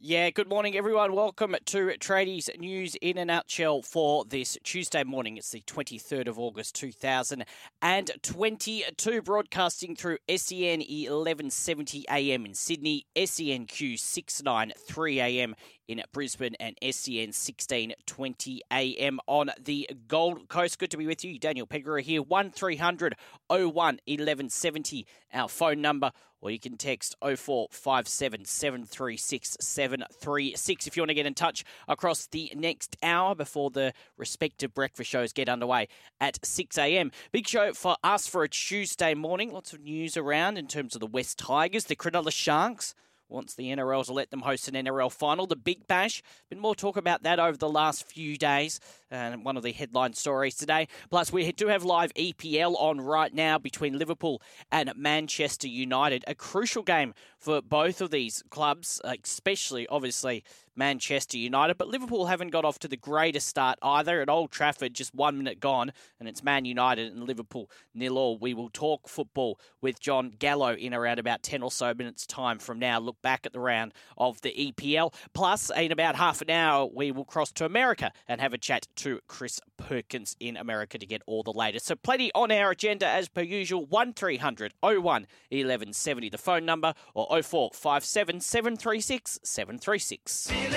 Yeah, 0.00 0.30
good 0.30 0.48
morning, 0.48 0.76
everyone. 0.76 1.12
Welcome 1.12 1.56
to 1.64 1.86
Tradies 1.98 2.56
News 2.56 2.94
in 3.02 3.18
a 3.18 3.24
Nutshell 3.24 3.82
for 3.82 4.24
this 4.24 4.56
Tuesday 4.62 5.02
morning. 5.02 5.36
It's 5.36 5.50
the 5.50 5.62
23rd 5.62 6.28
of 6.28 6.38
August 6.38 6.76
2022, 6.76 9.22
broadcasting 9.22 9.96
through 9.96 10.18
SEN 10.28 10.78
1170 10.78 12.04
AM 12.08 12.46
in 12.46 12.54
Sydney, 12.54 13.06
SENQ 13.16 13.98
693 13.98 15.20
AM 15.20 15.56
in 15.88 16.00
Brisbane, 16.12 16.54
and 16.60 16.76
SEN 16.80 17.32
1620 17.32 18.62
AM 18.70 19.18
on 19.26 19.50
the 19.60 19.90
Gold 20.06 20.48
Coast. 20.48 20.78
Good 20.78 20.92
to 20.92 20.96
be 20.96 21.08
with 21.08 21.24
you. 21.24 21.40
Daniel 21.40 21.66
Pedro 21.66 22.00
here, 22.00 22.22
1300 22.22 23.16
01 23.48 23.74
1170, 23.74 25.08
our 25.34 25.48
phone 25.48 25.80
number 25.80 26.12
or 26.40 26.50
you 26.50 26.58
can 26.58 26.76
text 26.76 27.16
0457 27.20 28.44
736 28.44 29.56
736 29.60 30.86
if 30.86 30.96
you 30.96 31.02
want 31.02 31.10
to 31.10 31.14
get 31.14 31.26
in 31.26 31.34
touch 31.34 31.64
across 31.86 32.26
the 32.26 32.52
next 32.54 32.96
hour 33.02 33.34
before 33.34 33.70
the 33.70 33.92
respective 34.16 34.74
breakfast 34.74 35.10
shows 35.10 35.32
get 35.32 35.48
underway 35.48 35.88
at 36.20 36.44
6 36.44 36.78
a.m. 36.78 37.10
Big 37.32 37.46
show 37.46 37.72
for 37.72 37.96
us 38.02 38.26
for 38.26 38.42
a 38.42 38.48
Tuesday 38.48 39.14
morning. 39.14 39.52
Lots 39.52 39.72
of 39.72 39.80
news 39.80 40.16
around 40.16 40.58
in 40.58 40.66
terms 40.66 40.94
of 40.94 41.00
the 41.00 41.06
West 41.06 41.38
Tigers, 41.38 41.84
the 41.84 41.96
Cronulla 41.96 42.32
Sharks 42.32 42.94
wants 43.28 43.54
the 43.54 43.68
NRL 43.68 44.04
to 44.06 44.12
let 44.12 44.30
them 44.30 44.40
host 44.40 44.68
an 44.68 44.74
NRL 44.74 45.12
final. 45.12 45.46
The 45.46 45.56
Big 45.56 45.86
Bash, 45.86 46.22
been 46.48 46.60
more 46.60 46.74
talk 46.74 46.96
about 46.96 47.22
that 47.22 47.38
over 47.38 47.56
the 47.56 47.68
last 47.68 48.04
few 48.04 48.36
days, 48.36 48.80
and 49.10 49.44
one 49.44 49.56
of 49.56 49.62
the 49.62 49.72
headline 49.72 50.14
stories 50.14 50.54
today. 50.54 50.88
Plus, 51.10 51.32
we 51.32 51.50
do 51.52 51.68
have 51.68 51.84
live 51.84 52.12
EPL 52.14 52.74
on 52.78 53.00
right 53.00 53.32
now 53.32 53.58
between 53.58 53.98
Liverpool 53.98 54.42
and 54.70 54.92
Manchester 54.96 55.68
United. 55.68 56.24
A 56.26 56.34
crucial 56.34 56.82
game 56.82 57.14
for 57.38 57.60
both 57.62 58.00
of 58.00 58.10
these 58.10 58.42
clubs, 58.50 59.00
uh, 59.04 59.14
especially 59.22 59.86
obviously 59.88 60.44
Manchester 60.78 61.36
United. 61.36 61.76
But 61.76 61.88
Liverpool 61.88 62.26
haven't 62.26 62.50
got 62.50 62.64
off 62.64 62.78
to 62.78 62.88
the 62.88 62.96
greatest 62.96 63.48
start 63.48 63.78
either. 63.82 64.22
At 64.22 64.30
Old 64.30 64.50
Trafford, 64.50 64.94
just 64.94 65.14
one 65.14 65.36
minute 65.36 65.60
gone, 65.60 65.92
and 66.18 66.28
it's 66.28 66.42
Man 66.42 66.64
United 66.64 67.12
and 67.12 67.24
Liverpool 67.24 67.70
nil 67.94 68.16
all. 68.16 68.38
We 68.38 68.54
will 68.54 68.70
talk 68.70 69.08
football 69.08 69.58
with 69.82 70.00
John 70.00 70.30
Gallo 70.38 70.74
in 70.74 70.94
around 70.94 71.18
about 71.18 71.42
10 71.42 71.62
or 71.62 71.70
so 71.70 71.92
minutes' 71.92 72.26
time 72.26 72.58
from 72.58 72.78
now. 72.78 72.98
Look 73.00 73.20
back 73.20 73.44
at 73.44 73.52
the 73.52 73.60
round 73.60 73.92
of 74.16 74.40
the 74.40 74.50
EPL. 74.50 75.12
Plus, 75.34 75.70
in 75.76 75.92
about 75.92 76.14
half 76.14 76.40
an 76.40 76.50
hour, 76.50 76.86
we 76.86 77.10
will 77.10 77.24
cross 77.24 77.52
to 77.52 77.64
America 77.64 78.12
and 78.28 78.40
have 78.40 78.54
a 78.54 78.58
chat 78.58 78.86
to 78.96 79.20
Chris 79.26 79.60
Perkins 79.76 80.36
in 80.38 80.56
America 80.56 80.98
to 80.98 81.06
get 81.06 81.22
all 81.26 81.42
the 81.42 81.52
latest. 81.52 81.86
So, 81.86 81.96
plenty 81.96 82.30
on 82.34 82.52
our 82.52 82.70
agenda 82.70 83.06
as 83.08 83.28
per 83.28 83.42
usual 83.42 83.84
1300 83.84 84.74
01 84.80 84.92
1170, 84.92 86.28
the 86.28 86.38
phone 86.38 86.64
number, 86.64 86.94
or 87.14 87.26
0457 87.42 88.40
736 88.40 89.40
736. 89.42 90.67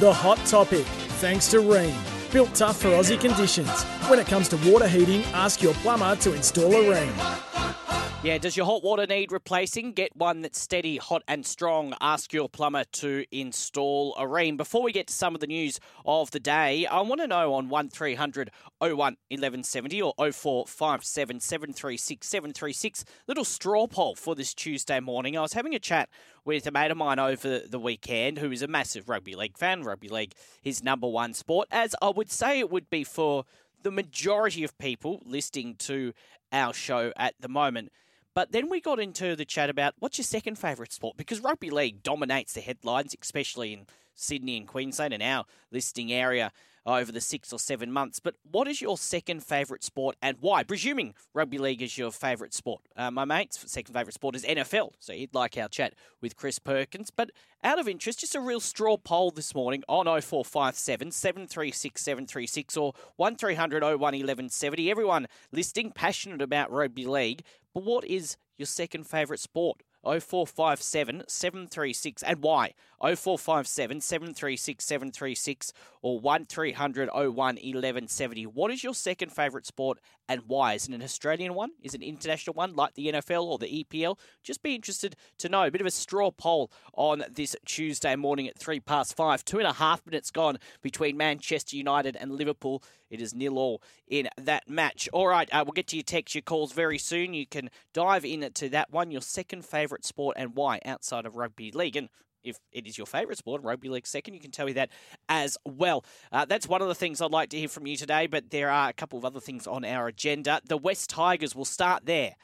The 0.00 0.12
hot 0.12 0.38
topic, 0.46 0.86
thanks 1.20 1.48
to 1.48 1.58
Rheem. 1.58 1.94
Built 2.32 2.54
tough 2.54 2.80
for 2.80 2.88
Aussie 2.88 3.20
conditions. 3.20 3.82
When 4.08 4.18
it 4.18 4.26
comes 4.26 4.48
to 4.50 4.70
water 4.70 4.88
heating, 4.88 5.24
ask 5.34 5.62
your 5.62 5.74
plumber 5.74 6.16
to 6.16 6.34
install 6.34 6.72
a 6.72 6.84
Rheem. 6.84 7.79
Yeah, 8.22 8.36
does 8.36 8.54
your 8.54 8.66
hot 8.66 8.82
water 8.82 9.06
need 9.06 9.32
replacing? 9.32 9.92
Get 9.92 10.14
one 10.14 10.42
that's 10.42 10.60
steady, 10.60 10.98
hot, 10.98 11.22
and 11.26 11.46
strong. 11.46 11.94
Ask 12.02 12.34
your 12.34 12.50
plumber 12.50 12.84
to 12.92 13.24
install 13.30 14.14
a 14.18 14.24
Rheem. 14.24 14.58
Before 14.58 14.82
we 14.82 14.92
get 14.92 15.06
to 15.06 15.14
some 15.14 15.34
of 15.34 15.40
the 15.40 15.46
news 15.46 15.80
of 16.04 16.30
the 16.30 16.38
day, 16.38 16.84
I 16.84 17.00
want 17.00 17.22
to 17.22 17.26
know 17.26 17.54
on 17.54 17.70
1300 17.70 18.50
01 18.78 18.92
1170 18.92 20.02
or 20.02 20.12
0457 20.18 21.40
736 21.40 22.26
736, 22.26 23.06
little 23.26 23.44
straw 23.44 23.86
poll 23.86 24.14
for 24.14 24.34
this 24.34 24.52
Tuesday 24.52 25.00
morning. 25.00 25.38
I 25.38 25.40
was 25.40 25.54
having 25.54 25.74
a 25.74 25.78
chat 25.78 26.10
with 26.44 26.66
a 26.66 26.70
mate 26.70 26.90
of 26.90 26.98
mine 26.98 27.18
over 27.18 27.60
the 27.60 27.78
weekend 27.78 28.36
who 28.36 28.52
is 28.52 28.60
a 28.60 28.68
massive 28.68 29.08
rugby 29.08 29.34
league 29.34 29.56
fan. 29.56 29.82
Rugby 29.82 30.10
league, 30.10 30.34
his 30.60 30.84
number 30.84 31.08
one 31.08 31.32
sport, 31.32 31.68
as 31.70 31.96
I 32.02 32.10
would 32.10 32.30
say 32.30 32.58
it 32.58 32.70
would 32.70 32.90
be 32.90 33.02
for 33.02 33.46
the 33.82 33.90
majority 33.90 34.62
of 34.62 34.76
people 34.76 35.22
listening 35.24 35.74
to 35.76 36.12
our 36.52 36.74
show 36.74 37.14
at 37.16 37.34
the 37.40 37.48
moment. 37.48 37.90
But 38.34 38.52
then 38.52 38.68
we 38.68 38.80
got 38.80 39.00
into 39.00 39.34
the 39.34 39.44
chat 39.44 39.70
about 39.70 39.94
what's 39.98 40.18
your 40.18 40.24
second 40.24 40.56
favourite 40.56 40.92
sport? 40.92 41.16
Because 41.16 41.40
rugby 41.40 41.70
league 41.70 42.02
dominates 42.02 42.52
the 42.52 42.60
headlines, 42.60 43.14
especially 43.20 43.72
in 43.72 43.86
Sydney 44.14 44.56
and 44.56 44.68
Queensland 44.68 45.14
and 45.14 45.22
our 45.22 45.44
listing 45.70 46.12
area 46.12 46.52
over 46.86 47.12
the 47.12 47.20
six 47.20 47.52
or 47.52 47.58
seven 47.58 47.92
months. 47.92 48.20
But 48.20 48.36
what 48.50 48.68
is 48.68 48.80
your 48.80 48.96
second 48.96 49.42
favourite 49.42 49.84
sport 49.84 50.16
and 50.22 50.36
why? 50.40 50.62
Presuming 50.62 51.14
rugby 51.34 51.58
league 51.58 51.82
is 51.82 51.98
your 51.98 52.10
favourite 52.10 52.54
sport. 52.54 52.82
Uh, 52.96 53.10
my 53.10 53.24
mate's 53.24 53.58
second 53.70 53.94
favourite 53.94 54.14
sport 54.14 54.34
is 54.34 54.44
NFL, 54.44 54.92
so 54.98 55.12
he'd 55.12 55.34
like 55.34 55.56
our 55.58 55.68
chat 55.68 55.94
with 56.20 56.36
Chris 56.36 56.58
Perkins. 56.58 57.10
But 57.10 57.30
out 57.62 57.78
of 57.78 57.88
interest, 57.88 58.20
just 58.20 58.34
a 58.34 58.40
real 58.40 58.60
straw 58.60 58.96
poll 58.96 59.30
this 59.30 59.54
morning 59.54 59.82
on 59.88 60.06
0457 60.06 61.10
736 61.10 62.00
736 62.00 62.76
or 62.76 62.94
1300 63.16 63.82
01 63.82 63.98
1170. 64.00 64.90
Everyone 64.90 65.26
listing 65.52 65.92
passionate 65.92 66.40
about 66.40 66.72
rugby 66.72 67.06
league. 67.06 67.42
But 67.74 67.84
what 67.84 68.04
is 68.04 68.36
your 68.58 68.66
second 68.66 69.06
favourite 69.06 69.40
sport? 69.40 69.82
0457 70.02 71.24
736 71.28 72.22
and 72.22 72.42
why? 72.42 72.72
0457 73.00 74.00
736 74.00 74.84
736 74.84 75.72
or 76.02 76.18
1300 76.18 77.10
01 77.12 77.34
1170. 77.34 78.44
What 78.44 78.70
is 78.70 78.82
your 78.82 78.94
second 78.94 79.30
favourite 79.30 79.66
sport 79.66 79.98
and 80.30 80.42
why? 80.46 80.74
Is 80.74 80.86
it 80.86 80.94
an 80.94 81.02
Australian 81.02 81.54
one? 81.54 81.72
Is 81.82 81.92
it 81.92 82.02
an 82.02 82.06
international 82.06 82.54
one 82.54 82.76
like 82.76 82.94
the 82.94 83.08
NFL 83.08 83.42
or 83.42 83.58
the 83.58 83.84
EPL? 83.84 84.16
Just 84.44 84.62
be 84.62 84.76
interested 84.76 85.16
to 85.38 85.48
know. 85.48 85.64
A 85.64 85.72
bit 85.72 85.80
of 85.80 85.88
a 85.88 85.90
straw 85.90 86.30
poll 86.30 86.70
on 86.94 87.24
this 87.28 87.56
Tuesday 87.66 88.14
morning 88.14 88.46
at 88.46 88.56
three 88.56 88.78
past 88.78 89.16
five. 89.16 89.44
Two 89.44 89.58
and 89.58 89.66
a 89.66 89.72
half 89.72 90.06
minutes 90.06 90.30
gone 90.30 90.58
between 90.82 91.16
Manchester 91.16 91.74
United 91.74 92.14
and 92.14 92.30
Liverpool. 92.30 92.80
It 93.10 93.20
is 93.20 93.34
nil 93.34 93.58
all 93.58 93.82
in 94.06 94.28
that 94.36 94.70
match. 94.70 95.08
All 95.12 95.26
right, 95.26 95.48
uh, 95.52 95.64
we'll 95.66 95.72
get 95.72 95.88
to 95.88 95.96
your 95.96 96.04
text, 96.04 96.36
your 96.36 96.42
calls 96.42 96.72
very 96.72 96.96
soon. 96.96 97.34
You 97.34 97.44
can 97.44 97.68
dive 97.92 98.24
into 98.24 98.68
that 98.68 98.92
one, 98.92 99.10
your 99.10 99.22
second 99.22 99.64
favourite 99.64 100.04
sport 100.04 100.36
and 100.38 100.54
why 100.54 100.78
outside 100.84 101.26
of 101.26 101.34
rugby 101.34 101.72
league. 101.72 101.96
And 101.96 102.08
if 102.44 102.58
it 102.72 102.86
is 102.86 102.96
your 102.96 103.06
favourite 103.06 103.38
sport, 103.38 103.62
rugby 103.62 103.88
league 103.88 104.06
second, 104.06 104.34
you 104.34 104.40
can 104.40 104.50
tell 104.50 104.66
me 104.66 104.72
that 104.72 104.90
as 105.28 105.56
well. 105.64 106.04
Uh, 106.32 106.44
that's 106.44 106.68
one 106.68 106.82
of 106.82 106.88
the 106.88 106.94
things 106.94 107.20
I'd 107.20 107.30
like 107.30 107.50
to 107.50 107.58
hear 107.58 107.68
from 107.68 107.86
you 107.86 107.96
today, 107.96 108.26
but 108.26 108.50
there 108.50 108.70
are 108.70 108.88
a 108.88 108.94
couple 108.94 109.18
of 109.18 109.24
other 109.24 109.40
things 109.40 109.66
on 109.66 109.84
our 109.84 110.08
agenda. 110.08 110.60
The 110.64 110.78
West 110.78 111.10
Tigers 111.10 111.54
will 111.54 111.64
start 111.64 112.06
there. 112.06 112.36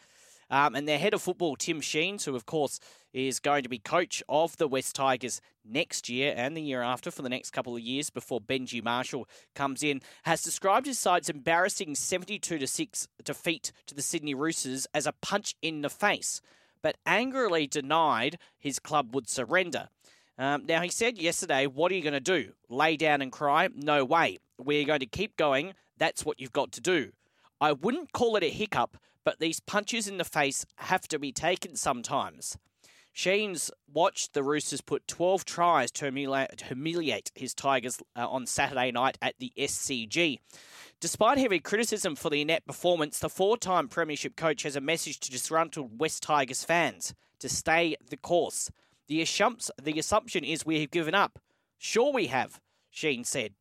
Um, 0.49 0.75
and 0.77 0.87
their 0.87 0.99
head 0.99 1.15
of 1.15 1.23
football, 1.23 1.57
Tim 1.57 1.81
Sheens, 1.81 2.25
who 2.25 2.37
of 2.37 2.47
course 2.47 2.79
is 3.13 3.41
going 3.41 3.63
to 3.63 3.69
be 3.69 3.79
coach 3.79 4.23
of 4.29 4.57
the 4.59 4.69
West 4.69 4.95
Tigers 4.95 5.41
next 5.65 6.09
year 6.09 6.35
and 6.37 6.57
the 6.57 6.63
year 6.63 6.83
after 6.83 7.11
for 7.11 7.23
the 7.23 7.29
next 7.29 7.51
couple 7.51 7.75
of 7.75 7.81
years 7.81 8.11
before 8.11 8.41
Benji 8.41 8.85
Marshall 8.85 9.27
comes 9.55 9.83
in, 9.83 10.03
has 10.23 10.43
described 10.43 10.87
his 10.87 10.99
side's 10.99 11.29
embarrassing 11.29 11.95
72 11.95 12.59
to 12.59 12.67
6 12.67 13.09
defeat 13.25 13.73
to 13.87 13.95
the 13.95 14.03
Sydney 14.03 14.35
Roosters 14.35 14.87
as 14.95 15.07
a 15.07 15.13
punch 15.13 15.57
in 15.63 15.81
the 15.81 15.91
face 15.91 16.41
but 16.87 16.99
angrily 17.05 17.67
denied 17.67 18.39
his 18.61 18.79
club 18.79 19.13
would 19.13 19.29
surrender. 19.29 19.89
Um, 20.39 20.67
now, 20.67 20.83
he 20.83 20.89
said 20.89 21.19
yesterday, 21.19 21.67
What 21.67 21.91
are 21.91 21.97
you 21.97 22.01
going 22.01 22.13
to 22.13 22.21
do? 22.21 22.53
Lay 22.69 22.97
down 22.97 23.23
and 23.23 23.33
cry? 23.33 23.69
No 23.75 24.05
way. 24.05 24.39
We're 24.57 24.87
going 24.87 25.01
to 25.01 25.07
keep 25.07 25.37
going. 25.37 25.75
That's 25.99 26.25
what 26.25 26.41
you've 26.41 26.53
got 26.53 26.71
to 26.71 26.81
do. 26.81 27.11
I 27.61 27.73
wouldn't 27.73 28.13
call 28.13 28.37
it 28.37 28.45
a 28.45 28.51
hiccup, 28.51 28.99
but 29.25 29.41
these 29.41 29.59
punches 29.59 30.07
in 30.07 30.19
the 30.19 30.25
face 30.25 30.65
have 30.77 31.09
to 31.09 31.19
be 31.19 31.33
taken 31.33 31.75
sometimes. 31.75 32.57
Sheens 33.13 33.73
watched 33.93 34.33
the 34.33 34.45
Roosters 34.45 34.81
put 34.81 35.09
12 35.09 35.45
tries 35.45 35.91
to 35.91 36.05
humiliate, 36.05 37.33
his 37.35 37.53
Tigers 37.53 37.99
uh, 38.15 38.29
on 38.29 38.47
Saturday 38.47 38.93
night 38.93 39.19
at 39.21 39.35
the 39.41 39.53
SCG. 39.59 40.39
Despite 40.99 41.37
heavy 41.37 41.61
criticism 41.61 42.17
for 42.17 42.31
the 42.31 42.41
inept 42.41 42.67
performance, 42.67 43.19
the 43.19 43.29
four 43.29 43.59
time 43.59 43.87
Premiership 43.87 44.35
coach 44.35 44.63
has 44.63 44.77
a 44.77 44.81
message 44.81 45.21
to 45.21 45.31
disgruntled 45.31 46.01
West 46.01 46.23
Tigers 46.23 46.65
fans 46.65 47.15
to 47.41 47.51
stay 47.51 47.97
the 48.09 48.17
course. 48.17 48.71
The, 49.07 49.27
the 49.83 49.99
assumption 49.99 50.43
is 50.43 50.65
we 50.65 50.81
have 50.81 50.91
given 50.91 51.15
up. 51.15 51.39
Sure, 51.77 52.13
we 52.13 52.29
have, 52.29 52.61
Sheen 52.91 53.25
said. 53.25 53.53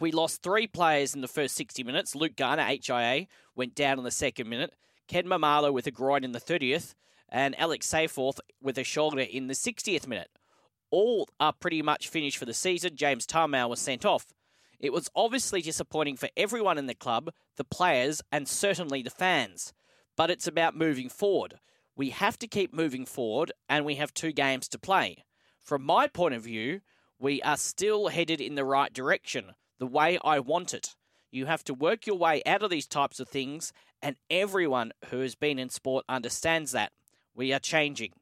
We 0.00 0.12
lost 0.12 0.42
three 0.44 0.68
players 0.68 1.12
in 1.12 1.22
the 1.22 1.28
first 1.28 1.56
60 1.56 1.82
minutes. 1.82 2.14
Luke 2.14 2.36
Garner, 2.36 2.64
HIA, 2.64 3.26
went 3.56 3.74
down 3.74 3.98
in 3.98 4.04
the 4.04 4.12
second 4.12 4.48
minute. 4.48 4.72
Ken 5.08 5.26
Maumalo 5.26 5.72
with 5.72 5.88
a 5.88 5.90
groin 5.90 6.22
in 6.22 6.32
the 6.32 6.40
30th, 6.40 6.94
and 7.28 7.58
Alex 7.58 7.88
Seyfarth 7.88 8.38
with 8.62 8.78
a 8.78 8.84
shoulder 8.84 9.20
in 9.20 9.48
the 9.48 9.54
60th 9.54 10.06
minute. 10.06 10.30
All 10.90 11.28
are 11.40 11.52
pretty 11.52 11.82
much 11.82 12.08
finished 12.08 12.38
for 12.38 12.44
the 12.44 12.54
season. 12.54 12.94
James 12.94 13.26
Tamou 13.26 13.68
was 13.68 13.80
sent 13.80 14.04
off. 14.04 14.26
It 14.84 14.92
was 14.92 15.08
obviously 15.16 15.62
disappointing 15.62 16.18
for 16.18 16.28
everyone 16.36 16.76
in 16.76 16.88
the 16.88 16.94
club, 16.94 17.30
the 17.56 17.64
players, 17.64 18.20
and 18.30 18.46
certainly 18.46 19.00
the 19.00 19.08
fans. 19.08 19.72
But 20.14 20.28
it's 20.28 20.46
about 20.46 20.76
moving 20.76 21.08
forward. 21.08 21.54
We 21.96 22.10
have 22.10 22.38
to 22.40 22.46
keep 22.46 22.74
moving 22.74 23.06
forward, 23.06 23.50
and 23.66 23.86
we 23.86 23.94
have 23.94 24.12
two 24.12 24.30
games 24.30 24.68
to 24.68 24.78
play. 24.78 25.24
From 25.58 25.82
my 25.84 26.06
point 26.06 26.34
of 26.34 26.42
view, 26.42 26.82
we 27.18 27.40
are 27.40 27.56
still 27.56 28.08
headed 28.08 28.42
in 28.42 28.56
the 28.56 28.64
right 28.66 28.92
direction, 28.92 29.54
the 29.78 29.86
way 29.86 30.18
I 30.22 30.38
want 30.38 30.74
it. 30.74 30.94
You 31.30 31.46
have 31.46 31.64
to 31.64 31.72
work 31.72 32.06
your 32.06 32.18
way 32.18 32.42
out 32.44 32.62
of 32.62 32.68
these 32.68 32.86
types 32.86 33.18
of 33.20 33.28
things, 33.30 33.72
and 34.02 34.16
everyone 34.28 34.92
who 35.06 35.20
has 35.20 35.34
been 35.34 35.58
in 35.58 35.70
sport 35.70 36.04
understands 36.10 36.72
that. 36.72 36.92
We 37.34 37.54
are 37.54 37.58
changing. 37.58 38.12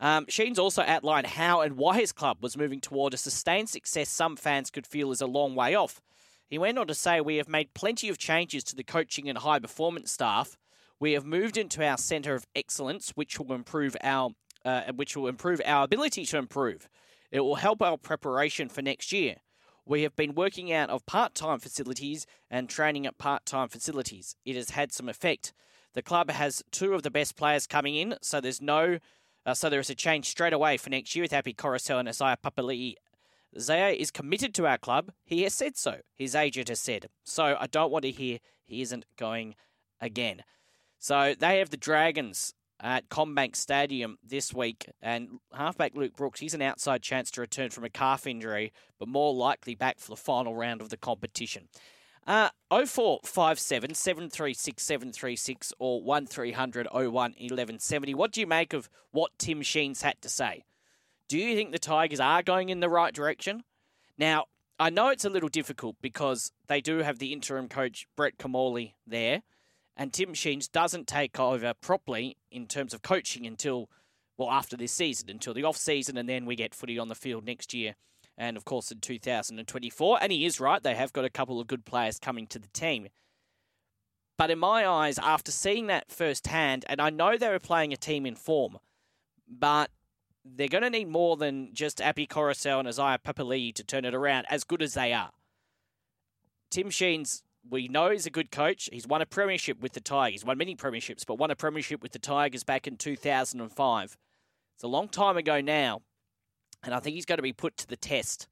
Um, 0.00 0.26
Sheens 0.28 0.58
also 0.58 0.82
outlined 0.82 1.26
how 1.26 1.60
and 1.60 1.76
why 1.76 1.98
his 1.98 2.12
club 2.12 2.38
was 2.40 2.56
moving 2.56 2.80
toward 2.80 3.14
a 3.14 3.16
sustained 3.16 3.68
success 3.68 4.08
some 4.08 4.36
fans 4.36 4.70
could 4.70 4.86
feel 4.86 5.10
is 5.10 5.20
a 5.20 5.26
long 5.26 5.54
way 5.54 5.74
off. 5.74 6.00
He 6.48 6.56
went 6.56 6.78
on 6.78 6.86
to 6.86 6.94
say, 6.94 7.20
We 7.20 7.36
have 7.36 7.48
made 7.48 7.74
plenty 7.74 8.08
of 8.08 8.18
changes 8.18 8.64
to 8.64 8.76
the 8.76 8.84
coaching 8.84 9.28
and 9.28 9.38
high 9.38 9.58
performance 9.58 10.12
staff. 10.12 10.56
We 11.00 11.12
have 11.12 11.24
moved 11.24 11.56
into 11.56 11.84
our 11.84 11.98
centre 11.98 12.34
of 12.34 12.46
excellence, 12.54 13.10
which 13.14 13.38
will 13.38 13.52
improve 13.52 13.96
our 14.02 14.30
uh, 14.64 14.92
which 14.94 15.16
will 15.16 15.28
improve 15.28 15.60
our 15.64 15.84
ability 15.84 16.26
to 16.26 16.36
improve. 16.36 16.88
It 17.30 17.40
will 17.40 17.56
help 17.56 17.80
our 17.80 17.96
preparation 17.96 18.68
for 18.68 18.82
next 18.82 19.12
year. 19.12 19.36
We 19.86 20.02
have 20.02 20.16
been 20.16 20.34
working 20.34 20.72
out 20.72 20.90
of 20.90 21.06
part 21.06 21.34
time 21.34 21.60
facilities 21.60 22.26
and 22.50 22.68
training 22.68 23.06
at 23.06 23.18
part 23.18 23.46
time 23.46 23.68
facilities. 23.68 24.36
It 24.44 24.56
has 24.56 24.70
had 24.70 24.92
some 24.92 25.08
effect. 25.08 25.52
The 25.94 26.02
club 26.02 26.30
has 26.30 26.62
two 26.70 26.94
of 26.94 27.02
the 27.02 27.10
best 27.10 27.36
players 27.36 27.66
coming 27.66 27.94
in, 27.94 28.16
so 28.20 28.40
there's 28.40 28.60
no 28.60 28.98
uh, 29.48 29.54
so 29.54 29.70
there 29.70 29.80
is 29.80 29.88
a 29.88 29.94
change 29.94 30.26
straight 30.26 30.52
away 30.52 30.76
for 30.76 30.90
next 30.90 31.16
year 31.16 31.22
with 31.22 31.32
Api 31.32 31.54
Koroisau 31.54 31.98
and 31.98 32.08
Isaiah 32.08 32.36
Papali'i. 32.44 32.96
Zaya 33.58 33.92
is 33.92 34.10
committed 34.10 34.54
to 34.54 34.66
our 34.66 34.76
club. 34.76 35.10
He 35.24 35.42
has 35.44 35.54
said 35.54 35.76
so. 35.78 36.00
His 36.14 36.34
agent 36.34 36.68
has 36.68 36.80
said. 36.80 37.08
So 37.24 37.56
I 37.58 37.66
don't 37.66 37.90
want 37.90 38.04
to 38.04 38.10
hear 38.10 38.40
he 38.66 38.82
isn't 38.82 39.06
going 39.16 39.54
again. 40.02 40.42
So 40.98 41.34
they 41.38 41.60
have 41.60 41.70
the 41.70 41.78
Dragons 41.78 42.52
at 42.78 43.08
CommBank 43.08 43.56
Stadium 43.56 44.18
this 44.22 44.52
week, 44.52 44.86
and 45.00 45.40
halfback 45.54 45.94
Luke 45.94 46.14
Brooks, 46.14 46.40
he's 46.40 46.54
an 46.54 46.62
outside 46.62 47.02
chance 47.02 47.30
to 47.32 47.40
return 47.40 47.70
from 47.70 47.84
a 47.84 47.90
calf 47.90 48.26
injury, 48.26 48.72
but 48.98 49.08
more 49.08 49.32
likely 49.32 49.74
back 49.74 49.98
for 49.98 50.10
the 50.10 50.16
final 50.16 50.54
round 50.54 50.82
of 50.82 50.90
the 50.90 50.96
competition. 50.98 51.68
Uh, 52.28 52.50
0457 52.70 53.94
736 53.94 54.82
736 54.82 55.72
or 55.78 56.02
1300 56.02 56.86
01 56.92 57.10
1170. 57.10 58.14
What 58.14 58.32
do 58.32 58.42
you 58.42 58.46
make 58.46 58.74
of 58.74 58.90
what 59.12 59.30
Tim 59.38 59.62
Sheens 59.62 60.02
had 60.02 60.20
to 60.20 60.28
say? 60.28 60.64
Do 61.28 61.38
you 61.38 61.56
think 61.56 61.72
the 61.72 61.78
Tigers 61.78 62.20
are 62.20 62.42
going 62.42 62.68
in 62.68 62.80
the 62.80 62.90
right 62.90 63.14
direction? 63.14 63.64
Now, 64.18 64.44
I 64.78 64.90
know 64.90 65.08
it's 65.08 65.24
a 65.24 65.30
little 65.30 65.48
difficult 65.48 65.96
because 66.02 66.52
they 66.66 66.82
do 66.82 66.98
have 66.98 67.18
the 67.18 67.32
interim 67.32 67.66
coach, 67.66 68.06
Brett 68.14 68.36
Kimmorley, 68.36 68.92
there, 69.06 69.40
and 69.96 70.12
Tim 70.12 70.34
Sheens 70.34 70.68
doesn't 70.68 71.06
take 71.06 71.40
over 71.40 71.72
properly 71.80 72.36
in 72.50 72.66
terms 72.66 72.92
of 72.92 73.00
coaching 73.00 73.46
until, 73.46 73.88
well, 74.36 74.50
after 74.50 74.76
this 74.76 74.92
season, 74.92 75.30
until 75.30 75.54
the 75.54 75.64
off 75.64 75.78
season, 75.78 76.18
and 76.18 76.28
then 76.28 76.44
we 76.44 76.56
get 76.56 76.74
footy 76.74 76.98
on 76.98 77.08
the 77.08 77.14
field 77.14 77.46
next 77.46 77.72
year 77.72 77.94
and 78.38 78.56
of 78.56 78.64
course 78.64 78.90
in 78.90 79.00
2024. 79.00 80.18
And 80.22 80.32
he 80.32 80.46
is 80.46 80.60
right, 80.60 80.82
they 80.82 80.94
have 80.94 81.12
got 81.12 81.26
a 81.26 81.30
couple 81.30 81.60
of 81.60 81.66
good 81.66 81.84
players 81.84 82.18
coming 82.18 82.46
to 82.46 82.58
the 82.58 82.68
team. 82.68 83.08
But 84.38 84.50
in 84.50 84.58
my 84.58 84.86
eyes, 84.86 85.18
after 85.18 85.50
seeing 85.50 85.88
that 85.88 86.10
firsthand, 86.10 86.84
and 86.88 87.00
I 87.00 87.10
know 87.10 87.36
they 87.36 87.48
were 87.48 87.58
playing 87.58 87.92
a 87.92 87.96
team 87.96 88.24
in 88.24 88.36
form, 88.36 88.78
but 89.48 89.90
they're 90.44 90.68
going 90.68 90.84
to 90.84 90.90
need 90.90 91.08
more 91.08 91.36
than 91.36 91.74
just 91.74 92.00
Api 92.00 92.28
Koroisau 92.28 92.78
and 92.78 92.88
Isaiah 92.88 93.18
Papali'i 93.18 93.74
to 93.74 93.82
turn 93.84 94.04
it 94.04 94.14
around, 94.14 94.46
as 94.48 94.62
good 94.62 94.80
as 94.80 94.94
they 94.94 95.12
are. 95.12 95.32
Tim 96.70 96.88
Sheens, 96.88 97.42
we 97.68 97.88
know 97.88 98.10
he's 98.10 98.26
a 98.26 98.30
good 98.30 98.52
coach. 98.52 98.88
He's 98.92 99.06
won 99.06 99.22
a 99.22 99.26
premiership 99.26 99.80
with 99.80 99.92
the 99.92 100.00
Tigers, 100.00 100.44
won 100.44 100.58
many 100.58 100.76
premierships, 100.76 101.26
but 101.26 101.38
won 101.38 101.50
a 101.50 101.56
premiership 101.56 102.02
with 102.02 102.12
the 102.12 102.18
Tigers 102.18 102.62
back 102.62 102.86
in 102.86 102.96
2005. 102.96 104.16
It's 104.74 104.84
a 104.84 104.88
long 104.88 105.08
time 105.08 105.36
ago 105.36 105.60
now, 105.60 106.02
and 106.82 106.94
I 106.94 107.00
think 107.00 107.14
he's 107.14 107.24
going 107.24 107.38
to 107.38 107.42
be 107.42 107.52
put 107.52 107.76
to 107.78 107.86
the 107.86 107.96
test. 107.96 108.48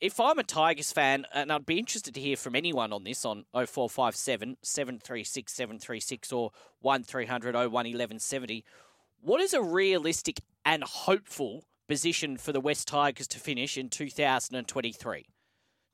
If, 0.00 0.20
I'm 0.20 0.38
a 0.38 0.42
Tigers 0.42 0.92
fan, 0.92 1.24
and 1.32 1.50
I'd 1.50 1.64
be 1.64 1.78
interested 1.78 2.14
to 2.14 2.20
hear 2.20 2.36
from 2.36 2.54
anyone 2.54 2.92
on 2.92 3.04
this 3.04 3.24
on 3.24 3.46
0457 3.54 4.58
736 4.60 5.52
736 5.52 6.32
or 6.32 6.50
1300 6.80 7.54
01 7.54 7.72
1170, 7.72 8.64
what 9.22 9.40
is 9.40 9.54
a 9.54 9.62
realistic 9.62 10.40
and 10.66 10.84
hopeful 10.84 11.64
position 11.88 12.36
for 12.36 12.52
the 12.52 12.60
West 12.60 12.86
Tigers 12.86 13.26
to 13.28 13.38
finish 13.38 13.78
in 13.78 13.88
2023? 13.88 15.26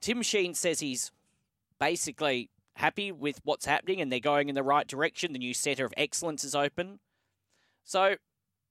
Tim 0.00 0.22
Sheen 0.22 0.54
says 0.54 0.80
he's 0.80 1.12
basically 1.78 2.50
happy 2.74 3.12
with 3.12 3.40
what's 3.44 3.66
happening 3.66 4.00
and 4.00 4.10
they're 4.10 4.18
going 4.18 4.48
in 4.48 4.56
the 4.56 4.62
right 4.64 4.88
direction. 4.88 5.32
The 5.32 5.38
new 5.38 5.54
centre 5.54 5.84
of 5.84 5.94
excellence 5.96 6.42
is 6.42 6.54
open. 6.54 6.98
So 7.84 8.16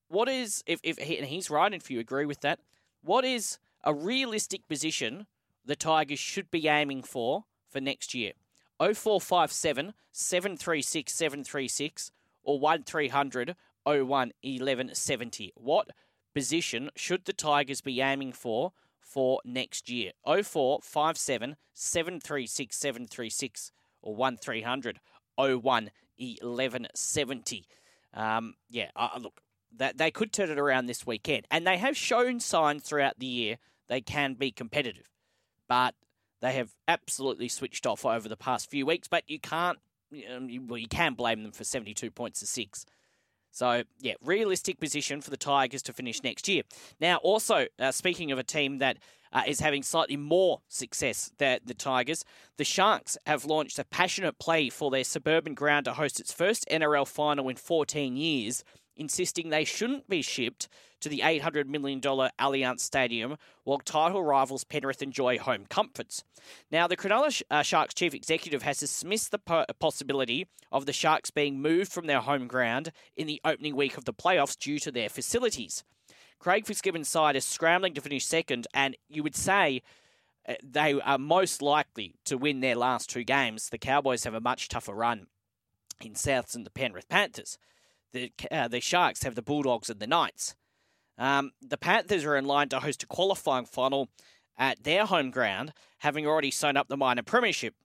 what 0.10 0.30
is 0.30 0.64
if 0.66 0.80
if 0.84 0.98
he, 0.98 1.18
and 1.18 1.28
he's 1.28 1.50
right 1.50 1.66
and 1.72 1.82
if 1.82 1.92
you 1.92 2.00
agree 2.00 2.26
with 2.26 2.42
that, 2.42 2.60
what 3.02 3.26
is 3.26 3.58
a 3.84 3.94
realistic 3.94 4.68
position 4.68 5.28
the 5.66 5.76
Tigers 5.76 6.20
should 6.20 6.50
be 6.50 6.68
aiming 6.68 7.04
for 7.04 7.46
for 7.70 7.80
next 7.80 8.14
year? 8.14 8.34
0457 8.80 9.94
736 10.12 11.14
736 11.14 12.12
or 12.44 12.60
1300 12.60 13.56
01 13.86 14.32
1170. 14.42 15.54
What 15.56 15.90
position 16.34 16.90
should 16.96 17.26
the 17.26 17.34
Tigers 17.34 17.82
be 17.82 18.02
aiming 18.02 18.34
for 18.34 18.74
for 19.00 19.40
next 19.46 19.90
year? 19.90 20.12
0457 20.26 21.56
736 21.74 22.78
736 22.78 23.72
or 24.02 24.16
1300 24.16 25.00
01 25.38 25.92
1170. 26.18 27.68
Um, 28.14 28.56
yeah, 28.70 28.90
uh, 28.96 29.10
look, 29.20 29.42
that 29.78 29.98
they 29.98 30.12
could 30.12 30.32
turn 30.32 30.50
it 30.50 30.60
around 30.60 30.86
this 30.86 31.06
weekend. 31.06 31.46
And 31.52 31.66
they 31.66 31.78
have 31.78 31.96
shown 31.96 32.40
signs 32.40 32.84
throughout 32.84 33.20
the 33.20 33.26
year 33.26 33.58
they 33.88 34.02
can 34.02 34.34
be 34.34 34.52
competitive. 34.52 35.10
But 35.68 35.96
they 36.42 36.54
have 36.54 36.76
absolutely 36.88 37.48
switched 37.48 37.86
off 37.86 38.06
over 38.06 38.30
the 38.30 38.38
past 38.38 38.70
few 38.70 38.86
weeks. 38.86 39.08
But 39.08 39.24
you 39.28 39.40
can't, 39.40 39.80
well, 40.12 40.78
you 40.78 40.88
can 40.88 41.14
blame 41.14 41.44
them 41.44 41.52
for 41.52 41.64
72 41.64 42.12
points 42.12 42.40
to 42.42 42.48
six. 42.48 42.86
So, 43.52 43.84
yeah, 44.00 44.14
realistic 44.24 44.80
position 44.80 45.20
for 45.22 45.32
the 45.32 45.38
Tigers 45.38 45.82
to 45.84 45.94
finish 45.94 46.22
next 46.22 46.48
year. 46.48 46.64
Now, 47.00 47.18
also, 47.18 47.66
uh, 47.80 47.92
speaking 47.92 48.32
of 48.32 48.38
a 48.38 48.44
team 48.44 48.78
that 48.80 48.98
uh, 49.34 49.44
is 49.48 49.60
having 49.60 49.82
slightly 49.82 50.16
more 50.16 50.62
success 50.68 51.32
than 51.40 51.60
the 51.66 51.74
Tigers, 51.74 52.24
the 52.58 52.64
Sharks 52.64 53.18
have 53.26 53.46
launched 53.46 53.80
a 53.80 53.84
passionate 53.84 54.38
play 54.38 54.70
for 54.70 54.92
their 54.92 55.04
suburban 55.04 55.56
ground 55.56 55.86
to 55.86 55.94
host 55.94 56.20
its 56.20 56.32
first 56.32 56.68
NRL 56.72 57.08
final 57.08 57.50
in 57.50 57.56
14 57.56 58.16
years 58.16 58.64
insisting 58.98 59.50
they 59.50 59.64
shouldn't 59.64 60.10
be 60.10 60.22
shipped 60.22 60.68
to 61.00 61.10
the 61.10 61.20
$800 61.20 61.68
million 61.68 62.02
Allianz 62.02 62.80
Stadium 62.80 63.38
while 63.64 63.80
title 63.80 64.24
rivals 64.24 64.64
Penrith 64.64 65.02
enjoy 65.02 65.38
home 65.38 65.66
comforts. 65.70 66.24
Now, 66.72 66.88
the 66.88 66.98
Cronulla 66.98 67.42
uh, 67.50 67.62
Sharks 67.62 67.94
chief 67.94 68.14
executive 68.14 68.64
has 68.64 68.80
dismissed 68.80 69.32
the 69.32 69.66
possibility 69.80 70.48
of 70.72 70.86
the 70.86 70.94
Sharks 70.94 71.32
being 71.32 71.62
moved 71.62 71.92
from 71.92 72.08
their 72.08 72.22
home 72.22 72.48
ground 72.48 72.92
in 73.16 73.28
the 73.28 73.42
opening 73.46 73.76
week 73.76 73.98
of 73.98 74.06
the 74.06 74.14
playoffs 74.14 74.58
due 74.58 74.80
to 74.80 74.92
their 74.92 75.10
facilities. 75.10 75.84
Craig 76.40 76.66
Fitzgibbon's 76.66 77.10
side 77.10 77.36
is 77.36 77.46
scrambling 77.46 77.94
to 77.96 78.02
finish 78.02 78.26
second, 78.26 78.68
and 78.74 78.96
you 79.10 79.24
would 79.24 79.36
say 79.36 79.82
uh, 80.48 80.54
they 80.64 81.00
are 81.02 81.18
most 81.18 81.62
likely 81.62 82.16
to 82.26 82.38
win 82.38 82.60
their 82.60 82.76
last 82.76 83.10
two 83.10 83.24
games. 83.24 83.70
The 83.70 83.78
Cowboys 83.78 84.24
have 84.24 84.34
a 84.34 84.42
much 84.42 84.70
tougher 84.70 84.94
run 84.94 85.28
in 86.02 86.14
Souths 86.14 86.56
and 86.56 86.66
the 86.66 86.70
Penrith 86.72 87.10
Panthers 87.10 87.58
the 88.18 88.32
uh, 88.52 88.68
the 88.68 88.82
Sharks 88.82 89.24
have 89.24 89.36
the 89.36 89.42
Bulldogs 89.42 89.90
and 89.90 90.00
the 90.00 90.08
Knights. 90.08 90.56
Um, 91.18 91.52
the 91.62 91.78
Panthers 91.78 92.26
are 92.26 92.36
in 92.36 92.46
line 92.46 92.70
to 92.70 92.80
host 92.80 93.04
a 93.04 93.08
qualifying 93.08 93.66
final 93.66 94.10
at 94.58 94.84
their 94.84 95.06
home 95.06 95.32
ground, 95.32 95.74
having 96.00 96.26
already 96.26 96.52
sewn 96.52 96.78
up 96.78 96.88
the 96.88 96.98
minor 96.98 97.24
premiership. 97.24 97.76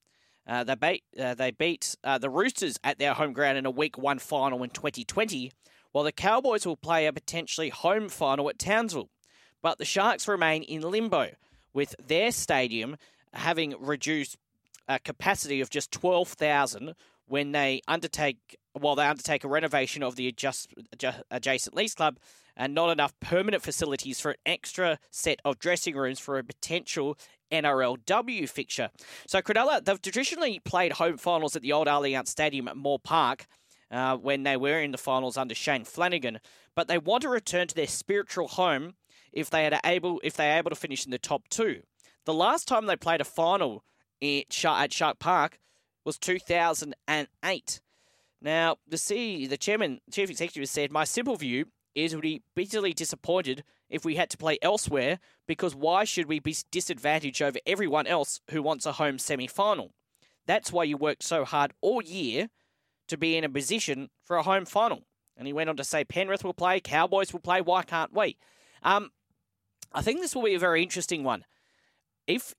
Uh, 0.47 0.65
they 0.65 0.75
beat 0.75 1.05
uh, 1.19 1.35
they 1.35 1.51
beat 1.51 1.97
uh, 2.03 2.19
the 2.19 2.31
Roosters 2.31 2.79
at 2.83 2.99
their 2.99 3.15
home 3.15 3.33
ground 3.33 3.59
in 3.59 3.67
a 3.67 3.71
Week 3.71 3.97
One 3.97 4.19
final 4.19 4.63
in 4.63 4.71
2020, 4.71 5.53
while 5.93 6.05
the 6.05 6.13
Cowboys 6.13 6.67
will 6.67 6.77
play 6.77 7.07
a 7.07 7.13
potentially 7.13 7.69
home 7.69 8.09
final 8.09 8.49
at 8.49 8.59
Townsville. 8.59 9.11
But 9.63 9.79
the 9.79 9.85
Sharks 9.85 10.27
remain 10.27 10.63
in 10.65 10.83
limbo, 10.83 11.31
with 11.73 11.95
their 12.05 12.33
stadium 12.33 12.97
having 13.33 13.75
reduced 13.81 14.37
a 14.89 14.99
capacity 14.99 15.61
of 15.61 15.71
just 15.71 15.93
12,000 15.93 16.95
when 17.33 17.53
they 17.53 17.81
undertake 17.89 18.59
while 18.75 18.95
they 18.95 19.07
undertake 19.07 19.43
a 19.43 19.49
renovation 19.49 20.03
of 20.03 20.17
the 20.17 20.29
adjust, 20.29 20.71
adjacent 21.31 21.75
leagues 21.75 21.95
club 21.95 22.19
and 22.59 22.75
not 22.75 22.91
enough 22.91 23.19
permanent 23.21 23.63
facilities 23.63 24.21
for 24.21 24.33
an 24.33 24.37
extra 24.45 24.99
set 25.11 25.41
of 25.43 25.59
dressing 25.59 25.97
rooms 25.97 26.19
for 26.19 26.37
a 26.37 26.45
potential 26.45 27.17
NRLW 27.51 28.47
fixture. 28.51 28.91
So 29.27 29.41
Cronulla, 29.41 29.83
they've 29.83 30.03
traditionally 30.03 30.61
played 30.63 30.93
home 30.93 31.17
finals 31.17 31.57
at 31.57 31.63
the 31.63 31.73
old 31.73 31.87
Allianz 31.87 32.29
Stadium 32.29 32.69
at 32.69 32.77
Moore 32.77 32.99
Park 32.99 33.47
uh, 33.91 34.19
when 34.19 34.43
they 34.43 34.59
were 34.59 34.83
in 34.83 34.93
the 34.93 34.99
finals 34.99 35.39
under 35.39 35.55
Shane 35.55 35.85
Flanagan, 35.85 36.39
but 36.77 36.87
they 36.87 36.99
want 36.99 37.23
to 37.23 37.31
return 37.31 37.67
to 37.67 37.75
their 37.75 37.87
spiritual 37.87 38.49
home 38.49 38.93
if 39.33 39.49
they 39.49 39.67
are 39.67 39.81
able 39.87 40.21
if 40.23 40.37
they 40.37 40.51
are 40.51 40.59
able 40.59 40.69
to 40.69 40.77
finish 40.77 41.07
in 41.07 41.11
the 41.11 41.19
top 41.19 41.49
two. 41.49 41.81
The 42.27 42.35
last 42.35 42.69
time 42.69 42.85
they 42.85 42.97
played 42.97 43.23
a 43.23 43.25
final 43.25 43.85
at 44.23 44.53
Shark 44.53 45.19
Park 45.19 45.59
was 46.05 46.19
2008. 46.19 47.81
Now, 48.41 48.77
the 48.89 48.99
C, 48.99 49.47
the 49.47 49.57
chairman, 49.57 50.01
chief 50.11 50.29
executive 50.29 50.69
said, 50.69 50.91
"My 50.91 51.05
simple 51.05 51.37
view 51.37 51.67
is 51.95 52.15
we'd 52.15 52.23
be 52.23 52.43
bitterly 52.55 52.93
disappointed 52.93 53.63
if 53.89 54.05
we 54.05 54.17
had 54.17 54.31
to 54.31 54.39
play 54.39 54.59
elsewhere 54.63 55.21
because 55.47 55.75
why 55.75 56.05
should 56.05 56.27
we 56.27 56.41
be 56.41 56.57
disadvantaged 56.71 57.43
over 57.43 57.59
everyone 57.67 58.07
else 58.07 58.41
who 58.51 58.63
wants 58.63 58.87
a 58.87 58.93
home 58.93 59.19
semi-final? 59.19 59.93
That's 60.47 60.73
why 60.73 60.85
you 60.85 60.97
worked 60.97 61.23
so 61.23 61.45
hard 61.45 61.73
all 61.81 62.03
year 62.03 62.49
to 63.09 63.17
be 63.17 63.37
in 63.37 63.45
a 63.45 63.49
position 63.49 64.11
for 64.23 64.37
a 64.37 64.43
home 64.43 64.65
final." 64.65 65.07
And 65.37 65.47
he 65.47 65.53
went 65.53 65.71
on 65.71 65.77
to 65.77 65.85
say, 65.85 66.05
"Penrith 66.05 66.45
will 66.45 66.55
play, 66.55 66.81
Cowboys 66.81 67.33
will 67.33 67.41
play. 67.41 67.61
Why 67.61 67.83
can't 67.85 68.13
we?" 68.13 68.37
Um, 68.83 69.13
I 69.93 70.03
think 70.03 70.21
this 70.21 70.35
will 70.35 70.43
be 70.43 70.55
a 70.55 70.59
very 70.59 70.83
interesting 70.83 71.23
one. 71.23 71.45
If 72.27 72.55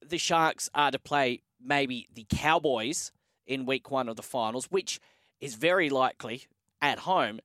the 0.00 0.18
Sharks 0.18 0.68
are 0.74 0.90
to 0.90 0.98
play 0.98 1.42
maybe 1.62 2.08
the 2.14 2.26
Cowboys 2.28 3.12
in 3.46 3.66
week 3.66 3.90
one 3.90 4.08
of 4.08 4.16
the 4.16 4.22
finals, 4.22 4.66
which 4.70 5.00
is 5.40 5.54
very 5.54 5.90
likely 5.90 6.44
at 6.80 7.00
home. 7.00 7.40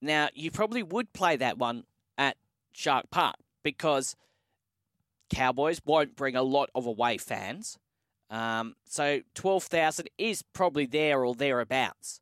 Now, 0.00 0.28
you 0.34 0.50
probably 0.50 0.82
would 0.82 1.12
play 1.12 1.36
that 1.36 1.58
one 1.58 1.84
at 2.18 2.36
Shark 2.72 3.10
Park 3.10 3.36
because 3.62 4.16
Cowboys 5.30 5.80
won't 5.84 6.16
bring 6.16 6.36
a 6.36 6.42
lot 6.42 6.70
of 6.74 6.86
away 6.86 7.18
fans. 7.18 7.78
Um, 8.30 8.74
so 8.88 9.20
12,000 9.34 10.08
is 10.18 10.42
probably 10.42 10.86
there 10.86 11.24
or 11.24 11.34
thereabouts. 11.34 12.20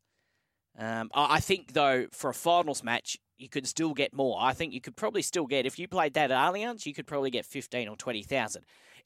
Um, 0.78 1.10
I 1.14 1.40
think, 1.40 1.72
though, 1.72 2.06
for 2.10 2.30
a 2.30 2.34
finals 2.34 2.82
match, 2.82 3.16
you 3.38 3.48
could 3.48 3.66
still 3.66 3.94
get 3.94 4.12
more. 4.12 4.38
I 4.40 4.52
think 4.52 4.72
you 4.72 4.80
could 4.80 4.96
probably 4.96 5.22
still 5.22 5.46
get, 5.46 5.66
if 5.66 5.78
you 5.78 5.86
played 5.86 6.14
that 6.14 6.30
at 6.30 6.36
Allianz, 6.36 6.86
you 6.86 6.94
could 6.94 7.06
probably 7.06 7.30
get 7.30 7.46
15 7.46 7.88
or 7.88 7.96
20,000. 7.96 8.64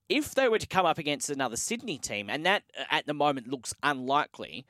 If 0.08 0.34
they 0.34 0.48
were 0.48 0.58
to 0.58 0.66
come 0.66 0.86
up 0.86 0.98
against 0.98 1.28
another 1.30 1.56
Sydney 1.56 1.98
team, 1.98 2.30
and 2.30 2.46
that 2.46 2.62
uh, 2.78 2.84
at 2.90 3.06
the 3.06 3.14
moment 3.14 3.48
looks 3.48 3.74
unlikely, 3.82 4.64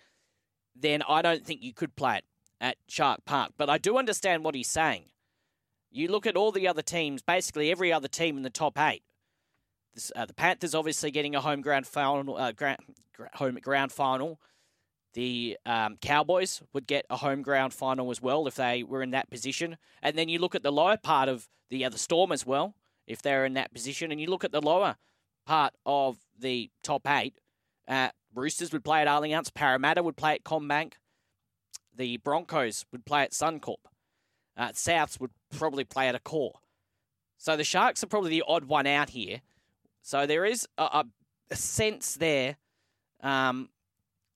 then 0.75 1.03
I 1.09 1.23
don't 1.23 1.45
think 1.45 1.63
you 1.63 1.73
could 1.73 1.97
play 1.97 2.19
it 2.19 2.25
at 2.61 2.77
Shark 2.89 3.25
Park. 3.25 3.53
But 3.57 3.71
I 3.71 3.79
do 3.79 3.99
understand 3.99 4.45
what 4.45 4.55
he's 4.55 4.69
saying. 4.69 5.05
You 5.91 6.09
look 6.09 6.27
at 6.27 6.37
all 6.37 6.53
the 6.53 6.69
other 6.69 6.83
teams, 6.83 7.23
basically 7.23 7.71
every 7.71 7.93
other 7.93 8.09
team 8.09 8.37
in 8.37 8.43
the 8.43 8.51
top 8.51 8.79
eight. 8.79 9.03
This, 9.95 10.13
uh, 10.15 10.27
the 10.27 10.35
Panthers 10.35 10.75
obviously 10.75 11.11
getting 11.11 11.35
a 11.35 11.41
home 11.41 11.61
ground 11.61 11.87
final, 11.87 12.37
uh, 12.37 12.53
home 13.35 13.59
ground 13.63 13.93
final. 13.93 14.41
The 15.15 15.57
um, 15.65 15.97
Cowboys 16.01 16.63
would 16.73 16.87
get 16.87 17.07
a 17.09 17.17
home 17.17 17.43
ground 17.43 17.73
final 17.73 18.11
as 18.11 18.21
well 18.21 18.47
if 18.47 18.57
they 18.57 18.83
were 18.83 19.03
in 19.03 19.11
that 19.13 19.31
position. 19.31 19.79
And 20.03 20.17
then 20.17 20.29
you 20.29 20.39
look 20.39 20.55
at 20.55 20.63
the 20.63 20.71
lower 20.71 20.97
part 20.97 21.29
of 21.29 21.49
the 21.71 21.85
other 21.85 21.99
Storm 21.99 22.31
as 22.33 22.45
well, 22.45 22.75
if 23.07 23.23
they're 23.23 23.47
in 23.47 23.55
that 23.55 23.73
position. 23.73 24.13
And 24.13 24.21
you 24.21 24.29
look 24.29 24.45
at 24.45 24.53
the 24.53 24.61
lower 24.61 24.97
part 25.49 25.73
of 25.87 26.19
the 26.39 26.71
top 26.83 27.09
eight. 27.09 27.35
Uh, 27.89 28.11
Roosters 28.35 28.71
would 28.71 28.85
play 28.85 29.01
at 29.01 29.09
Allianz. 29.09 29.53
Parramatta 29.53 30.03
would 30.03 30.17
play 30.17 30.35
at 30.35 30.45
CommBank. 30.45 30.93
The 31.97 32.19
Broncos 32.19 32.85
would 32.93 33.07
play 33.07 33.23
at 33.23 33.31
Suncorp. 33.31 33.79
Uh, 34.59 34.69
Souths 34.73 35.19
would 35.19 35.31
probably 35.57 35.85
play 35.85 36.07
at 36.07 36.23
Accor. 36.23 36.51
So 37.39 37.57
the 37.57 37.65
Sharks 37.65 38.05
are 38.05 38.09
probably 38.09 38.29
the 38.29 38.45
odd 38.47 38.67
one 38.67 38.87
out 38.87 39.09
here. 39.09 39.41
So 40.03 40.27
there 40.27 40.45
is 40.45 40.69
a, 40.77 40.83
a, 40.83 41.05
a 41.51 41.57
sense 41.57 42.17
there 42.17 42.57
um, 43.23 43.71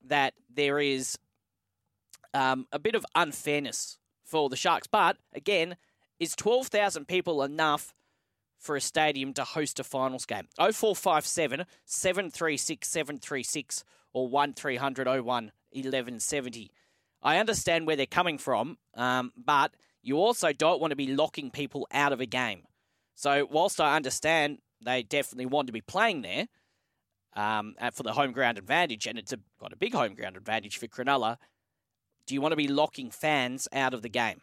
that 0.07 0.33
there 0.53 0.79
is 0.79 1.19
um, 2.33 2.67
a 2.73 2.79
bit 2.79 2.95
of 2.95 3.05
unfairness 3.15 3.99
for 4.25 4.49
the 4.49 4.57
Sharks. 4.57 4.87
But 4.87 5.19
again, 5.35 5.77
is 6.19 6.35
12,000 6.37 7.07
people 7.07 7.43
enough 7.43 7.93
for 8.63 8.77
a 8.77 8.81
stadium 8.81 9.35
to 9.35 9.45
host 9.45 9.81
a 9.81 9.85
finals 9.85 10.25
game. 10.25 10.47
0457 10.57 11.67
736 11.85 12.89
736 12.89 13.85
or 14.15 14.29
1300 14.29 15.07
01 15.07 15.25
1170. 15.25 16.71
I 17.23 17.39
understand 17.39 17.87
where 17.87 17.97
they're 17.97 18.07
coming 18.07 18.39
from, 18.39 18.79
um, 18.95 19.33
but 19.37 19.73
you 20.03 20.17
also 20.17 20.53
don't 20.53 20.81
want 20.81 20.93
to 20.93 20.97
be 20.97 21.15
locking 21.15 21.51
people 21.51 21.87
out 21.93 22.13
of 22.13 22.21
a 22.21 22.27
game. 22.27 22.63
So, 23.15 23.47
whilst 23.51 23.81
I 23.81 23.97
understand 23.97 24.59
they 24.85 25.03
definitely 25.03 25.47
want 25.47 25.67
to 25.67 25.73
be 25.73 25.81
playing 25.81 26.23
there 26.23 26.47
um, 27.35 27.75
for 27.93 28.03
the 28.03 28.13
home 28.13 28.33
ground 28.33 28.59
advantage, 28.59 29.07
and 29.07 29.19
it's 29.19 29.33
a, 29.33 29.39
got 29.61 29.73
a 29.73 29.77
big 29.77 29.95
home 29.95 30.15
ground 30.15 30.37
advantage 30.37 30.79
for 30.79 30.87
Cronulla, 30.87 31.37
do 32.27 32.35
you 32.35 32.41
want 32.41 32.53
to 32.53 32.57
be 32.57 32.69
locking 32.69 33.11
fans 33.11 33.69
out 33.73 33.95
of 33.95 34.03
the 34.03 34.09
game? 34.09 34.41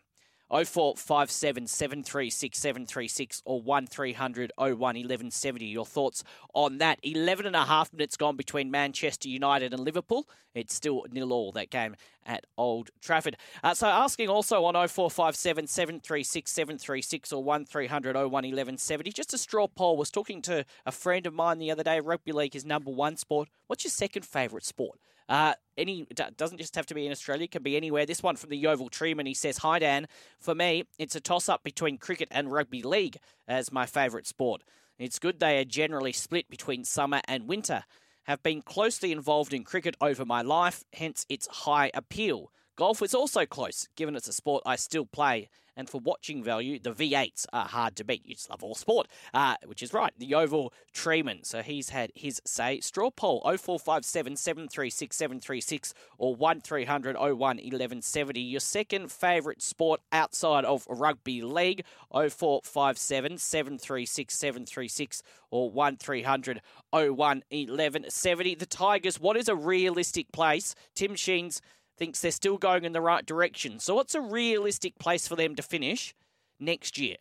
0457 0.50 1.68
736 1.68 2.58
736 2.58 3.42
or 3.46 3.62
1300 3.62 4.52
01 4.58 4.78
1170. 4.80 5.66
Your 5.66 5.86
thoughts 5.86 6.24
on 6.54 6.80
that? 6.80 7.00
11 7.04 7.46
and 7.46 7.56
a 7.56 7.66
half 7.66 7.94
minutes 7.94 8.18
gone 8.18 8.36
between 8.36 8.72
Manchester 8.72 9.30
United 9.30 9.74
and 9.74 9.84
Liverpool. 9.84 10.28
It's 10.56 10.74
still 10.74 11.06
nil 11.12 11.32
all 11.32 11.52
that 11.52 11.70
game 11.70 11.96
at 12.26 12.46
Old 12.58 12.90
Trafford. 13.02 13.38
Uh, 13.64 13.74
so 13.74 13.88
asking 13.88 14.30
also 14.30 14.66
on 14.66 14.74
0457 14.74 15.68
736 15.68 16.52
736 16.52 17.32
or 17.32 17.44
1300 17.44 18.16
01 18.16 18.32
1170. 18.32 19.12
Just 19.12 19.34
a 19.34 19.38
straw 19.38 19.68
poll. 19.68 19.98
Was 19.98 20.10
talking 20.10 20.42
to 20.44 20.66
a 20.86 20.92
friend 20.92 21.28
of 21.28 21.34
mine 21.34 21.60
the 21.60 21.72
other 21.72 21.84
day. 21.84 22.00
Rugby 22.00 22.32
league 22.32 22.56
is 22.56 22.66
number 22.66 22.92
one 22.92 23.18
sport. 23.18 23.50
What's 23.68 23.84
your 23.84 23.92
second 23.92 24.26
favourite 24.26 24.66
sport? 24.66 25.00
Uh, 25.30 25.54
any 25.78 26.06
doesn't 26.36 26.58
just 26.58 26.76
have 26.76 26.88
to 26.88 26.96
be 26.96 27.06
in 27.06 27.12
Australia; 27.12 27.48
can 27.48 27.64
be 27.64 27.78
anywhere. 27.78 28.06
This 28.06 28.24
one 28.24 28.36
from 28.36 28.50
the 28.50 28.58
Yeovil 28.58 28.90
Treeman. 28.90 29.28
He 29.28 29.36
says, 29.36 29.60
"Hi 29.60 29.80
Dan. 29.80 30.08
For 30.40 30.56
me, 30.56 30.86
it's 30.98 31.16
a 31.16 31.22
toss-up 31.22 31.64
between 31.64 32.00
cricket 32.00 32.28
and 32.32 32.52
rugby 32.52 32.82
league 32.82 33.18
as 33.48 33.72
my 33.72 33.86
favourite 33.86 34.26
sport. 34.26 34.64
It's 34.98 35.20
good 35.20 35.40
they 35.40 35.60
are 35.60 35.66
generally 35.66 36.12
split 36.12 36.50
between 36.50 36.84
summer 36.84 37.22
and 37.26 37.48
winter. 37.48 37.84
Have 38.24 38.44
been 38.44 38.62
closely 38.62 39.12
involved 39.12 39.54
in 39.54 39.64
cricket 39.64 39.96
over 40.02 40.26
my 40.26 40.42
life, 40.42 40.84
hence 40.94 41.26
its 41.30 41.48
high 41.48 41.92
appeal. 41.94 42.52
Golf 42.80 43.02
is 43.02 43.14
also 43.14 43.46
close, 43.46 43.90
given 43.98 44.16
it's 44.16 44.30
a 44.30 44.32
sport 44.32 44.64
I 44.66 44.78
still 44.78 45.06
play 45.06 45.50
and 45.80 45.90
for 45.90 46.02
watching 46.02 46.44
value, 46.44 46.78
the 46.78 46.92
V8s 46.92 47.46
are 47.54 47.64
hard 47.64 47.96
to 47.96 48.04
beat. 48.04 48.26
You 48.26 48.36
just 48.36 48.50
love 48.50 48.66
all 48.66 48.76
sport, 48.76 49.08
uh, 49.34 49.56
which 49.66 49.82
is 49.82 49.94
right. 49.94 50.12
The 50.18 50.36
Oval 50.36 50.74
Treeman. 50.94 51.46
So 51.46 51.62
he's 51.62 51.90
had 51.90 52.12
his 52.14 52.42
say. 52.46 52.82
Straw 52.82 53.12
poll 53.12 53.42
0457 53.46 54.36
736 54.36 55.16
736 55.16 55.94
or 56.18 56.36
1300 56.36 57.16
01 57.16 57.38
1170. 57.38 58.42
Your 58.42 58.60
second 58.60 59.10
favourite 59.10 59.62
sport 59.62 60.02
outside 60.12 60.66
of 60.66 60.86
rugby 60.90 61.42
league 61.42 61.86
0457 62.12 63.38
736 63.38 64.36
736 64.38 65.24
or 65.50 65.72
1300 65.72 66.62
01 66.92 67.08
1170. 67.16 68.56
The 68.56 68.66
Tigers, 68.66 69.18
what 69.18 69.38
is 69.38 69.48
a 69.48 69.56
realistic 69.56 70.30
place? 70.34 70.76
Tim 70.94 71.16
Sheens 71.16 71.62
thinks 72.00 72.22
they're 72.22 72.32
still 72.32 72.58
going 72.58 72.86
in 72.86 72.94
the 72.94 73.02
right 73.02 73.26
direction. 73.26 73.80
So, 73.80 73.94
what's 73.96 74.16
a 74.16 74.22
realistic 74.22 74.98
place 74.98 75.28
for 75.28 75.36
them 75.36 75.56
to 75.56 75.62
finish 75.62 76.16
next 76.60 76.98
year? 76.98 77.18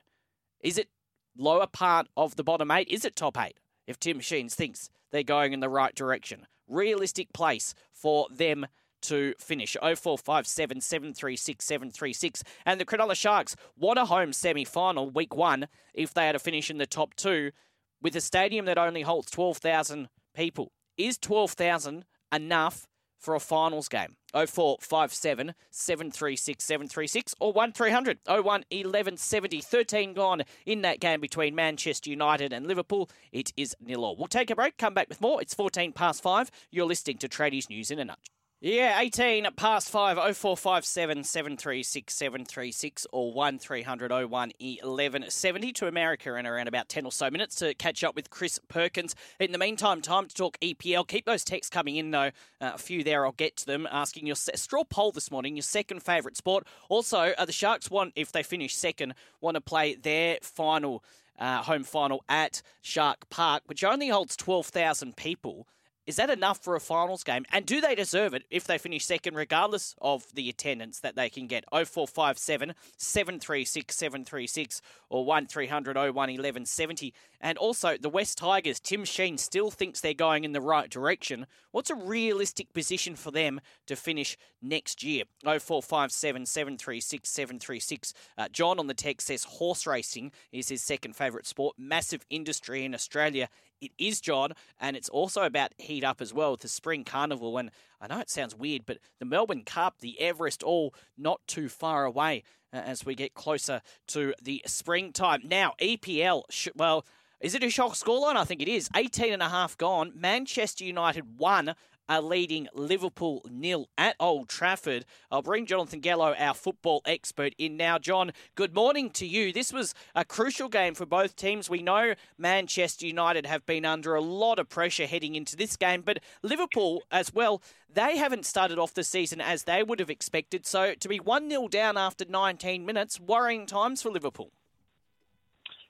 Is 0.60 0.78
it 0.78 0.88
lower 1.36 1.66
part 1.66 2.08
of 2.16 2.36
the 2.36 2.44
bottom 2.44 2.70
eight? 2.70 2.88
Is 2.88 3.04
it 3.04 3.16
top 3.16 3.36
eight? 3.38 3.58
If 3.86 3.98
Tim 3.98 4.20
Sheens 4.20 4.54
thinks 4.54 4.90
they're 5.10 5.22
going 5.22 5.52
in 5.52 5.60
the 5.60 5.68
right 5.68 5.94
direction, 5.94 6.46
realistic 6.68 7.32
place 7.32 7.74
for 7.92 8.28
them 8.30 8.66
to 9.02 9.34
finish. 9.38 9.76
0457 9.80 10.80
736 10.80 11.64
736. 11.64 12.44
And 12.66 12.80
the 12.80 12.84
Cronulla 12.84 13.14
Sharks 13.14 13.56
what 13.76 13.98
a 13.98 14.06
home 14.06 14.32
semi 14.32 14.64
final 14.64 15.10
week 15.10 15.34
one 15.34 15.68
if 15.94 16.14
they 16.14 16.28
are 16.28 16.32
to 16.32 16.38
finish 16.38 16.70
in 16.70 16.78
the 16.78 16.86
top 16.86 17.14
two 17.14 17.52
with 18.00 18.14
a 18.16 18.20
stadium 18.20 18.64
that 18.66 18.78
only 18.78 19.02
holds 19.02 19.30
12,000 19.30 20.08
people. 20.34 20.72
Is 20.96 21.18
12,000 21.18 22.04
enough 22.32 22.86
for 23.18 23.34
a 23.34 23.40
finals 23.40 23.88
game. 23.88 24.16
0457 24.32 25.54
736 25.70 26.64
736 26.64 27.34
or 27.40 27.52
1300 27.52 28.18
01 28.26 28.44
1170. 28.44 29.60
13 29.60 30.14
gone 30.14 30.42
in 30.66 30.82
that 30.82 31.00
game 31.00 31.20
between 31.20 31.54
Manchester 31.54 32.10
United 32.10 32.52
and 32.52 32.66
Liverpool. 32.66 33.10
It 33.32 33.52
is 33.56 33.74
nil 33.80 34.04
all. 34.04 34.16
We'll 34.16 34.26
take 34.26 34.50
a 34.50 34.56
break, 34.56 34.76
come 34.76 34.94
back 34.94 35.08
with 35.08 35.20
more. 35.20 35.40
It's 35.40 35.54
14 35.54 35.92
past 35.92 36.22
5. 36.22 36.50
You're 36.70 36.86
listening 36.86 37.18
to 37.18 37.28
Tradies 37.28 37.70
News 37.70 37.90
in 37.90 37.98
a 37.98 38.04
Nutshell. 38.04 38.37
Yeah, 38.60 38.98
18 38.98 39.46
past 39.54 39.88
5, 39.88 40.16
0457 40.16 41.22
736 41.22 42.12
736 42.12 43.06
or 43.12 43.32
1300 43.32 44.10
01 44.10 44.28
1170 44.28 45.72
to 45.74 45.86
America 45.86 46.34
in 46.34 46.44
around 46.44 46.66
about 46.66 46.88
10 46.88 47.04
or 47.04 47.12
so 47.12 47.30
minutes 47.30 47.54
to 47.56 47.72
catch 47.74 48.02
up 48.02 48.16
with 48.16 48.30
Chris 48.30 48.58
Perkins. 48.66 49.14
In 49.38 49.52
the 49.52 49.58
meantime, 49.58 50.02
time 50.02 50.26
to 50.26 50.34
talk 50.34 50.58
EPL. 50.58 51.06
Keep 51.06 51.26
those 51.26 51.44
texts 51.44 51.70
coming 51.70 51.94
in 51.94 52.10
though. 52.10 52.32
Uh, 52.60 52.72
a 52.74 52.78
few 52.78 53.04
there, 53.04 53.24
I'll 53.24 53.30
get 53.30 53.56
to 53.58 53.66
them. 53.66 53.86
Asking 53.92 54.26
your 54.26 54.34
straw 54.34 54.82
poll 54.82 55.12
this 55.12 55.30
morning, 55.30 55.54
your 55.54 55.62
second 55.62 56.02
favourite 56.02 56.36
sport. 56.36 56.66
Also, 56.88 57.34
uh, 57.38 57.44
the 57.44 57.52
Sharks 57.52 57.92
want, 57.92 58.12
if 58.16 58.32
they 58.32 58.42
finish 58.42 58.74
second, 58.74 59.14
want 59.40 59.54
to 59.54 59.60
play 59.60 59.94
their 59.94 60.38
final. 60.42 61.04
Uh, 61.38 61.62
home 61.62 61.84
final 61.84 62.24
at 62.28 62.62
Shark 62.82 63.30
Park, 63.30 63.62
which 63.66 63.84
only 63.84 64.08
holds 64.08 64.36
12,000 64.36 65.14
people. 65.14 65.68
Is 66.08 66.16
that 66.16 66.30
enough 66.30 66.64
for 66.64 66.74
a 66.74 66.80
finals 66.80 67.22
game? 67.22 67.44
And 67.52 67.66
do 67.66 67.82
they 67.82 67.94
deserve 67.94 68.32
it 68.32 68.44
if 68.50 68.64
they 68.64 68.78
finish 68.78 69.04
second, 69.04 69.34
regardless 69.34 69.94
of 70.00 70.24
the 70.34 70.48
attendance 70.48 71.00
that 71.00 71.16
they 71.16 71.28
can 71.28 71.46
get? 71.46 71.66
0457 71.70 72.72
736 72.96 73.94
736 73.94 74.80
or 75.10 75.26
1300 75.26 75.96
01 75.96 76.14
1170. 76.14 77.12
And 77.42 77.58
also, 77.58 77.98
the 77.98 78.08
West 78.08 78.38
Tigers, 78.38 78.80
Tim 78.80 79.04
Sheen 79.04 79.36
still 79.36 79.70
thinks 79.70 80.00
they're 80.00 80.14
going 80.14 80.44
in 80.44 80.52
the 80.52 80.62
right 80.62 80.88
direction. 80.88 81.46
What's 81.72 81.90
a 81.90 81.94
realistic 81.94 82.72
position 82.72 83.14
for 83.14 83.30
them 83.30 83.60
to 83.86 83.94
finish 83.94 84.38
next 84.62 85.02
year? 85.02 85.24
0457 85.44 86.46
736 86.46 87.28
736. 87.28 88.14
Uh, 88.38 88.48
John 88.50 88.78
on 88.78 88.86
the 88.86 88.94
text 88.94 89.26
says 89.26 89.44
horse 89.44 89.86
racing 89.86 90.32
is 90.52 90.70
his 90.70 90.82
second 90.82 91.16
favourite 91.16 91.46
sport. 91.46 91.76
Massive 91.78 92.24
industry 92.30 92.86
in 92.86 92.94
Australia 92.94 93.50
it 93.80 93.92
is 93.98 94.20
John, 94.20 94.52
and 94.80 94.96
it's 94.96 95.08
also 95.08 95.42
about 95.42 95.72
heat 95.78 96.04
up 96.04 96.20
as 96.20 96.34
well 96.34 96.52
with 96.52 96.60
the 96.60 96.68
spring 96.68 97.04
carnival. 97.04 97.58
And 97.58 97.70
I 98.00 98.06
know 98.06 98.20
it 98.20 98.30
sounds 98.30 98.54
weird, 98.54 98.86
but 98.86 98.98
the 99.18 99.24
Melbourne 99.24 99.64
Cup, 99.64 100.00
the 100.00 100.20
Everest, 100.20 100.62
all 100.62 100.94
not 101.16 101.40
too 101.46 101.68
far 101.68 102.04
away 102.04 102.42
uh, 102.72 102.76
as 102.76 103.04
we 103.06 103.14
get 103.14 103.34
closer 103.34 103.80
to 104.08 104.34
the 104.42 104.62
springtime. 104.66 105.42
Now, 105.44 105.74
EPL, 105.80 106.42
well, 106.74 107.06
is 107.40 107.54
it 107.54 107.62
a 107.62 107.70
shock 107.70 107.92
scoreline? 107.92 108.36
I 108.36 108.44
think 108.44 108.60
it 108.60 108.68
is. 108.68 108.90
18 108.96 109.32
and 109.32 109.42
a 109.42 109.48
half 109.48 109.78
gone. 109.78 110.12
Manchester 110.14 110.84
United 110.84 111.38
won 111.38 111.74
are 112.08 112.22
leading 112.22 112.68
Liverpool 112.74 113.44
nil 113.50 113.88
at 113.98 114.16
Old 114.18 114.48
Trafford. 114.48 115.04
I'll 115.30 115.42
bring 115.42 115.66
Jonathan 115.66 116.00
Gallo, 116.00 116.34
our 116.38 116.54
football 116.54 117.02
expert, 117.04 117.54
in 117.58 117.76
now. 117.76 117.98
John, 117.98 118.32
good 118.54 118.74
morning 118.74 119.10
to 119.10 119.26
you. 119.26 119.52
This 119.52 119.72
was 119.72 119.94
a 120.14 120.24
crucial 120.24 120.68
game 120.68 120.94
for 120.94 121.06
both 121.06 121.36
teams. 121.36 121.68
We 121.68 121.82
know 121.82 122.14
Manchester 122.36 123.06
United 123.06 123.46
have 123.46 123.66
been 123.66 123.84
under 123.84 124.14
a 124.14 124.20
lot 124.20 124.58
of 124.58 124.68
pressure 124.68 125.06
heading 125.06 125.34
into 125.34 125.56
this 125.56 125.76
game, 125.76 126.02
but 126.02 126.20
Liverpool 126.42 127.02
as 127.10 127.32
well, 127.34 127.62
they 127.92 128.16
haven't 128.16 128.46
started 128.46 128.78
off 128.78 128.94
the 128.94 129.04
season 129.04 129.40
as 129.40 129.64
they 129.64 129.82
would 129.82 130.00
have 130.00 130.10
expected. 130.10 130.66
So 130.66 130.94
to 130.94 131.08
be 131.08 131.18
1 131.18 131.50
0 131.50 131.68
down 131.68 131.96
after 131.96 132.24
19 132.28 132.86
minutes, 132.86 133.20
worrying 133.20 133.66
times 133.66 134.02
for 134.02 134.10
Liverpool. 134.10 134.52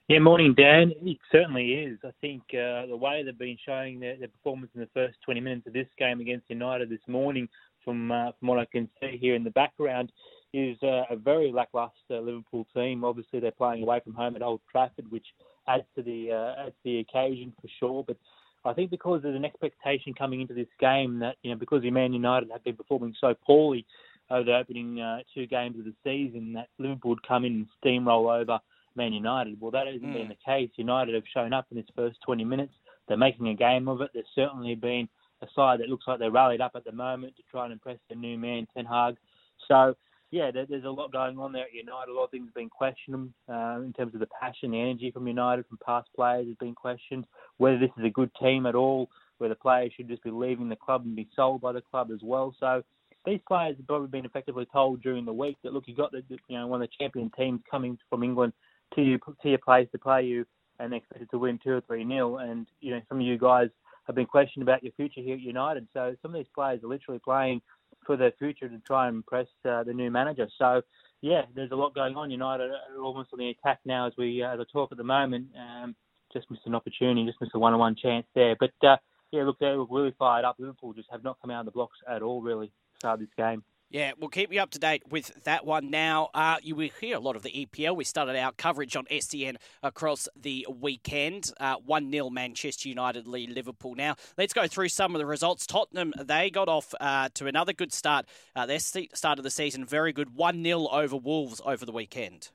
Yeah, 0.09 0.21
morning, 0.21 0.55
Dan. 0.55 0.95
It 1.03 1.19
certainly 1.31 1.75
is. 1.75 1.99
I 2.03 2.13
think 2.23 2.41
uh, 2.55 2.87
the 2.87 2.97
way 2.97 3.23
they've 3.23 3.37
been 3.37 3.59
showing 3.67 4.01
their, 4.01 4.17
their, 4.17 4.29
performance 4.29 4.71
in 4.75 4.81
the 4.81 4.89
first 4.95 5.19
20 5.27 5.39
minutes 5.39 5.67
of 5.67 5.75
this 5.75 5.87
game 5.99 6.21
against 6.21 6.49
United 6.49 6.89
this 6.89 7.07
morning, 7.07 7.47
from 7.85 8.11
uh, 8.11 8.33
from 8.39 8.49
what 8.49 8.59
I 8.59 8.65
can 8.65 8.89
see 9.03 9.19
here 9.21 9.35
in 9.35 9.45
the 9.45 9.51
background, 9.51 10.11
is 10.55 10.79
uh, 10.83 11.03
a 11.11 11.17
very 11.17 11.53
lackluster 11.53 12.23
Liverpool 12.23 12.67
team. 12.75 13.05
Obviously, 13.05 13.39
they're 13.39 13.51
playing 13.51 13.83
away 13.83 14.01
from 14.03 14.15
home 14.15 14.35
at 14.35 14.41
Old 14.41 14.63
Trafford, 14.73 15.11
which 15.11 15.27
adds 15.69 15.85
to 15.95 16.03
the 16.03 16.33
uh, 16.33 16.63
adds 16.63 16.75
to 16.85 16.85
the 16.85 17.01
occasion 17.01 17.53
for 17.61 17.69
sure. 17.79 18.03
But 18.03 18.17
I 18.65 18.73
think 18.73 18.91
because 18.91 19.21
there's 19.23 19.37
an 19.37 19.45
expectation 19.45 20.15
coming 20.15 20.41
into 20.41 20.55
this 20.55 20.73
game 20.81 21.19
that 21.19 21.37
you 21.43 21.51
know 21.51 21.59
because 21.59 21.83
the 21.83 21.91
Man 21.91 22.15
United 22.15 22.51
have 22.51 22.65
been 22.65 22.77
performing 22.77 23.15
so 23.21 23.35
poorly 23.45 23.85
over 24.31 24.45
the 24.45 24.57
opening 24.57 25.03
uh, 25.03 25.19
two 25.35 25.47
games 25.47 25.79
of 25.79 25.85
the 25.85 25.95
season, 26.03 26.55
that 26.55 26.69
Liverpool 26.79 27.11
would 27.11 27.29
come 27.29 27.45
in 27.45 27.53
and 27.53 27.67
steamroll 27.85 28.41
over 28.41 28.59
Man 28.99 29.15
United. 29.15 29.59
Well, 29.59 29.71
that 29.71 29.87
hasn't 29.87 30.05
mm. 30.05 30.13
been 30.13 30.29
the 30.29 30.37
case. 30.45 30.71
United 30.77 31.15
have 31.15 31.25
shown 31.33 31.55
up 31.55 31.67
in 31.71 31.79
this 31.79 31.87
first 31.97 32.19
20 32.27 32.45
minutes. 32.45 32.75
They're 33.09 33.17
making 33.17 33.49
a 33.49 33.55
game 33.55 33.89
of 33.89 34.03
it. 34.03 34.11
There's 34.13 34.27
certainly 34.35 34.75
been 34.75 35.09
a 35.41 35.47
side 35.55 35.81
that 35.81 35.89
looks 35.89 36.05
like 36.07 36.19
they're 36.19 36.31
rallied 36.31 36.61
up 36.61 36.73
at 36.75 36.85
the 36.85 36.93
moment 36.93 37.37
to 37.37 37.43
try 37.51 37.65
and 37.65 37.73
impress 37.73 37.99
the 38.11 38.15
new 38.15 38.37
man, 38.37 38.67
Ten 38.75 38.85
Hag. 38.85 39.17
So, 39.67 39.95
yeah, 40.31 40.51
there's 40.51 40.85
a 40.85 40.91
lot 40.91 41.13
going 41.13 41.39
on 41.39 41.53
there 41.53 41.65
at 41.65 41.73
United. 41.73 42.11
A 42.11 42.15
lot 42.15 42.25
of 42.25 42.31
things 42.31 42.49
have 42.49 42.55
been 42.55 42.69
questioned 42.69 43.33
uh, 43.49 43.81
in 43.83 43.95
terms 43.97 44.13
of 44.13 44.21
the 44.21 44.29
passion, 44.41 44.73
the 44.73 44.81
energy 44.81 45.11
from 45.11 45.27
United, 45.27 45.65
from 45.67 45.79
past 45.85 46.09
players 46.15 46.47
has 46.47 46.57
been 46.57 46.75
questioned. 46.75 47.25
Whether 47.57 47.79
this 47.79 47.91
is 47.97 48.05
a 48.05 48.11
good 48.11 48.31
team 48.41 48.67
at 48.67 48.75
all, 48.75 49.09
whether 49.39 49.55
players 49.55 49.93
should 49.97 50.09
just 50.09 50.23
be 50.23 50.31
leaving 50.31 50.69
the 50.69 50.77
club 50.77 51.05
and 51.05 51.17
be 51.17 51.29
sold 51.35 51.63
by 51.63 51.73
the 51.73 51.81
club 51.81 52.11
as 52.13 52.21
well. 52.23 52.55
So, 52.61 52.83
these 53.25 53.41
players 53.47 53.77
have 53.77 53.87
probably 53.87 54.09
been 54.09 54.25
effectively 54.25 54.67
told 54.73 55.03
during 55.03 55.25
the 55.25 55.33
week 55.33 55.57
that 55.63 55.73
look, 55.73 55.85
you 55.87 55.95
got 55.95 56.13
the, 56.13 56.23
you 56.29 56.59
know 56.59 56.67
one 56.67 56.83
of 56.83 56.89
the 56.89 57.05
champion 57.05 57.31
teams 57.37 57.61
coming 57.71 57.99
from 58.09 58.23
England 58.23 58.53
to 58.95 59.03
you 59.03 59.19
to 59.19 59.49
your 59.49 59.59
place 59.59 59.89
to 59.93 59.99
play 59.99 60.25
you 60.25 60.45
and 60.79 60.95
expected 60.95 61.31
to 61.31 61.39
win 61.39 61.59
two 61.63 61.73
or 61.73 61.81
three 61.83 62.05
nil. 62.05 62.39
And 62.39 62.67
you 62.81 62.93
know 62.93 63.01
some 63.09 63.21
of 63.21 63.27
you 63.27 63.39
guys 63.39 63.69
have 64.07 64.17
been 64.17 64.27
questioned 64.27 64.63
about 64.63 64.83
your 64.83 64.93
future 64.93 65.21
here 65.21 65.35
at 65.35 65.41
United. 65.41 65.87
So 65.93 66.15
some 66.23 66.33
of 66.33 66.37
these 66.37 66.51
players 66.55 66.83
are 66.83 66.89
literally 66.89 67.21
playing 67.23 67.61
for 68.07 68.17
their 68.17 68.33
future 68.39 68.69
to 68.69 68.79
try 68.87 69.09
and 69.09 69.17
impress 69.17 69.49
uh, 69.69 69.83
the 69.85 69.93
new 69.93 70.11
manager. 70.11 70.49
So 70.59 70.83
yeah, 71.21 71.43
there's 71.55 71.73
a 71.73 71.77
lot 71.77 71.95
going 71.95 72.17
on. 72.17 72.31
United 72.31 72.71
are 72.71 73.03
almost 73.03 73.31
on 73.33 73.39
the 73.39 73.51
attack 73.51 73.81
now 73.85 74.07
as 74.07 74.13
we 74.17 74.43
uh, 74.43 74.55
as 74.55 74.61
I 74.61 74.65
talk 74.73 74.93
at 74.93 74.99
the 74.99 75.05
moment. 75.05 75.49
Um, 75.59 75.95
just 76.33 76.51
missed 76.51 76.67
an 76.67 76.75
opportunity, 76.75 77.25
just 77.27 77.41
missed 77.41 77.55
a 77.55 77.59
one-on-one 77.59 77.97
chance 77.97 78.27
there. 78.35 78.55
But 78.59 78.73
uh, 78.87 78.97
yeah, 79.33 79.45
look, 79.45 79.59
they 79.59 79.71
look 79.73 79.89
really 79.91 80.15
fired 80.19 80.45
up. 80.45 80.57
Liverpool 80.59 80.93
just 80.93 81.09
have 81.11 81.25
not 81.25 81.39
come 81.41 81.51
out 81.51 81.61
of 81.61 81.67
the 81.67 81.73
blocks 81.73 81.97
at 82.09 82.23
all, 82.23 82.43
really, 82.43 82.71
start 82.99 83.21
this 83.21 83.29
game. 83.37 83.63
Yeah, 83.91 84.13
we'll 84.19 84.29
keep 84.29 84.53
you 84.53 84.61
up 84.61 84.71
to 84.73 84.79
date 84.79 85.03
with 85.09 85.45
that 85.45 85.65
one 85.65 85.91
now. 85.91 86.29
Uh, 86.35 86.57
you 86.63 86.77
will 86.77 86.91
hear 87.01 87.17
a 87.17 87.21
lot 87.21 87.37
of 87.37 87.43
the 87.43 87.51
EPL. 87.51 87.97
We 87.97 88.05
started 88.05 88.37
our 88.37 88.53
coverage 88.53 88.97
on 88.97 89.07
SEN 89.19 89.57
across 89.83 90.29
the 90.37 90.67
weekend. 90.69 91.51
Uh, 91.59 91.77
1 91.77 92.13
0 92.13 92.29
Manchester 92.29 92.91
United 92.91 93.27
lead 93.27 93.49
Liverpool. 93.49 93.95
Now, 93.95 94.17
let's 94.37 94.53
go 94.53 94.67
through 94.67 94.91
some 94.91 95.15
of 95.15 95.21
the 95.21 95.25
results. 95.25 95.67
Tottenham, 95.67 96.13
they 96.19 96.51
got 96.51 96.69
off 96.69 96.95
uh, 97.01 97.31
to 97.33 97.47
another 97.47 97.73
good 97.73 97.95
start. 97.95 98.27
Uh, 98.55 98.67
their 98.67 98.79
start 98.79 99.39
of 99.39 99.43
the 99.43 99.51
season, 99.51 99.87
very 99.87 100.13
good. 100.13 100.35
1 100.35 100.63
0 100.63 100.89
over 100.89 101.17
Wolves 101.17 101.63
over 101.65 101.87
the 101.87 101.93
weekend. 101.93 102.51